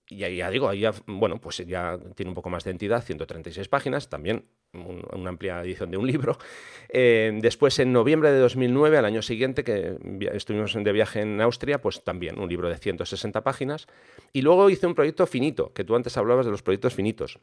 Y 0.07 0.23
ahí 0.23 0.37
ya 0.37 0.49
digo, 0.49 0.67
ahí 0.67 0.81
ya, 0.81 0.93
bueno, 1.05 1.39
pues 1.39 1.57
ya 1.57 1.97
tiene 2.15 2.29
un 2.31 2.35
poco 2.35 2.49
más 2.49 2.65
de 2.65 2.71
entidad, 2.71 3.01
136 3.01 3.67
páginas, 3.69 4.09
también 4.09 4.45
una 4.73 5.29
amplia 5.29 5.61
edición 5.61 5.91
de 5.91 5.97
un 5.97 6.07
libro. 6.07 6.37
Eh, 6.93 7.31
después, 7.41 7.79
en 7.79 7.93
noviembre 7.93 8.33
de 8.33 8.39
2009, 8.39 8.97
al 8.97 9.05
año 9.05 9.21
siguiente, 9.21 9.63
que 9.63 9.95
estuvimos 10.33 10.73
de 10.73 10.91
viaje 10.91 11.21
en 11.21 11.39
Austria, 11.39 11.79
pues 11.79 12.03
también 12.03 12.37
un 12.37 12.49
libro 12.49 12.67
de 12.67 12.75
160 12.75 13.45
páginas. 13.45 13.87
Y 14.33 14.41
luego 14.41 14.69
hice 14.69 14.87
un 14.87 14.93
proyecto 14.93 15.25
finito, 15.25 15.71
que 15.71 15.85
tú 15.85 15.95
antes 15.95 16.17
hablabas 16.17 16.45
de 16.45 16.51
los 16.51 16.63
proyectos 16.63 16.93
finitos. 16.93 17.39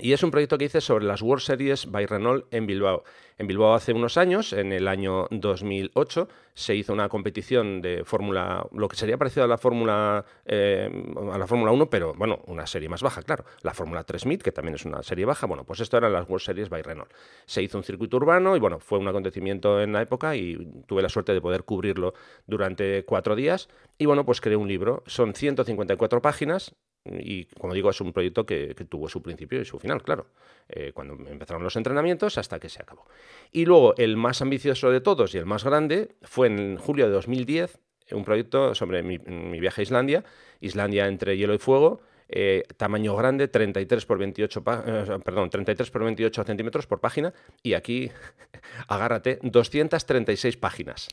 Y 0.00 0.12
es 0.12 0.24
un 0.24 0.32
proyecto 0.32 0.58
que 0.58 0.64
hice 0.64 0.80
sobre 0.80 1.04
las 1.04 1.22
World 1.22 1.42
Series 1.42 1.88
by 1.88 2.06
Renault 2.06 2.52
en 2.52 2.66
Bilbao. 2.66 3.04
En 3.38 3.46
Bilbao 3.46 3.74
hace 3.74 3.92
unos 3.92 4.16
años, 4.16 4.52
en 4.52 4.72
el 4.72 4.88
año 4.88 5.28
2008, 5.30 6.28
se 6.52 6.74
hizo 6.74 6.92
una 6.92 7.08
competición 7.08 7.80
de 7.80 8.04
Fórmula, 8.04 8.66
lo 8.72 8.88
que 8.88 8.96
sería 8.96 9.16
parecido 9.16 9.44
a 9.44 9.46
la 9.46 9.56
Fórmula 9.56 10.24
eh, 10.46 10.90
a 11.32 11.38
la 11.38 11.46
Fórmula 11.46 11.70
1, 11.70 11.90
pero 11.90 12.12
bueno, 12.14 12.40
una 12.46 12.66
serie 12.66 12.88
más 12.88 13.02
baja, 13.02 13.22
claro. 13.22 13.44
La 13.62 13.72
Fórmula 13.72 14.02
3000, 14.02 14.42
que 14.42 14.50
también 14.50 14.74
es 14.74 14.84
una 14.84 15.00
serie 15.04 15.26
baja, 15.26 15.46
bueno, 15.46 15.64
pues 15.64 15.78
esto 15.78 15.96
eran 15.96 16.12
las 16.12 16.28
World 16.28 16.44
Series 16.44 16.68
by 16.68 16.82
Renault. 16.82 17.12
Se 17.46 17.62
hizo 17.62 17.78
un 17.78 17.84
circuito 17.84 18.16
urbano 18.16 18.56
y 18.56 18.58
bueno, 18.58 18.80
fue 18.80 18.98
un 18.98 19.06
acontecimiento 19.06 19.80
en 19.80 19.92
la 19.92 20.02
época 20.02 20.34
y 20.34 20.82
tuve 20.88 21.02
la 21.02 21.08
suerte 21.08 21.32
de 21.32 21.40
poder 21.40 21.62
cubrirlo 21.62 22.14
durante 22.48 23.04
cuatro 23.04 23.36
días. 23.36 23.68
Y 23.96 24.06
bueno, 24.06 24.24
pues 24.26 24.40
creé 24.40 24.56
un 24.56 24.66
libro. 24.66 25.04
Son 25.06 25.34
154 25.34 26.20
páginas 26.20 26.74
y 27.04 27.44
como 27.46 27.74
digo, 27.74 27.90
es 27.90 28.00
un 28.00 28.12
proyecto 28.12 28.46
que, 28.46 28.74
tuvo 28.88 29.08
su 29.08 29.22
principio 29.22 29.60
y 29.60 29.64
su 29.64 29.78
final, 29.78 30.02
claro, 30.02 30.26
eh, 30.68 30.92
cuando 30.94 31.14
empezaron 31.28 31.62
los 31.62 31.76
entrenamientos 31.76 32.38
hasta 32.38 32.58
que 32.58 32.68
se 32.68 32.82
acabó. 32.82 33.06
Y 33.52 33.66
luego, 33.66 33.94
el 33.96 34.16
más 34.16 34.40
ambicioso 34.40 34.90
de 34.90 35.00
todos 35.00 35.34
y 35.34 35.38
el 35.38 35.46
más 35.46 35.64
grande 35.64 36.14
fue 36.22 36.46
en 36.46 36.76
julio 36.76 37.06
de 37.06 37.12
2010, 37.12 37.78
un 38.12 38.24
proyecto 38.24 38.74
sobre 38.74 39.02
mi, 39.02 39.18
viaje 39.60 39.82
a 39.82 39.84
Islandia, 39.84 40.24
Islandia 40.60 41.06
entre 41.06 41.36
hielo 41.36 41.54
y 41.54 41.58
fuego, 41.58 42.00
eh, 42.28 42.62
tamaño 42.76 43.14
grande, 43.16 43.48
33 43.48 44.06
por 44.06 44.18
28, 44.18 44.64
eh, 44.86 45.18
perdón, 45.24 45.50
33 45.50 45.90
por 45.90 46.04
28 46.04 46.44
centímetros 46.44 46.86
por 46.86 47.00
página, 47.00 47.34
y 47.62 47.74
aquí, 47.74 48.10
agárrate, 48.88 49.38
236 49.42 50.56
páginas 50.56 51.08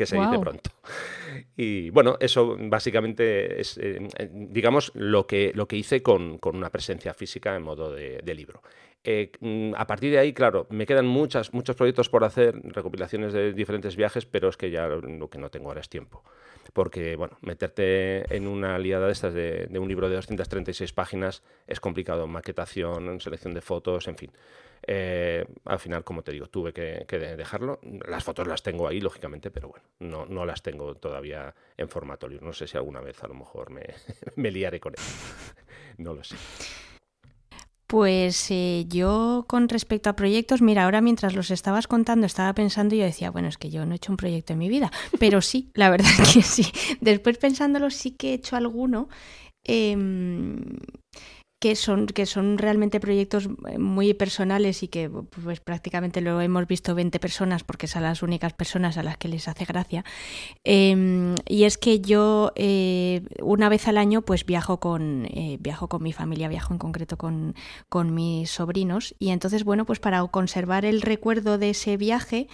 que 0.00 0.06
se 0.06 0.16
dice 0.16 0.38
pronto. 0.38 0.70
Y 1.54 1.90
bueno, 1.90 2.16
eso 2.20 2.56
básicamente 2.58 3.60
es, 3.60 3.76
eh, 3.76 4.08
digamos, 4.32 4.92
lo 4.94 5.26
que, 5.26 5.52
lo 5.54 5.68
que 5.68 5.76
hice 5.76 6.02
con, 6.02 6.38
una 6.42 6.70
presencia 6.70 7.12
física 7.12 7.54
en 7.54 7.62
modo 7.62 7.92
de, 7.92 8.34
libro. 8.34 8.62
Eh, 9.04 9.30
mm, 9.40 9.74
a 9.76 9.86
partir 9.86 10.10
de 10.10 10.18
ahí, 10.18 10.32
claro, 10.32 10.66
me 10.70 10.86
quedan 10.86 11.06
muchas, 11.06 11.52
muchos 11.52 11.76
proyectos 11.76 12.08
por 12.08 12.24
hacer, 12.24 12.54
recopilaciones 12.64 13.34
de 13.34 13.52
diferentes 13.52 13.94
viajes, 13.94 14.24
pero 14.24 14.48
es 14.48 14.56
que 14.56 14.70
ya 14.70 14.86
lo 14.86 15.28
que 15.28 15.36
no 15.36 15.50
tengo 15.50 15.68
ahora 15.68 15.82
es 15.82 15.90
tiempo. 15.90 16.24
Porque, 16.72 17.16
bueno, 17.16 17.38
meterte 17.40 18.34
en 18.34 18.46
una 18.46 18.78
liada 18.78 19.06
de 19.06 19.12
estas 19.12 19.34
de, 19.34 19.68
un 19.78 19.88
libro 19.88 20.08
de 20.08 20.16
236 20.16 20.92
páginas 20.92 21.42
es 21.66 21.80
complicado, 21.80 22.26
maquetación, 22.26 23.20
selección 23.20 23.54
de 23.54 23.60
fotos, 23.60 24.08
en 24.08 24.16
fin. 24.16 24.30
Eh, 24.86 25.44
al 25.64 25.78
final, 25.78 26.04
como 26.04 26.22
te 26.22 26.32
digo, 26.32 26.46
tuve 26.46 26.72
que, 26.72 27.04
dejarlo. 27.18 27.80
Las 28.06 28.24
fotos 28.24 28.46
las 28.46 28.62
tengo 28.62 28.88
ahí, 28.88 29.00
lógicamente, 29.00 29.50
pero 29.50 29.68
bueno, 29.68 29.84
no, 29.98 30.26
no 30.26 30.44
las 30.44 30.62
tengo 30.62 30.94
todavía 30.94 31.54
en 31.76 31.88
formato 31.88 32.28
libro. 32.28 32.46
No 32.46 32.52
sé 32.52 32.66
si 32.66 32.76
alguna 32.76 33.00
vez 33.00 33.22
a 33.22 33.28
lo 33.28 33.34
mejor 33.34 33.70
me, 33.70 33.82
me 34.36 34.50
liaré 34.50 34.80
con 34.80 34.94
él. 34.94 35.02
no 35.98 36.14
lo 36.14 36.24
sé. 36.24 36.36
Pues 37.90 38.52
eh, 38.52 38.84
yo 38.86 39.46
con 39.48 39.68
respecto 39.68 40.10
a 40.10 40.14
proyectos, 40.14 40.62
mira, 40.62 40.84
ahora 40.84 41.00
mientras 41.00 41.34
los 41.34 41.50
estabas 41.50 41.88
contando 41.88 42.24
estaba 42.24 42.54
pensando 42.54 42.94
y 42.94 42.98
yo 42.98 43.04
decía, 43.04 43.32
bueno, 43.32 43.48
es 43.48 43.58
que 43.58 43.68
yo 43.68 43.84
no 43.84 43.90
he 43.90 43.96
hecho 43.96 44.12
un 44.12 44.16
proyecto 44.16 44.52
en 44.52 44.60
mi 44.60 44.68
vida, 44.68 44.92
pero 45.18 45.40
sí, 45.40 45.72
la 45.74 45.90
verdad 45.90 46.06
que 46.32 46.42
sí. 46.42 46.64
Después 47.00 47.38
pensándolo 47.38 47.90
sí 47.90 48.12
que 48.12 48.30
he 48.30 48.34
hecho 48.34 48.54
alguno. 48.54 49.08
Em, 49.64 50.64
que 51.60 51.76
son, 51.76 52.06
que 52.06 52.24
son 52.24 52.56
realmente 52.56 53.00
proyectos 53.00 53.48
eh, 53.68 53.78
muy 53.78 54.14
personales 54.14 54.82
y 54.82 54.88
que 54.88 55.10
pues 55.10 55.60
prácticamente 55.60 56.22
lo 56.22 56.40
hemos 56.40 56.66
visto 56.66 56.94
20 56.94 57.20
personas 57.20 57.64
porque 57.64 57.86
son 57.86 58.02
las 58.02 58.22
únicas 58.22 58.54
personas 58.54 58.96
a 58.96 59.02
las 59.02 59.18
que 59.18 59.28
les 59.28 59.46
hace 59.46 59.66
gracia. 59.66 60.02
Em, 60.64 61.34
y 61.46 61.64
es 61.64 61.76
que 61.76 62.00
yo 62.00 62.52
eh, 62.56 63.22
una 63.42 63.68
vez 63.68 63.86
al 63.88 63.98
año 63.98 64.22
pues 64.22 64.46
viajo 64.46 64.80
con, 64.80 65.26
eh, 65.26 65.58
viajo 65.60 65.88
con 65.88 66.02
mi 66.02 66.14
familia, 66.14 66.48
viajo 66.48 66.72
en 66.72 66.78
concreto 66.78 67.18
con, 67.18 67.54
con 67.90 68.14
mis 68.14 68.50
sobrinos 68.50 69.14
y 69.18 69.28
entonces 69.28 69.64
bueno 69.64 69.84
pues 69.84 70.00
para 70.00 70.26
conservar 70.28 70.86
el 70.86 71.02
recuerdo 71.02 71.58
de 71.58 71.70
ese 71.70 71.98
viaje 71.98 72.48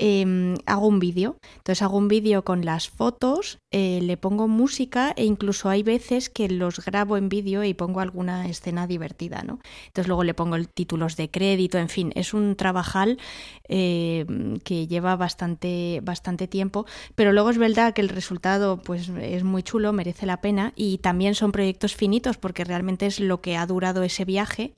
Em, 0.00 0.54
hago 0.66 0.86
un 0.86 1.00
vídeo. 1.00 1.38
Entonces 1.56 1.82
hago 1.82 1.98
un 1.98 2.06
vídeo 2.06 2.44
con 2.44 2.64
las 2.64 2.88
fotos, 2.88 3.58
eh, 3.72 3.98
le 4.00 4.16
pongo 4.16 4.46
música 4.46 5.12
e 5.16 5.24
incluso 5.24 5.68
hay 5.68 5.82
veces 5.82 6.30
que 6.30 6.48
los 6.48 6.84
grabo 6.84 7.16
en 7.16 7.28
vídeo 7.28 7.64
y 7.64 7.74
pongo 7.74 7.98
alguna 7.98 8.48
escena 8.48 8.86
divertida, 8.86 9.42
¿no? 9.42 9.58
Entonces 9.86 10.06
luego 10.06 10.22
le 10.22 10.34
pongo 10.34 10.56
títulos 10.72 11.16
de 11.16 11.30
crédito, 11.32 11.78
en 11.78 11.88
fin, 11.88 12.12
es 12.14 12.32
un 12.32 12.54
trabajal 12.54 13.18
em, 13.64 14.58
que 14.60 14.86
lleva 14.86 15.16
bastante, 15.16 16.00
bastante 16.04 16.46
tiempo, 16.46 16.86
pero 17.16 17.32
luego 17.32 17.50
es 17.50 17.58
verdad 17.58 17.92
que 17.92 18.00
el 18.00 18.08
resultado 18.08 18.80
pues 18.80 19.08
es 19.08 19.42
muy 19.42 19.64
chulo, 19.64 19.92
merece 19.92 20.26
la 20.26 20.40
pena 20.40 20.72
y 20.76 20.98
también 20.98 21.34
son 21.34 21.50
proyectos 21.50 21.96
finitos 21.96 22.36
porque 22.38 22.62
realmente 22.62 23.06
es 23.06 23.18
lo 23.18 23.40
que 23.40 23.56
ha 23.56 23.66
durado 23.66 24.04
ese 24.04 24.24
viaje 24.24 24.74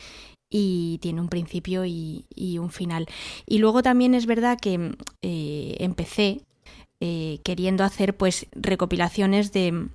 y 0.50 0.98
tiene 0.98 1.20
un 1.20 1.28
principio 1.28 1.84
y, 1.86 2.26
un 2.58 2.70
final. 2.70 3.06
Y 3.46 3.58
luego 3.58 3.82
también 3.82 4.14
es 4.14 4.26
verdad 4.26 4.58
que 4.60 4.96
eh, 5.22 5.76
empecé 5.78 6.42
eh, 7.00 7.38
queriendo 7.44 7.84
hacer 7.84 8.16
pues 8.16 8.46
recopilaciones 8.52 9.52
de 9.52 9.88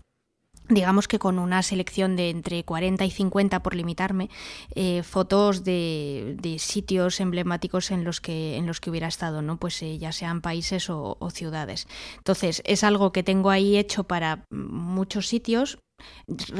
digamos 0.67 1.07
que 1.07 1.19
con 1.19 1.37
una 1.37 1.61
selección 1.61 2.15
de 2.15 2.31
entre 2.31 2.63
40 2.63 3.05
y 3.05 3.11
50 3.11 3.61
por 3.61 3.75
limitarme 3.75 4.31
eh, 4.73 5.03
fotos 5.03 5.63
de, 5.63 6.55
sitios 6.57 7.19
emblemáticos 7.19 7.91
en 7.91 8.03
los 8.03 8.19
que 8.19 8.55
en 8.57 8.65
los 8.65 8.79
que 8.79 8.89
hubiera 8.89 9.07
estado 9.07 9.43
no 9.43 9.57
pues 9.57 9.83
ya 9.99 10.11
sean 10.11 10.41
países 10.41 10.89
o, 10.89 11.17
ciudades 11.31 11.87
entonces 12.17 12.63
es 12.65 12.83
algo 12.83 13.11
que 13.11 13.21
tengo 13.21 13.51
ahí 13.51 13.77
hecho 13.77 14.05
para 14.05 14.45
muchos 14.49 15.27
sitios 15.27 15.77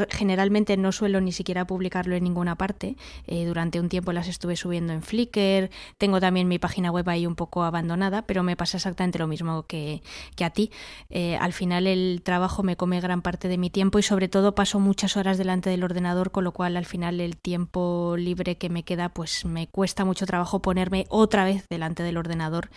Generalmente 0.10 0.78
no 0.78 0.92
suelo 0.92 1.22
ni 1.22 1.32
siquiera 1.32 1.66
publicarlo 1.66 2.16
en 2.16 2.24
ninguna 2.24 2.56
parte. 2.56 2.96
Eh, 3.26 3.46
durante 3.46 3.80
un 3.80 3.90
tiempo 3.90 4.14
las 4.14 4.28
estuve 4.28 4.56
subiendo 4.56 4.94
en 4.94 5.02
Flickr. 5.02 5.70
Tengo 5.98 6.20
también 6.20 6.48
mi 6.48 6.60
página 6.60 6.92
web 6.92 7.08
ahí 7.10 7.26
un 7.26 7.36
poco 7.36 7.64
abandonada, 7.64 8.22
pero 8.24 8.44
me 8.44 8.56
pasa 8.56 8.78
exactamente 8.78 9.20
lo 9.20 9.28
mismo 9.28 9.64
que, 9.64 10.02
a 10.44 10.50
ti. 10.52 10.72
Eh, 11.10 11.38
al 11.38 11.54
final 11.54 11.88
el 11.88 12.22
trabajo 12.24 12.64
me 12.64 12.78
come 12.78 13.02
gran 13.02 13.22
parte 13.22 13.48
de 13.48 13.58
mi 13.58 13.70
tiempo 13.70 14.00
y 14.00 14.04
sobre 14.04 14.28
todo 14.28 14.56
paso 14.56 14.80
muchas 14.80 15.18
horas 15.18 15.38
delante 15.38 15.70
del 15.70 15.84
ordenador, 15.84 16.32
con 16.32 16.44
lo 16.44 16.52
cual 16.52 16.78
al 16.78 16.86
final 16.86 17.20
el 17.20 17.38
tiempo 17.38 18.16
libre 18.18 18.58
que 18.58 18.70
me 18.70 18.84
queda, 18.84 19.10
pues 19.10 19.46
me 19.46 19.68
cuesta 19.68 20.06
mucho 20.06 20.26
trabajo 20.26 20.62
ponerme 20.62 21.06
otra 21.10 21.44
vez 21.44 21.66
delante 21.70 22.04
del 22.04 22.18
ordenador 22.18 22.70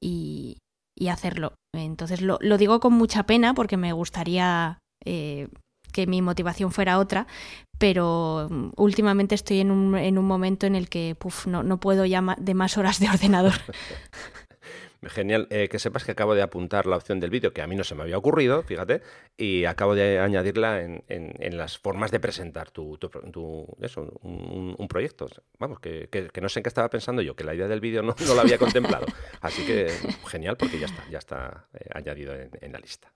y, 0.00 0.58
hacerlo. 1.10 1.54
Entonces 1.74 2.22
lo, 2.22 2.38
digo 2.38 2.78
con 2.78 2.92
mucha 2.92 3.24
pena 3.24 3.54
porque 3.54 3.76
me 3.76 3.92
gustaría 3.92 4.78
eh, 5.04 5.48
que 5.92 6.06
mi 6.06 6.22
motivación 6.22 6.72
fuera 6.72 6.98
otra, 6.98 7.26
pero 7.78 8.48
mm, 8.50 8.70
últimamente 8.76 9.34
estoy 9.34 9.60
en 9.60 9.70
un, 9.70 9.96
en 9.96 10.18
un 10.18 10.24
momento 10.24 10.66
en 10.66 10.74
el 10.74 10.88
que 10.88 11.16
no, 11.46 11.62
no 11.62 11.78
puedo 11.78 12.04
ya 12.06 12.22
de 12.38 12.54
más 12.54 12.78
horas 12.78 12.98
de 12.98 13.08
ordenador. 13.08 13.54
Genial. 15.08 15.48
Eh, 15.50 15.68
que 15.68 15.78
sepas 15.80 16.04
que 16.04 16.12
acabo 16.12 16.34
de 16.34 16.42
apuntar 16.42 16.86
la 16.86 16.96
opción 16.96 17.18
del 17.18 17.30
vídeo, 17.30 17.52
que 17.52 17.60
a 17.60 17.66
mí 17.66 17.74
no 17.74 17.82
se 17.82 17.94
me 17.94 18.02
había 18.02 18.16
ocurrido, 18.16 18.62
fíjate, 18.62 19.02
y 19.36 19.64
acabo 19.64 19.96
de 19.96 20.20
añadirla 20.20 20.80
en, 20.80 21.56
las 21.56 21.76
formas 21.78 22.12
de 22.12 22.20
presentar 22.20 22.70
tu, 22.70 22.98
eso, 23.80 24.20
un, 24.22 24.88
proyecto. 24.88 25.28
Vamos, 25.58 25.80
que, 25.80 26.08
no 26.40 26.48
sé 26.48 26.60
en 26.60 26.62
qué 26.62 26.68
estaba 26.68 26.88
pensando 26.88 27.20
yo, 27.20 27.34
que 27.34 27.42
la 27.42 27.54
idea 27.54 27.66
del 27.66 27.80
vídeo 27.80 28.02
no, 28.02 28.14
no 28.26 28.34
la 28.34 28.42
había 28.42 28.58
contemplado. 28.58 29.06
Así 29.40 29.66
que 29.66 29.88
genial, 30.28 30.56
porque 30.56 30.78
ya 30.78 30.86
está, 30.86 31.04
ya 31.10 31.18
está 31.18 31.66
eh, 31.74 31.88
añadido 31.92 32.34
en, 32.34 32.72
la 32.72 32.78
lista. 32.78 33.12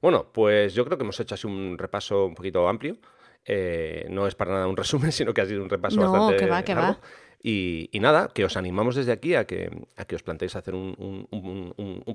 Bueno, 0.00 0.30
pues 0.32 0.74
yo 0.74 0.84
creo 0.84 0.98
que 0.98 1.04
hemos 1.04 1.18
hecho 1.20 1.34
así 1.34 1.46
un 1.46 1.76
repaso 1.78 2.26
un 2.26 2.34
poquito 2.34 2.68
amplio. 2.68 2.96
Eh, 3.44 4.06
no 4.10 4.26
es 4.26 4.34
para 4.34 4.52
nada 4.52 4.66
un 4.66 4.76
resumen, 4.76 5.12
sino 5.12 5.32
que 5.32 5.40
ha 5.40 5.46
sido 5.46 5.62
un 5.62 5.70
repaso 5.70 6.00
no, 6.00 6.10
bastante 6.10 6.36
que 6.36 6.50
va, 6.50 6.62
que 6.62 6.74
Va. 6.74 6.98
Y, 7.48 7.90
nada, 8.00 8.28
que 8.34 8.44
os 8.44 8.56
animamos 8.56 8.96
desde 8.96 9.12
aquí 9.12 9.36
a 9.36 9.46
que, 9.46 9.70
a 9.94 10.04
que 10.04 10.16
os 10.16 10.24
planteéis 10.24 10.56
hacer 10.56 10.74
un, 10.74 11.28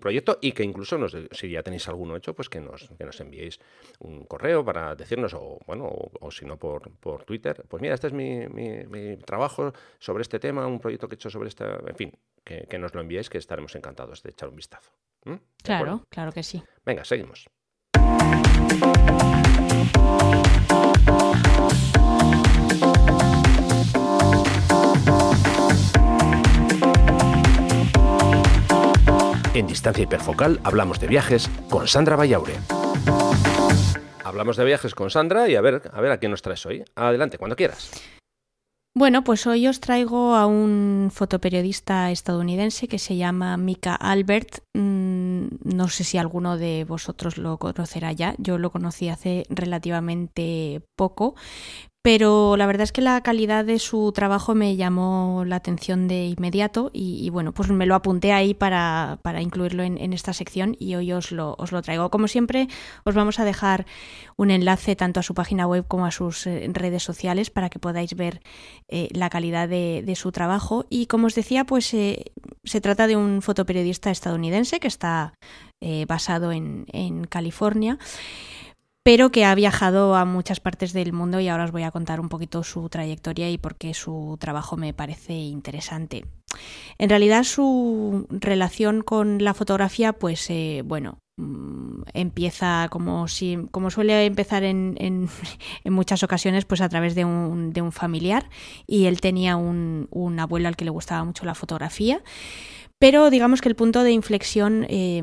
proyecto 0.02 0.40
y 0.42 0.52
que 0.52 0.64
incluso 0.64 0.98
nos, 0.98 1.16
si 1.32 1.50
ya 1.50 1.64
tenéis 1.64 1.88
alguno 1.88 2.18
hecho, 2.18 2.34
pues 2.34 2.50
que 2.50 2.60
nos, 2.60 2.90
que 2.98 3.06
nos 3.06 3.18
enviéis 3.22 3.58
un 4.00 4.26
correo 4.26 4.66
para 4.66 4.94
decirnos, 4.94 5.34
o 5.34 5.58
bueno, 5.66 5.86
o, 5.88 6.32
si 6.32 6.44
no 6.44 6.58
por, 6.58 6.92
por 6.98 7.24
Twitter, 7.24 7.64
pues 7.70 7.82
mira, 7.82 7.94
este 7.94 8.08
es 8.08 8.14
mi, 8.14 8.48
mi, 8.50 9.16
trabajo 9.18 9.72
sobre 10.00 10.24
este 10.24 10.38
tema, 10.38 10.68
un 10.68 10.82
proyecto 10.82 11.08
que 11.08 11.16
he 11.16 11.18
hecho 11.18 11.30
sobre 11.30 11.48
este, 11.48 11.64
en 11.64 11.96
fin, 11.96 12.12
que, 12.44 12.78
nos 12.78 12.94
lo 12.94 13.00
enviéis, 13.00 13.30
que 13.30 13.38
estaremos 13.38 13.74
encantados 13.76 14.24
de 14.24 14.32
echar 14.32 14.50
un 14.50 14.58
vistazo. 14.58 14.92
Claro, 15.64 16.04
claro 16.10 16.34
que 16.34 16.44
sí. 16.44 16.62
Venga, 16.84 17.06
seguimos. 17.06 17.48
En 29.54 29.68
Distancia 29.68 30.04
Hiperfocal 30.04 30.60
hablamos 30.64 31.00
de 31.00 31.08
viajes 31.08 31.50
con 31.70 31.88
Sandra 31.88 32.16
Vallaure. 32.16 32.56
Hablamos 34.24 34.56
de 34.58 34.66
viajes 34.66 34.96
con 34.96 35.10
Sandra 35.10 35.50
y 35.50 35.56
a 35.56 35.62
ver, 35.62 35.82
a 35.92 36.02
ver 36.02 36.12
a 36.12 36.18
quién 36.18 36.32
nos 36.32 36.42
traes 36.42 36.66
hoy. 36.66 36.84
Adelante, 36.96 37.38
cuando 37.38 37.56
quieras. 37.56 37.92
Bueno, 38.94 39.24
pues 39.24 39.48
hoy 39.48 39.68
os 39.68 39.80
traigo 39.80 40.36
a 40.36 40.46
un 40.48 41.12
fotoperiodista 41.14 42.12
estadounidense 42.12 42.90
que 42.90 43.00
se 43.00 43.16
llama 43.16 43.56
Mika 43.56 43.96
Albert. 43.96 44.66
Mm, 44.74 45.46
no 45.64 45.88
sé 45.88 46.04
si 46.04 46.18
alguno 46.18 46.58
de 46.58 46.84
vosotros 46.84 47.38
lo 47.38 47.58
conocerá 47.58 48.12
ya. 48.12 48.36
Yo 48.38 48.58
lo 48.58 48.70
conocí 48.70 49.08
hace 49.08 49.46
relativamente 49.50 50.82
poco, 50.98 51.36
pero 52.04 52.58
la 52.58 52.66
verdad 52.66 52.84
es 52.84 52.92
que 52.92 53.02
la 53.02 53.22
calidad 53.22 53.64
de 53.64 53.78
su 53.78 54.12
trabajo 54.12 54.56
me 54.56 54.76
llamó 54.76 55.44
la 55.46 55.58
atención 55.58 56.08
de 56.08 56.26
inmediato 56.26 56.90
y, 56.94 57.30
bueno, 57.30 57.54
pues 57.54 57.70
me 57.70 57.86
lo 57.86 57.94
apunté 57.94 58.34
ahí 58.34 58.56
para, 58.56 59.20
para 59.22 59.42
incluirlo 59.42 59.84
en, 59.84 60.12
esta 60.12 60.34
sección 60.34 60.76
y 60.80 60.96
hoy 60.96 61.12
os 61.14 61.32
lo, 61.32 61.56
os 61.60 61.72
lo 61.72 61.82
traigo. 61.84 62.10
Como 62.10 62.28
siempre, 62.28 62.68
os 63.04 63.14
vamos 63.14 63.40
a 63.40 63.46
dejar 63.46 63.86
un 64.36 64.50
enlace 64.50 64.96
tanto 64.96 65.20
a 65.20 65.24
su 65.24 65.36
página 65.36 65.68
web 65.68 65.86
como 65.88 66.08
a 66.08 66.12
sus 66.12 66.48
eh, 66.48 66.68
redes 66.74 67.04
sociales 67.04 67.52
para 67.52 67.70
que 67.70 67.78
podáis 67.78 68.16
ver 68.16 68.42
eh, 68.88 69.10
la 69.12 69.30
calidad 69.30 69.70
de, 69.70 70.14
su 70.16 70.32
trabajo. 70.32 70.86
Y 70.90 71.06
como 71.06 71.28
os 71.28 71.36
decía, 71.36 71.66
pues 71.66 71.94
eh, 71.94 72.32
se 72.64 72.82
trata 72.82 73.06
de 73.06 73.16
un 73.16 73.44
fotoperiodista 73.44 74.10
estadounidense 74.10 74.80
que 74.80 74.88
está 74.88 75.34
basado 76.08 76.52
en, 76.52 76.86
en 76.92 77.26
California 77.26 77.98
pero 79.04 79.32
que 79.32 79.46
ha 79.46 79.56
viajado 79.56 80.16
a 80.16 80.26
muchas 80.26 80.60
partes 80.60 80.94
del 80.94 81.14
mundo 81.14 81.40
y 81.40 81.48
ahora 81.48 81.66
os 81.66 81.72
voy 81.72 81.84
a 81.84 81.92
contar 81.92 82.20
un 82.20 82.30
poquito 82.30 82.64
su 82.64 82.88
trayectoria 82.90 83.50
y 83.50 83.58
por 83.58 83.76
qué 83.76 83.94
su 83.94 84.38
trabajo 84.40 84.78
me 84.78 84.94
parece 84.94 85.34
interesante. 85.34 86.26
En 86.98 87.10
realidad 87.10 87.44
su 87.44 88.28
relación 88.30 89.02
con 89.02 89.44
la 89.44 89.54
fotografía, 89.54 90.14
pues 90.14 90.48
eh, 90.50 90.84
bueno, 90.86 91.18
mm, 91.38 92.04
empieza 92.14 92.90
como 92.92 93.28
si 93.28 93.58
como 93.72 93.90
suele 93.90 94.26
empezar 94.26 94.64
en, 94.64 94.96
en, 95.00 95.30
muchas 95.86 96.22
ocasiones 96.22 96.66
pues 96.66 96.82
a 96.82 96.90
través 96.90 97.16
de 97.16 97.26
un, 97.26 97.74
de 97.74 97.82
un 97.82 97.92
familiar 97.92 98.50
y 98.86 99.06
él 99.06 99.20
tenía 99.20 99.56
un, 99.56 100.08
abuelo 100.40 100.68
al 100.68 100.76
que 100.76 100.86
le 100.86 100.92
gustaba 100.92 101.24
mucho 101.24 101.46
la 101.46 101.56
fotografía 101.56 102.22
pero 103.00 103.30
digamos 103.30 103.62
que 103.62 103.70
el 103.70 103.76
punto 103.76 104.04
de 104.04 104.12
inflexión 104.12 104.86
eh, 104.90 105.22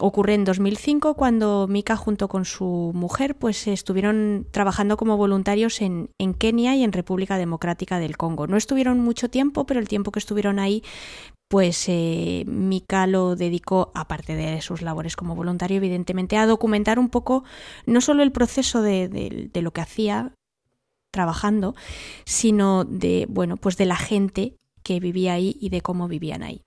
ocurre 0.00 0.34
en 0.34 0.44
2005 0.44 1.14
cuando 1.14 1.66
Mika 1.68 1.96
junto 1.96 2.28
con 2.28 2.44
su 2.44 2.92
mujer 2.94 3.36
pues 3.36 3.66
estuvieron 3.66 4.46
trabajando 4.50 4.96
como 4.96 5.16
voluntarios 5.16 5.80
en, 5.80 6.10
en, 6.18 6.34
Kenia 6.34 6.74
y 6.76 6.82
en 6.82 6.92
República 6.92 7.36
Democrática 7.38 7.98
del 7.98 8.16
Congo. 8.16 8.46
No 8.46 8.56
estuvieron 8.56 9.00
mucho 9.00 9.28
tiempo, 9.28 9.66
pero 9.66 9.80
el 9.80 9.88
tiempo 9.88 10.10
que 10.10 10.18
estuvieron 10.18 10.58
ahí 10.58 10.82
pues 11.48 11.84
eh, 11.88 12.44
Mika 12.46 13.06
lo 13.06 13.36
dedicó, 13.36 13.92
aparte 13.94 14.34
de 14.34 14.62
sus 14.62 14.80
labores 14.80 15.16
como 15.16 15.36
voluntario, 15.36 15.76
evidentemente, 15.76 16.38
a 16.38 16.46
documentar 16.46 16.98
un 16.98 17.10
poco 17.10 17.44
no 17.84 18.00
solo 18.00 18.22
el 18.22 18.32
proceso 18.32 18.80
de, 18.80 19.08
de 19.52 19.62
lo 19.62 19.70
que 19.72 19.82
hacía 19.82 20.32
trabajando, 21.12 21.74
sino 22.24 22.84
de, 22.84 23.26
bueno, 23.28 23.58
pues 23.58 23.76
de 23.76 23.84
la 23.84 23.96
gente 23.96 24.56
que 24.82 24.98
vivía 24.98 25.34
ahí 25.34 25.58
y 25.60 25.68
de 25.68 25.82
cómo 25.82 26.08
vivían 26.08 26.42
ahí 26.42 26.62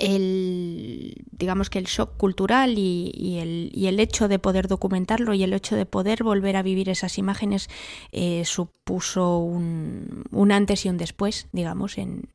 el 0.00 1.14
digamos 1.30 1.70
que 1.70 1.78
el 1.78 1.86
shock 1.86 2.16
cultural 2.16 2.74
y, 2.76 3.38
el, 3.38 4.00
hecho 4.00 4.28
de 4.28 4.38
poder 4.38 4.68
documentarlo 4.68 5.34
y 5.34 5.42
el 5.42 5.52
hecho 5.52 5.76
de 5.76 5.86
poder 5.86 6.22
volver 6.22 6.56
a 6.56 6.62
vivir 6.62 6.88
esas 6.88 7.18
imágenes 7.18 7.68
eh, 8.12 8.44
supuso 8.44 9.38
un, 9.38 10.24
antes 10.52 10.84
y 10.84 10.88
un 10.88 10.98
después, 10.98 11.48
digamos, 11.52 11.98
en, 11.98 12.28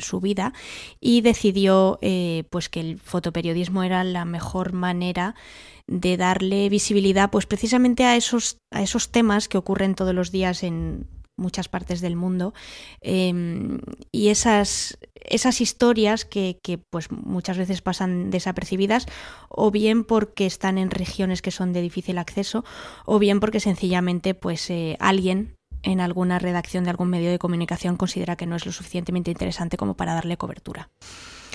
su 0.00 0.20
vida. 0.20 0.52
Y 1.00 1.20
decidió 1.20 2.00
eh, 2.02 2.42
pues 2.50 2.68
que 2.68 2.80
el 2.80 2.98
fotoperiodismo 2.98 3.84
era 3.84 4.02
la 4.02 4.24
mejor 4.24 4.72
manera 4.72 5.36
de 5.86 6.16
darle 6.16 6.68
visibilidad 6.68 7.30
pues 7.30 7.46
precisamente 7.46 8.04
a 8.04 8.16
esos, 8.16 8.58
a 8.72 8.82
esos 8.82 9.12
temas 9.12 9.46
que 9.46 9.56
ocurren 9.56 9.94
todos 9.94 10.12
los 10.12 10.32
días 10.32 10.64
en 10.64 11.06
muchas 11.36 11.68
partes 11.68 12.00
del 12.00 12.16
mundo 12.16 12.54
em, 13.00 13.80
y 14.12 14.28
esas, 14.28 14.98
esas 15.14 15.60
historias 15.60 16.24
que, 16.24 16.58
pues 16.90 17.10
muchas 17.10 17.58
veces 17.58 17.82
pasan 17.82 18.30
desapercibidas 18.30 19.06
o 19.48 19.70
bien 19.70 20.04
porque 20.04 20.46
están 20.46 20.78
en 20.78 20.90
regiones 20.90 21.42
que 21.42 21.50
son 21.50 21.72
de 21.72 21.80
difícil 21.80 22.18
acceso 22.18 22.64
o 23.04 23.18
bien 23.18 23.40
porque 23.40 23.60
sencillamente 23.60 24.34
pues 24.34 24.70
eh, 24.70 24.96
alguien 25.00 25.56
en 25.82 26.00
alguna 26.00 26.38
redacción 26.38 26.84
de 26.84 26.90
algún 26.90 27.10
medio 27.10 27.30
de 27.30 27.38
comunicación 27.38 27.96
considera 27.96 28.36
que 28.36 28.46
no 28.46 28.56
es 28.56 28.66
lo 28.66 28.72
suficientemente 28.72 29.30
interesante 29.30 29.76
como 29.76 29.94
para 29.94 30.14
darle 30.14 30.36
cobertura. 30.36 30.90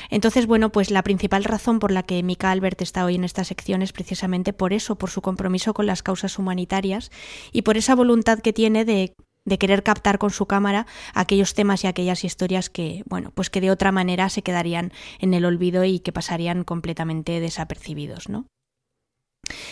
Entonces, 0.10 0.48
bueno, 0.48 0.72
pues 0.72 0.92
la 0.92 1.04
principal 1.04 1.44
razón 1.44 1.80
por 1.80 1.92
la 1.92 2.04
que 2.04 2.24
Mika 2.24 2.52
Albert 2.52 2.82
está 2.82 3.06
hoy 3.06 3.16
en 3.16 3.24
esta 3.24 3.44
sección 3.44 3.82
es 3.82 3.92
precisamente 3.92 4.54
por 4.54 4.74
eso, 4.74 4.96
por 4.96 5.10
su 5.10 5.22
compromiso 5.22 5.74
con 5.74 5.86
las 5.86 6.04
causas 6.04 6.40
humanitarias 6.40 7.12
y 7.52 7.62
por 7.62 7.78
esa 7.78 7.96
voluntad 7.96 8.40
que 8.40 8.54
tiene 8.54 8.86
de 8.86 9.14
de 9.50 9.58
querer 9.58 9.84
captar 9.84 10.18
con 10.18 10.30
su 10.30 10.46
cámara 10.46 10.88
aquellos 11.14 11.54
temas 11.54 11.84
y 11.84 11.88
aquellas 11.88 12.24
historias 12.24 12.70
que, 12.70 13.04
bueno, 13.06 13.32
pues 13.36 13.50
que 13.50 13.60
de 13.60 13.72
otra 13.72 13.92
manera 13.92 14.30
se 14.30 14.42
quedarían 14.42 14.94
en 15.20 15.34
el 15.34 15.44
olvido 15.44 15.84
y 15.84 16.00
que 16.00 16.14
pasarían 16.14 16.64
completamente 16.64 17.40
desapercibidos, 17.42 18.30
¿no? 18.30 18.46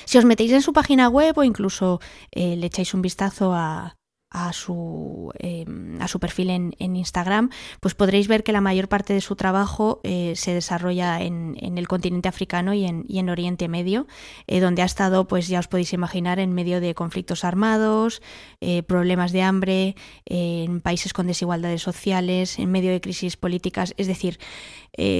Si 0.05 0.17
os 0.17 0.25
metéis 0.25 0.51
en 0.51 0.61
su 0.61 0.73
página 0.73 1.07
web 1.07 1.38
o 1.38 1.43
incluso 1.43 2.01
eh, 2.32 2.55
le 2.55 2.67
echáis 2.67 2.93
un 2.93 3.01
vistazo 3.01 3.53
a, 3.53 3.95
a 4.30 4.51
su, 4.51 5.32
em, 5.39 6.01
a 6.01 6.07
su 6.07 6.19
perfil 6.19 6.49
en, 6.49 6.75
en, 6.80 6.95
Instagram, 6.97 7.49
pues 7.80 7.95
podréis 7.95 8.28
ver 8.28 8.43
que 8.43 8.51
la 8.51 8.59
mayor 8.59 8.89
parte 8.89 9.13
de 9.13 9.21
su 9.21 9.36
trabajo 9.36 10.01
eh, 10.03 10.34
se 10.36 10.53
desarrolla 10.53 11.21
en, 11.21 11.55
en, 11.61 11.78
el 11.78 11.88
continente 11.88 12.28
africano 12.28 12.73
y 12.73 12.86
en, 12.86 13.05
y 13.07 13.19
en 13.19 13.30
Oriente 13.30 13.69
Medio, 13.69 14.05
eh, 14.47 14.59
donde 14.59 14.82
ha 14.82 14.86
estado, 14.86 15.28
pues 15.28 15.47
ya 15.47 15.59
os 15.59 15.67
podéis 15.67 15.93
imaginar, 15.93 16.39
en 16.39 16.53
medio 16.53 16.82
de 16.82 16.93
conflictos 16.93 17.45
armados, 17.45 18.21
eh, 18.59 18.84
problemas 18.84 19.32
de 19.32 19.43
hambre, 19.43 19.95
en 20.25 20.82
países 20.82 21.13
con 21.13 21.28
desigualdades 21.28 21.82
sociales, 21.82 22.59
en 22.59 22.69
medio 22.69 22.91
de 22.91 22.99
crisis 22.99 23.38
políticas, 23.38 23.93
es 23.97 24.07
decir, 24.07 24.39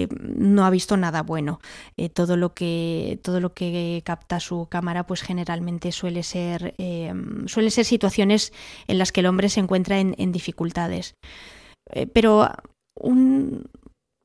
no 0.10 0.66
ha 0.66 0.72
visto 0.72 0.98
nada 0.98 1.22
bueno. 1.22 1.60
todo, 2.16 2.36
lo 2.36 2.56
que, 2.56 3.20
todo 3.22 3.40
lo 3.40 3.54
que 3.54 4.02
capta 4.04 4.40
su 4.40 4.68
cámara, 4.70 5.06
pues 5.06 5.22
generalmente 5.22 5.92
suele 5.92 6.24
ser, 6.24 6.74
em, 6.80 7.48
suelen 7.48 7.70
ser 7.70 7.86
situaciones 7.86 8.54
en 8.88 8.97
las 8.98 9.12
que 9.12 9.22
el 9.22 9.28
hombre 9.28 9.50
se 9.50 9.60
encuentra 9.60 10.00
en, 10.00 10.32
dificultades. 10.32 11.16
Eh, 11.92 12.08
pero 12.08 12.50
un, 12.96 13.70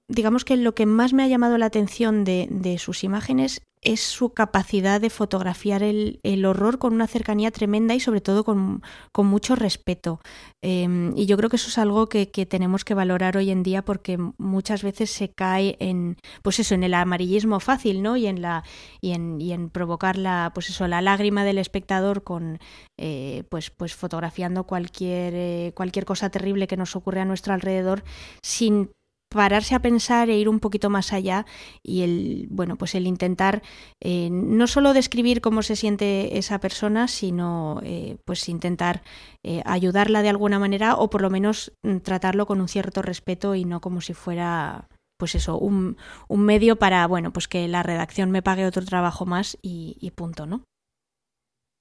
digamos 0.08 0.44
que 0.44 0.56
lo 0.56 0.74
que 0.74 0.86
más 0.86 1.12
me 1.12 1.22
ha 1.22 1.28
llamado 1.28 1.58
la 1.58 1.66
atención 1.66 2.24
de 2.24 2.76
sus 2.78 3.04
imágenes 3.04 3.62
es 3.82 4.00
su 4.00 4.32
capacidad 4.32 5.00
de 5.00 5.10
fotografiar 5.10 5.82
el, 5.82 6.20
horror 6.46 6.78
con 6.78 6.94
una 6.94 7.08
cercanía 7.08 7.50
tremenda 7.50 7.94
y 7.94 8.00
sobre 8.00 8.20
todo 8.20 8.44
con, 8.44 8.80
mucho 9.16 9.56
respeto. 9.56 10.20
Em, 10.62 11.12
y 11.16 11.26
yo 11.26 11.36
creo 11.36 11.50
que 11.50 11.56
eso 11.56 11.68
es 11.68 11.78
algo 11.78 12.08
que, 12.08 12.26
tenemos 12.46 12.84
que 12.84 12.94
valorar 12.94 13.36
hoy 13.36 13.50
en 13.50 13.62
día 13.62 13.84
porque 13.84 14.18
muchas 14.38 14.82
veces 14.84 15.10
se 15.10 15.30
cae 15.32 15.76
en, 15.80 16.16
pues 16.42 16.60
eso, 16.60 16.74
en 16.74 16.84
el 16.84 16.94
amarillismo 16.94 17.58
fácil, 17.58 18.02
¿no? 18.02 18.16
Y 18.16 18.26
en 18.26 18.40
la, 18.40 18.62
y 19.00 19.12
en, 19.12 19.40
y 19.40 19.52
en 19.52 19.68
provocar 19.68 20.16
la, 20.16 20.52
pues 20.54 20.70
eso, 20.70 20.86
la 20.86 21.02
lágrima 21.02 21.44
del 21.44 21.58
espectador 21.58 22.22
con, 22.22 22.60
eh, 22.98 23.44
pues, 23.50 23.70
pues 23.70 23.94
fotografiando 23.96 24.64
cualquier, 24.64 25.34
eh, 25.34 25.72
cualquier 25.74 26.04
cosa 26.04 26.30
terrible 26.30 26.68
que 26.68 26.76
nos 26.76 26.94
ocurre 26.94 27.20
a 27.20 27.24
nuestro 27.24 27.52
alrededor 27.52 28.04
sin 28.42 28.90
pararse 29.32 29.74
a 29.74 29.80
pensar 29.80 30.30
e 30.30 30.38
ir 30.38 30.48
un 30.48 30.60
poquito 30.60 30.90
más 30.90 31.12
allá 31.12 31.46
y 31.82 32.02
el 32.02 32.46
bueno 32.50 32.76
pues 32.76 32.94
el 32.94 33.06
intentar 33.06 33.62
eh, 34.00 34.28
no 34.30 34.66
solo 34.66 34.92
describir 34.92 35.40
cómo 35.40 35.62
se 35.62 35.76
siente 35.76 36.38
esa 36.38 36.58
persona 36.58 37.08
sino 37.08 37.80
eh, 37.84 38.16
pues 38.24 38.48
intentar 38.48 39.02
eh, 39.42 39.62
ayudarla 39.64 40.22
de 40.22 40.28
alguna 40.28 40.58
manera 40.58 40.96
o 40.96 41.10
por 41.10 41.22
lo 41.22 41.30
menos 41.30 41.72
mm, 41.82 41.98
tratarlo 41.98 42.46
con 42.46 42.60
un 42.60 42.68
cierto 42.68 43.02
respeto 43.02 43.54
y 43.54 43.64
no 43.64 43.80
como 43.80 44.00
si 44.00 44.14
fuera 44.14 44.88
pues 45.18 45.34
eso 45.34 45.58
un, 45.58 45.96
un 46.28 46.40
medio 46.40 46.76
para 46.76 47.06
bueno 47.06 47.32
pues 47.32 47.48
que 47.48 47.68
la 47.68 47.82
redacción 47.82 48.30
me 48.30 48.42
pague 48.42 48.66
otro 48.66 48.84
trabajo 48.84 49.26
más 49.26 49.58
y, 49.62 49.96
y 50.00 50.10
punto 50.10 50.46
no 50.46 50.64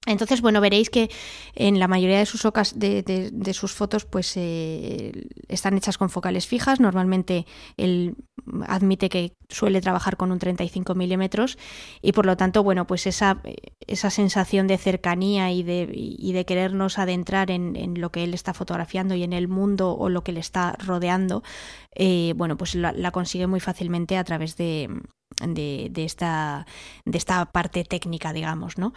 entonces, 0.07 0.41
bueno, 0.41 0.61
veréis 0.61 0.89
que 0.89 1.11
en 1.53 1.79
la 1.79 1.87
mayoría 1.87 2.17
de 2.17 2.25
sus, 2.25 2.43
ocas, 2.45 2.79
de, 2.79 3.53
sus 3.53 3.71
fotos 3.71 4.05
pues 4.05 4.33
eh, 4.35 5.11
están 5.47 5.77
hechas 5.77 5.99
con 5.99 6.09
focales 6.09 6.47
fijas. 6.47 6.79
Normalmente 6.79 7.45
él 7.77 8.15
admite 8.67 9.09
que 9.09 9.35
suele 9.49 9.79
trabajar 9.79 10.17
con 10.17 10.31
un 10.31 10.39
35 10.39 10.95
milímetros 10.95 11.59
y 12.01 12.13
por 12.13 12.25
lo 12.25 12.35
tanto, 12.35 12.63
bueno, 12.63 12.87
pues 12.87 13.05
esa, 13.05 13.43
esa 13.85 14.09
sensación 14.09 14.65
de 14.65 14.79
cercanía 14.79 15.51
y 15.51 15.61
de, 15.61 15.87
y 15.93 16.33
de 16.33 16.45
querernos 16.45 16.97
adentrar 16.97 17.51
en, 17.51 17.75
en, 17.75 18.01
lo 18.01 18.11
que 18.11 18.23
él 18.23 18.33
está 18.33 18.55
fotografiando 18.55 19.13
y 19.13 19.21
en 19.21 19.33
el 19.33 19.47
mundo 19.47 19.95
o 19.95 20.09
lo 20.09 20.23
que 20.23 20.31
le 20.31 20.39
está 20.39 20.75
rodeando, 20.79 21.43
eh, 21.95 22.33
bueno, 22.35 22.57
pues 22.57 22.75
la 22.75 23.11
consigue 23.11 23.47
muy 23.47 23.59
fácilmente 23.59 24.17
a 24.17 24.23
través 24.23 24.55
de, 24.57 24.89
de, 25.47 26.03
esta, 26.03 26.65
de 27.05 27.17
esta 27.17 27.45
parte 27.45 27.83
técnica, 27.83 28.33
digamos, 28.33 28.77
¿no? 28.77 28.93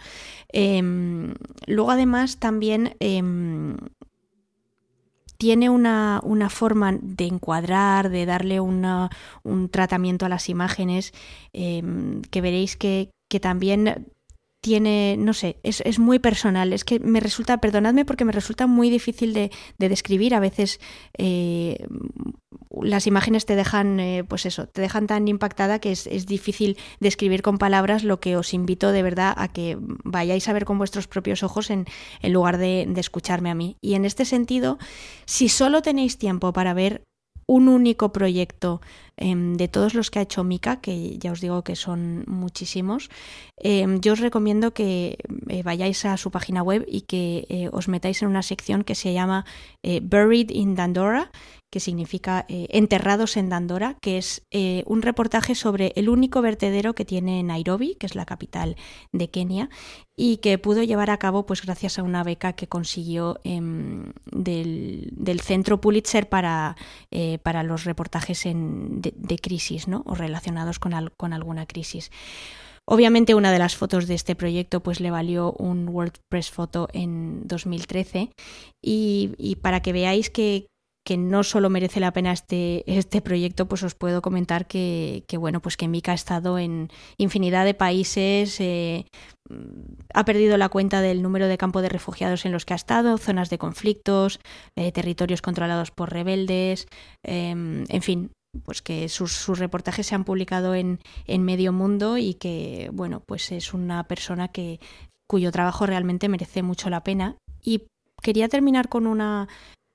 Em, 0.49 1.33
luego, 1.67 1.91
además, 1.91 2.37
también 2.37 2.95
em, 2.99 3.77
tiene 5.37 5.69
una, 5.69 6.21
una, 6.23 6.49
forma 6.49 6.93
de 7.01 7.25
encuadrar, 7.25 8.09
de 8.09 8.25
darle 8.25 8.59
un 8.59 9.69
tratamiento 9.71 10.25
a 10.25 10.29
las 10.29 10.49
imágenes, 10.49 11.13
em, 11.53 12.21
que 12.21 12.41
veréis 12.41 12.77
que, 12.77 13.11
que 13.27 13.39
también 13.39 14.07
tiene, 14.65 15.15
no 15.19 15.35
sé, 15.35 15.59
es, 15.61 15.81
es, 15.85 15.99
muy 15.99 16.17
personal. 16.17 16.73
Es 16.73 16.83
que 16.83 16.99
me 16.99 17.19
resulta, 17.19 17.59
perdonadme 17.59 18.03
porque 18.03 18.25
me 18.25 18.31
resulta 18.31 18.65
muy 18.65 18.89
difícil 18.89 19.31
de, 19.31 19.51
de 19.77 19.89
describir. 19.89 20.33
A 20.33 20.39
veces 20.39 20.79
eh, 21.19 21.85
las 22.81 23.05
imágenes 23.05 23.45
te 23.45 23.55
dejan, 23.55 23.99
eh, 23.99 24.23
pues 24.27 24.47
eso, 24.47 24.65
te 24.65 24.81
dejan 24.81 25.05
tan 25.05 25.27
impactada 25.27 25.77
que 25.77 25.91
es, 25.91 26.07
es, 26.07 26.25
difícil 26.25 26.79
describir 26.99 27.43
con 27.43 27.59
palabras 27.59 28.03
lo 28.03 28.19
que 28.19 28.37
os 28.37 28.55
invito 28.55 28.91
de 28.91 29.03
verdad 29.03 29.35
a 29.37 29.49
que 29.49 29.77
vayáis 30.03 30.49
a 30.49 30.53
ver 30.53 30.65
con 30.65 30.79
vuestros 30.79 31.07
propios 31.07 31.43
ojos 31.43 31.69
en, 31.69 31.85
en 32.23 32.33
lugar 32.33 32.57
de, 32.57 32.87
de 32.89 33.01
escucharme 33.01 33.51
a 33.51 33.55
mí. 33.55 33.77
Y 33.81 33.93
en 33.93 34.03
este 34.03 34.25
sentido, 34.25 34.79
si 35.27 35.47
solo 35.47 35.83
tenéis 35.83 36.17
tiempo 36.17 36.53
para 36.53 36.73
ver 36.73 37.03
un 37.47 37.67
único 37.67 38.11
proyecto 38.11 38.81
em, 39.17 39.55
de 39.55 39.67
todos 39.67 39.93
los 39.93 40.11
que 40.11 40.19
ha 40.19 40.23
hecho 40.23 40.43
Mika, 40.43 40.81
que 40.81 41.17
ya 41.17 41.31
os 41.31 41.41
digo 41.41 41.63
que 41.63 41.75
son 41.75 42.23
muchísimos, 42.27 43.09
em, 43.57 43.99
yo 44.01 44.13
os 44.13 44.19
recomiendo 44.19 44.73
que 44.73 45.17
eh, 45.49 45.63
vayáis 45.63 46.05
a 46.05 46.17
su 46.17 46.31
página 46.31 46.61
web 46.63 46.85
y 46.87 47.01
que 47.01 47.45
eh, 47.49 47.69
os 47.71 47.87
metáis 47.87 48.21
en 48.21 48.29
una 48.29 48.43
sección 48.43 48.83
que 48.83 48.95
se 48.95 49.13
llama 49.13 49.45
eh, 49.83 49.99
Buried 50.01 50.51
in 50.51 50.75
Dandora, 50.75 51.31
que 51.71 51.79
significa 51.81 52.45
Enterrados 52.47 53.35
en 53.35 53.49
Dandora, 53.49 53.97
que 53.99 54.17
es 54.17 54.43
un 54.85 55.01
reportaje 55.01 55.55
sobre 55.55 55.91
el 55.97 56.07
único 56.07 56.41
vertedero 56.41 56.95
que 56.95 57.03
tiene 57.03 57.43
Nairobi, 57.43 57.95
que 57.95 58.05
es 58.05 58.15
la 58.15 58.23
capital 58.23 58.77
de 59.11 59.29
Kenia, 59.29 59.69
y 60.15 60.37
que 60.37 60.57
pudo 60.57 60.83
llevar 60.83 61.09
a 61.09 61.17
cabo 61.17 61.45
pues 61.45 61.63
gracias 61.63 61.99
a 61.99 62.03
una 62.03 62.23
beca 62.23 62.53
que 62.53 62.67
consiguió 62.69 63.41
em, 63.43 64.13
del, 64.31 65.09
del, 65.11 65.41
Centro 65.41 65.81
Pulitzer 65.81 66.29
para, 66.29 66.77
para 67.43 67.63
los 67.63 67.83
reportajes 67.83 68.45
en, 68.45 69.01
de, 69.15 69.37
crisis 69.37 69.87
¿no? 69.87 70.03
o 70.05 70.15
relacionados 70.15 70.79
con, 70.79 70.93
con 71.17 71.33
alguna 71.33 71.65
crisis. 71.65 72.11
Obviamente 72.87 73.33
una 73.33 73.51
de 73.51 73.59
las 73.59 73.75
fotos 73.75 74.07
de 74.07 74.13
este 74.13 74.35
proyecto 74.35 74.81
pues 74.81 74.99
le 74.99 75.11
valió 75.11 75.53
un 75.53 75.89
WordPress 75.89 76.51
Photo 76.51 76.87
en 76.93 77.47
2013 77.47 78.31
y, 78.83 79.33
y 79.37 79.55
para 79.55 79.81
que 79.81 79.91
veáis 79.91 80.29
que, 80.29 80.67
que 81.05 81.17
no 81.17 81.43
solo 81.43 81.69
merece 81.69 81.99
la 81.99 82.11
pena 82.11 82.31
este, 82.31 82.83
este 82.87 83.21
proyecto, 83.21 83.67
pues 83.67 83.83
os 83.83 83.93
puedo 83.93 84.23
comentar 84.23 84.65
que, 84.65 85.23
que, 85.27 85.37
bueno, 85.37 85.61
pues 85.61 85.77
que 85.77 85.87
Mika 85.87 86.11
ha 86.11 86.15
estado 86.15 86.57
en 86.57 86.89
infinidad 87.17 87.63
de 87.63 87.75
países, 87.75 88.59
eh, 88.59 89.05
ha 90.13 90.25
perdido 90.25 90.57
la 90.57 90.69
cuenta 90.69 91.01
del 91.01 91.21
número 91.21 91.47
de 91.47 91.59
campos 91.59 91.83
de 91.83 91.89
refugiados 91.89 92.45
en 92.45 92.51
los 92.51 92.65
que 92.65 92.73
ha 92.73 92.75
estado, 92.75 93.19
zonas 93.19 93.51
de 93.51 93.59
conflictos, 93.59 94.39
eh, 94.75 94.91
territorios 94.91 95.43
controlados 95.43 95.91
por 95.91 96.11
rebeldes, 96.11 96.87
eh, 97.23 97.51
en 97.51 98.01
fin, 98.01 98.31
pues 98.63 98.81
que 98.81 99.09
sus, 99.09 99.33
sus, 99.33 99.59
reportajes 99.59 100.07
se 100.07 100.15
han 100.15 100.23
publicado 100.23 100.75
en, 100.75 100.99
en 101.25 101.43
medio 101.43 101.73
mundo 101.73 102.17
y 102.17 102.35
que, 102.35 102.89
bueno, 102.93 103.21
pues 103.25 103.51
es 103.51 103.73
una 103.73 104.07
persona 104.07 104.49
que 104.49 104.79
cuyo 105.27 105.51
trabajo 105.51 105.85
realmente 105.85 106.29
merece 106.29 106.63
mucho 106.63 106.89
la 106.89 107.03
pena. 107.03 107.37
Y 107.61 107.83
quería 108.21 108.47
terminar 108.47 108.89
con 108.89 109.07
una 109.07 109.47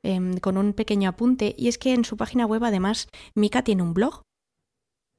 Em, 0.02 0.38
con 0.38 0.56
un 0.56 0.72
pequeño 0.72 1.11
apunte, 1.11 1.54
y 1.58 1.68
es 1.68 1.76
que 1.76 1.92
en 1.92 2.04
su 2.04 2.16
página 2.16 2.46
web 2.46 2.64
además 2.64 3.08
Mika 3.34 3.62
tiene 3.62 3.82
un 3.82 3.92
blog. 3.92 4.22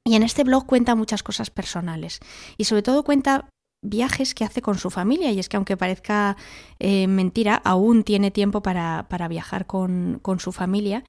Y 0.04 0.16
en 0.16 0.24
este 0.24 0.42
blog 0.42 0.66
cuenta 0.66 0.96
muchas 0.96 1.22
cosas 1.22 1.50
personales 1.50 2.18
y 2.56 2.64
sobre 2.64 2.82
todo 2.82 3.04
cuenta 3.04 3.48
viajes 3.84 4.34
que 4.34 4.44
hace 4.44 4.60
con 4.60 4.76
su 4.76 4.90
familia 4.90 5.30
y 5.30 5.38
es 5.38 5.48
que 5.48 5.56
aunque 5.56 5.76
parezca 5.76 6.36
eh, 6.80 7.06
mentira, 7.06 7.54
aún 7.64 8.02
tiene 8.02 8.32
tiempo 8.32 8.62
para, 8.62 9.06
para 9.08 9.28
viajar 9.28 9.66
con, 9.66 10.18
con, 10.20 10.40
su 10.40 10.50
familia 10.50 11.04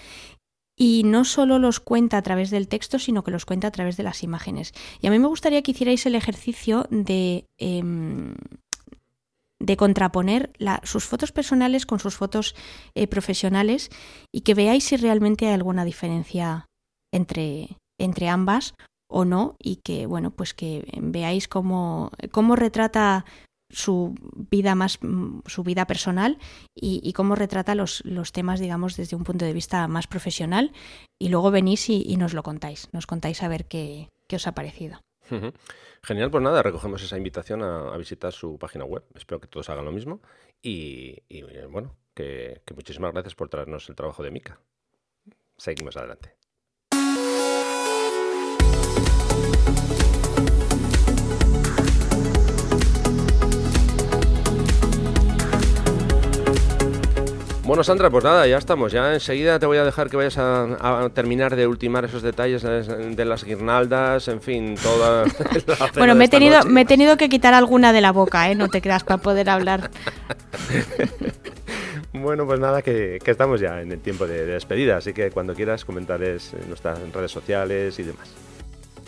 y 0.75 1.03
no 1.03 1.23
solo 1.25 1.59
los 1.59 1.79
cuenta 1.79 2.17
a 2.17 2.21
través 2.21 2.49
del 2.49 2.67
texto, 2.67 2.99
sino 2.99 3.23
que 3.23 3.31
los 3.31 3.45
cuenta 3.45 3.67
a 3.67 3.71
través 3.71 3.97
de 3.97 4.03
las 4.03 4.23
imágenes. 4.23 4.73
Y 5.01 5.07
a 5.07 5.11
mí 5.11 5.19
me 5.19 5.27
gustaría 5.27 5.61
que 5.61 5.71
hicierais 5.71 6.05
el 6.05 6.15
ejercicio 6.15 6.87
de 6.89 7.45
eh, 7.59 7.83
de 9.63 9.77
contraponer 9.77 10.51
sus 10.83 11.05
fotos 11.05 11.31
personales 11.31 11.85
con 11.85 11.99
sus 11.99 12.15
fotos 12.15 12.53
eh, 12.95 13.07
profesionales 13.07 13.89
y 14.31 14.41
que 14.41 14.55
veáis 14.55 14.83
si 14.83 14.97
realmente 14.97 15.47
hay 15.47 15.53
alguna 15.53 15.85
diferencia 15.85 16.67
entre, 17.13 17.77
entre 17.97 18.27
ambas 18.27 18.75
o 19.09 19.23
no 19.23 19.55
y 19.59 19.77
que 19.77 20.05
bueno 20.05 20.31
pues 20.31 20.53
que 20.53 20.85
veáis 21.01 21.47
cómo, 21.47 22.11
cómo 22.31 22.57
retrata 22.57 23.25
su 23.73 24.15
vida 24.33 24.75
más 24.75 24.99
su 25.45 25.63
vida 25.63 25.85
personal 25.85 26.37
y, 26.75 27.11
cómo 27.13 27.35
retrata 27.35 27.75
los, 27.75 28.05
los, 28.05 28.31
temas 28.31 28.59
digamos 28.59 28.95
desde 28.95 29.15
un 29.15 29.23
punto 29.23 29.45
de 29.45 29.53
vista 29.53 29.87
más 29.87 30.07
profesional 30.07 30.71
y 31.19 31.29
luego 31.29 31.51
venís 31.51 31.89
y, 31.89 32.15
nos 32.17 32.33
lo 32.33 32.43
contáis 32.43 32.87
nos 32.93 33.07
contáis 33.07 33.43
a 33.43 33.47
ver 33.47 33.65
qué, 33.65 34.09
qué 34.27 34.37
os 34.37 34.47
ha 34.47 34.53
parecido 34.53 34.99
Genial, 36.03 36.29
pues 36.29 36.43
nada, 36.43 36.61
recogemos 36.61 37.01
esa 37.01 37.17
invitación 37.17 37.63
a, 37.63 37.95
visitar 37.97 38.33
su 38.33 38.57
página 38.59 38.83
web. 38.83 39.03
Espero 39.15 39.39
que 39.39 39.47
todos 39.47 39.69
hagan 39.69 39.85
lo 39.85 39.91
mismo. 39.91 40.21
Y, 40.61 41.23
y 41.29 41.43
bueno, 41.69 41.95
que, 42.13 42.61
que 42.65 42.73
muchísimas 42.73 43.13
gracias 43.13 43.35
por 43.35 43.47
traernos 43.47 43.87
el 43.87 43.95
trabajo 43.95 44.21
de 44.21 44.31
Mika. 44.31 44.59
Seguimos 45.57 45.95
adelante. 45.95 46.35
Bueno, 57.65 57.81
Sandra, 57.81 58.09
pues 58.09 58.25
nada, 58.25 58.45
ya 58.45 58.57
estamos. 58.57 58.91
Ya 58.91 59.13
enseguida 59.13 59.57
te 59.57 59.65
voy 59.65 59.77
a 59.77 59.85
dejar 59.85 60.09
que 60.09 60.17
vayas 60.17 60.37
a, 60.37 61.03
a 61.05 61.09
terminar 61.09 61.55
de 61.55 61.65
ultimar 61.65 62.03
esos 62.03 62.21
detalles 62.21 62.61
de, 62.61 63.25
las 63.25 63.45
guirnaldas, 63.45 64.27
en 64.27 64.41
fin, 64.41 64.75
toda. 64.75 65.23
bueno, 65.95 66.13
me 66.13 66.25
he, 66.25 66.27
tenido, 66.27 66.63
me 66.65 66.81
he 66.81 66.85
tenido 66.85 67.15
que 67.15 67.29
quitar 67.29 67.53
alguna 67.53 67.93
de 67.93 68.01
la 68.01 68.11
boca, 68.11 68.51
¿eh? 68.51 68.55
No 68.55 68.67
te 68.67 68.81
creas 68.81 69.05
para 69.05 69.21
poder 69.21 69.49
hablar. 69.49 69.91
bueno, 72.13 72.45
pues 72.45 72.59
nada, 72.59 72.81
que, 72.81 73.19
que, 73.23 73.31
estamos 73.31 73.61
ya 73.61 73.81
en 73.81 73.93
el 73.93 73.99
tiempo 73.99 74.27
de, 74.27 74.45
de 74.45 74.53
despedida, 74.53 74.97
así 74.97 75.13
que 75.13 75.31
cuando 75.31 75.53
quieras 75.53 75.85
comentarles 75.85 76.53
nuestras 76.67 76.99
redes 77.13 77.31
sociales 77.31 77.97
y 77.97 78.03
demás. 78.03 78.29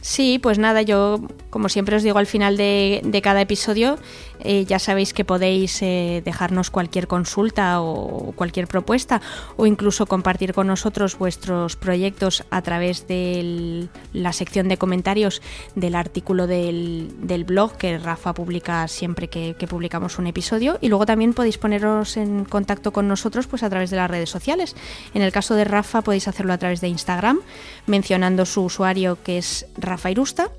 Sí, 0.06 0.38
pues 0.38 0.60
nada, 0.60 0.84
yo 0.84 1.20
como 1.50 1.68
siempre 1.68 1.96
os 1.96 2.04
digo 2.04 2.20
al 2.20 2.28
final 2.28 2.58
de, 2.58 3.22
cada 3.24 3.42
episodio, 3.42 3.98
eh, 4.40 4.64
ya 4.66 4.78
sabéis 4.78 5.16
que 5.16 5.26
podéis 5.26 5.82
eh, 5.82 6.22
dejarnos 6.24 6.70
cualquier 6.70 7.08
consulta 7.08 7.82
o 7.82 8.32
cualquier 8.36 8.68
propuesta 8.68 9.20
o 9.58 9.66
incluso 9.66 10.06
compartir 10.06 10.54
con 10.54 10.68
nosotros 10.68 11.18
vuestros 11.18 11.76
proyectos 11.76 12.44
a 12.52 12.62
través 12.62 13.08
de 13.08 13.88
la 14.14 14.32
sección 14.32 14.68
de 14.68 14.78
comentarios 14.78 15.42
del 15.74 15.96
artículo 15.96 16.46
del, 16.46 17.16
blog 17.48 17.76
que 17.76 17.98
Rafa 17.98 18.36
publica 18.36 18.88
siempre 18.88 19.28
que, 19.28 19.56
que, 19.58 19.66
publicamos 19.66 20.20
un 20.20 20.28
episodio 20.28 20.78
y 20.82 20.90
luego 20.90 21.08
también 21.08 21.34
podéis 21.34 21.58
poneros 21.58 22.16
en 22.18 22.46
contacto 22.46 22.94
con 22.94 23.08
nosotros 23.08 23.48
pues 23.48 23.64
a 23.64 23.72
través 23.72 23.90
de 23.90 23.98
las 23.98 24.12
redes 24.12 24.30
sociales. 24.30 24.76
En 25.16 25.24
el 25.24 25.32
caso 25.32 25.56
de 25.56 25.64
Rafa 25.64 26.04
podéis 26.04 26.28
hacerlo 26.28 26.54
a 26.54 26.60
través 26.60 26.80
de 26.80 26.90
Instagram 26.90 27.40
mencionando 27.88 28.46
su 28.46 28.62
usuario 28.62 29.18
que 29.24 29.40
es 29.40 29.66
Rafa 29.78 29.95
Irusta 30.10 30.52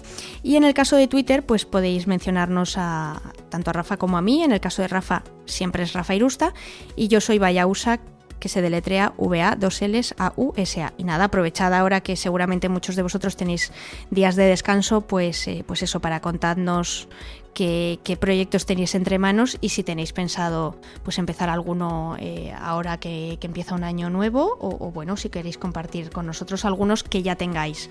y 0.42 0.56
en 0.56 0.64
el 0.64 0.74
caso 0.74 0.96
de 0.96 1.08
Twitter 1.08 1.44
pues 1.44 1.64
podéis 1.64 2.06
mencionarnos 2.06 2.76
a 2.76 3.20
tanto 3.48 3.70
a 3.70 3.72
Rafa 3.72 3.96
como 3.96 4.18
a 4.18 4.22
mí. 4.22 4.42
En 4.42 4.52
el 4.52 4.60
caso 4.60 4.82
de 4.82 4.88
Rafa 4.88 5.22
siempre 5.44 5.82
es 5.82 5.92
Rafa 5.92 6.14
Irusta 6.14 6.52
y 6.96 7.08
yo 7.08 7.20
soy 7.20 7.38
Vayausa, 7.38 8.00
que 8.40 8.48
se 8.48 8.60
deletrea 8.60 9.14
VA, 9.16 9.56
dos 9.56 9.80
L's, 9.80 10.14
A, 10.18 10.32
U, 10.36 10.52
S, 10.56 10.82
A. 10.82 10.92
Y 10.98 11.04
nada, 11.04 11.24
aprovechad 11.24 11.72
ahora 11.72 12.02
que 12.02 12.16
seguramente 12.16 12.68
muchos 12.68 12.96
de 12.96 13.02
vosotros 13.02 13.36
tenéis 13.36 13.72
días 14.10 14.36
de 14.36 14.44
descanso, 14.44 15.02
pues, 15.02 15.48
eh, 15.48 15.64
pues 15.66 15.82
eso, 15.82 16.00
para 16.00 16.20
contadnos 16.20 17.08
qué, 17.56 18.18
proyectos 18.20 18.66
tenéis 18.66 18.94
entre 18.94 19.18
manos 19.18 19.56
y 19.60 19.70
si 19.70 19.82
tenéis 19.82 20.12
pensado 20.12 20.76
pues 21.02 21.18
empezar 21.18 21.48
alguno 21.48 22.16
eh, 22.18 22.52
ahora 22.58 22.98
que, 22.98 23.38
empieza 23.40 23.74
un 23.74 23.84
año 23.84 24.10
nuevo 24.10 24.58
o, 24.60 24.90
bueno, 24.90 25.16
si 25.16 25.30
queréis 25.30 25.56
compartir 25.56 26.10
con 26.10 26.26
nosotros 26.26 26.64
algunos 26.64 27.04
que 27.04 27.22
ya 27.22 27.36
tengáis 27.36 27.88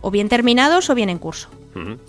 o 0.00 0.10
bien 0.10 0.28
terminados 0.28 0.90
o 0.90 0.94
bien 0.94 1.08
en 1.08 1.18
curso. 1.18 1.48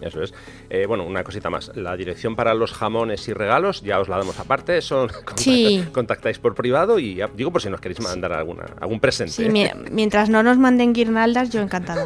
eso 0.02 0.24
es. 0.24 0.34
Eh, 0.70 0.86
bueno, 0.86 1.06
una 1.06 1.24
cosita 1.24 1.50
más. 1.50 1.72
La 1.76 1.96
dirección 1.96 2.36
para 2.36 2.54
los 2.54 2.74
jamones 2.74 3.28
y 3.28 3.34
regalos 3.34 3.82
ya 3.82 4.00
os 4.00 4.10
la 4.10 4.18
damos 4.18 4.40
aparte. 4.40 4.78
Eso 4.78 5.08
contactáis 5.92 6.40
por 6.40 6.56
privado 6.56 7.00
y 7.00 7.22
digo 7.36 7.52
por 7.52 7.62
si 7.62 7.70
nos 7.70 7.82
queréis 7.82 8.02
mandar 8.02 8.34
alguna, 8.34 8.66
algún 8.80 9.00
presente. 9.00 9.34
Sí, 9.34 9.50
mientras 9.92 10.30
no 10.30 10.44
nos 10.44 10.58
manden 10.58 10.94
guirnaldas, 10.94 11.50
yo 11.50 11.62
encantado. 11.62 12.06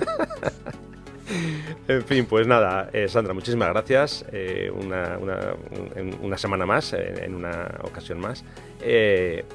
en 1.87 2.03
fin, 2.03 2.25
pues 2.25 2.47
nada, 2.47 2.89
eh, 2.93 3.07
Sandra, 3.07 3.33
muchísimas 3.33 3.69
gracias. 3.69 4.25
Eh, 4.31 4.71
una, 4.73 5.17
una, 6.21 6.37
semana 6.37 6.65
más, 6.65 6.93
en 6.93 7.35
una 7.35 7.79
ocasión 7.83 8.19
más. 8.19 8.43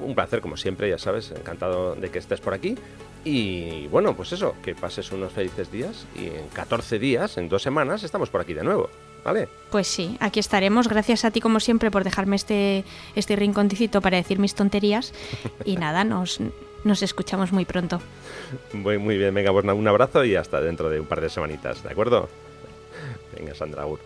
Un 0.01 0.15
placer, 0.15 0.41
como 0.41 0.57
siempre, 0.57 0.89
ya 0.89 0.99
sabes, 0.99 1.33
encantado 1.33 1.95
de 1.95 2.11
que 2.11 2.19
estés 2.19 2.41
por 2.41 2.55
aquí. 2.55 2.77
Y 3.25 3.87
bueno, 3.89 4.15
pues 4.15 4.33
eso, 4.33 4.55
que 4.63 4.75
pases 4.75 5.11
unos 5.13 5.33
felices 5.33 5.71
días 5.71 6.07
y 6.15 6.27
en 6.27 6.49
14 6.53 6.99
días, 6.99 7.37
en 7.37 7.49
dos 7.49 7.63
semanas, 7.63 8.03
estamos 8.03 8.31
por 8.31 8.41
aquí 8.41 8.55
de 8.55 8.65
nuevo. 8.65 8.89
¿Vale? 9.25 9.49
Pues 9.71 9.89
sí, 9.89 10.17
aquí 10.21 10.41
estaremos. 10.41 10.89
Gracias 10.89 11.25
a 11.25 11.31
ti, 11.31 11.41
como 11.41 11.61
siempre, 11.61 11.91
por 11.91 12.05
dejarme 12.05 12.37
este, 12.37 12.85
este 13.17 13.37
rinconcito 13.37 14.01
para 14.01 14.17
decir 14.17 14.39
mis 14.39 14.55
tonterías. 14.55 15.13
Y 15.65 15.77
nada, 15.79 16.05
nos, 16.05 16.41
nos 16.85 17.03
escuchamos 17.03 17.53
muy 17.53 17.65
pronto. 17.65 18.01
Muy, 18.73 18.97
muy 18.97 19.19
bien, 19.19 19.35
venga, 19.35 19.53
pues 19.53 19.65
un 19.65 19.89
abrazo 19.89 20.25
y 20.25 20.37
hasta 20.37 20.61
dentro 20.61 20.89
de 20.89 21.01
un 21.01 21.07
par 21.07 21.21
de 21.21 21.29
semanitas, 21.29 21.83
¿de 21.83 21.91
acuerdo? 21.91 22.29
Venga, 23.37 23.55
Sandra 23.55 23.87
Ur. 23.87 23.99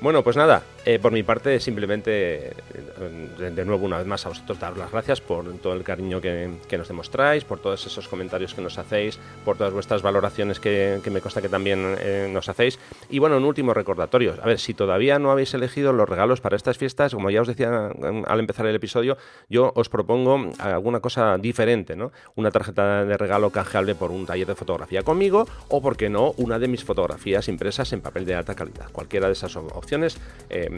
Bueno, 0.00 0.22
pues 0.22 0.36
nada, 0.36 0.62
eh, 0.86 0.98
por 0.98 1.12
mi 1.12 1.22
parte 1.22 1.60
simplemente, 1.60 2.48
eh, 2.48 3.50
de, 3.54 3.64
nuevo 3.66 3.84
una 3.84 3.98
vez 3.98 4.06
más 4.06 4.24
a 4.24 4.30
vosotros 4.30 4.58
daros 4.58 4.78
las 4.78 4.90
gracias 4.90 5.20
por 5.20 5.44
todo 5.58 5.74
el 5.74 5.82
cariño 5.82 6.20
que, 6.20 6.50
nos 6.78 6.88
demostráis, 6.88 7.44
por 7.44 7.58
todos 7.58 7.86
esos 7.86 8.08
comentarios 8.08 8.54
que 8.54 8.62
nos 8.62 8.78
hacéis, 8.78 9.18
por 9.44 9.58
todas 9.58 9.74
vuestras 9.74 10.00
valoraciones 10.00 10.58
que, 10.58 11.00
me 11.10 11.20
consta 11.20 11.42
que 11.42 11.50
también 11.50 11.96
eh, 12.00 12.30
nos 12.32 12.48
hacéis. 12.48 12.78
Y 13.10 13.18
bueno, 13.18 13.36
un 13.36 13.44
último 13.44 13.74
recordatorio, 13.74 14.36
a 14.42 14.46
ver, 14.46 14.58
si 14.58 14.72
todavía 14.72 15.18
no 15.18 15.30
habéis 15.30 15.52
elegido 15.52 15.92
los 15.92 16.08
regalos 16.08 16.40
para 16.40 16.56
estas 16.56 16.78
fiestas, 16.78 17.14
como 17.14 17.30
ya 17.30 17.42
os 17.42 17.48
decía 17.48 17.90
al 18.26 18.40
empezar 18.40 18.64
el 18.66 18.74
episodio, 18.74 19.18
yo 19.50 19.72
os 19.74 19.90
propongo 19.90 20.50
alguna 20.58 21.00
cosa 21.00 21.36
diferente, 21.36 21.94
¿no? 21.94 22.10
Una 22.36 22.50
tarjeta 22.50 23.04
de 23.04 23.16
regalo 23.18 23.50
canjeable 23.50 23.94
por 23.94 24.10
un 24.10 24.24
taller 24.24 24.46
de 24.46 24.54
fotografía 24.54 25.02
conmigo 25.02 25.46
o, 25.68 25.82
por 25.82 25.96
qué 25.98 26.08
no, 26.08 26.32
una 26.38 26.58
de 26.58 26.68
mis 26.68 26.84
fotografías 26.84 27.48
impresas 27.48 27.92
en 27.92 28.00
papel 28.00 28.24
de 28.24 28.34
alta 28.34 28.54
calidad. 28.54 28.90
Cualquiera 28.92 29.26
de 29.26 29.34
esas 29.34 29.54
opciones 29.56 30.18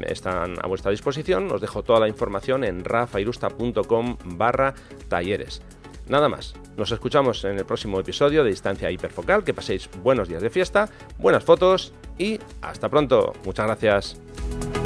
están 0.07 0.55
a 0.63 0.67
vuestra 0.67 0.91
disposición. 0.91 1.51
Os 1.51 1.61
dejo 1.61 1.83
toda 1.83 2.01
la 2.01 2.09
información 2.09 2.65
en 2.65 2.85
rafairusta.com 2.85 4.17
barra 4.25 4.75
talleres. 5.09 5.63
Nada 6.09 6.29
más, 6.29 6.55
nos 6.77 6.91
escuchamos 6.91 7.45
en 7.45 7.59
el 7.59 7.65
próximo 7.65 8.01
episodio 8.01 8.43
de 8.45 8.51
Distancia 8.51 8.91
Hiperfocal. 8.91 9.45
Que 9.45 9.55
paséis 9.55 9.89
buenos 10.03 10.29
días 10.29 10.43
de 10.43 10.51
fiesta, 10.51 10.89
buenas 11.19 11.45
fotos 11.45 11.93
y 12.19 12.39
hasta 12.61 12.89
pronto. 12.89 13.33
Muchas 13.45 13.67
gracias. 13.67 14.82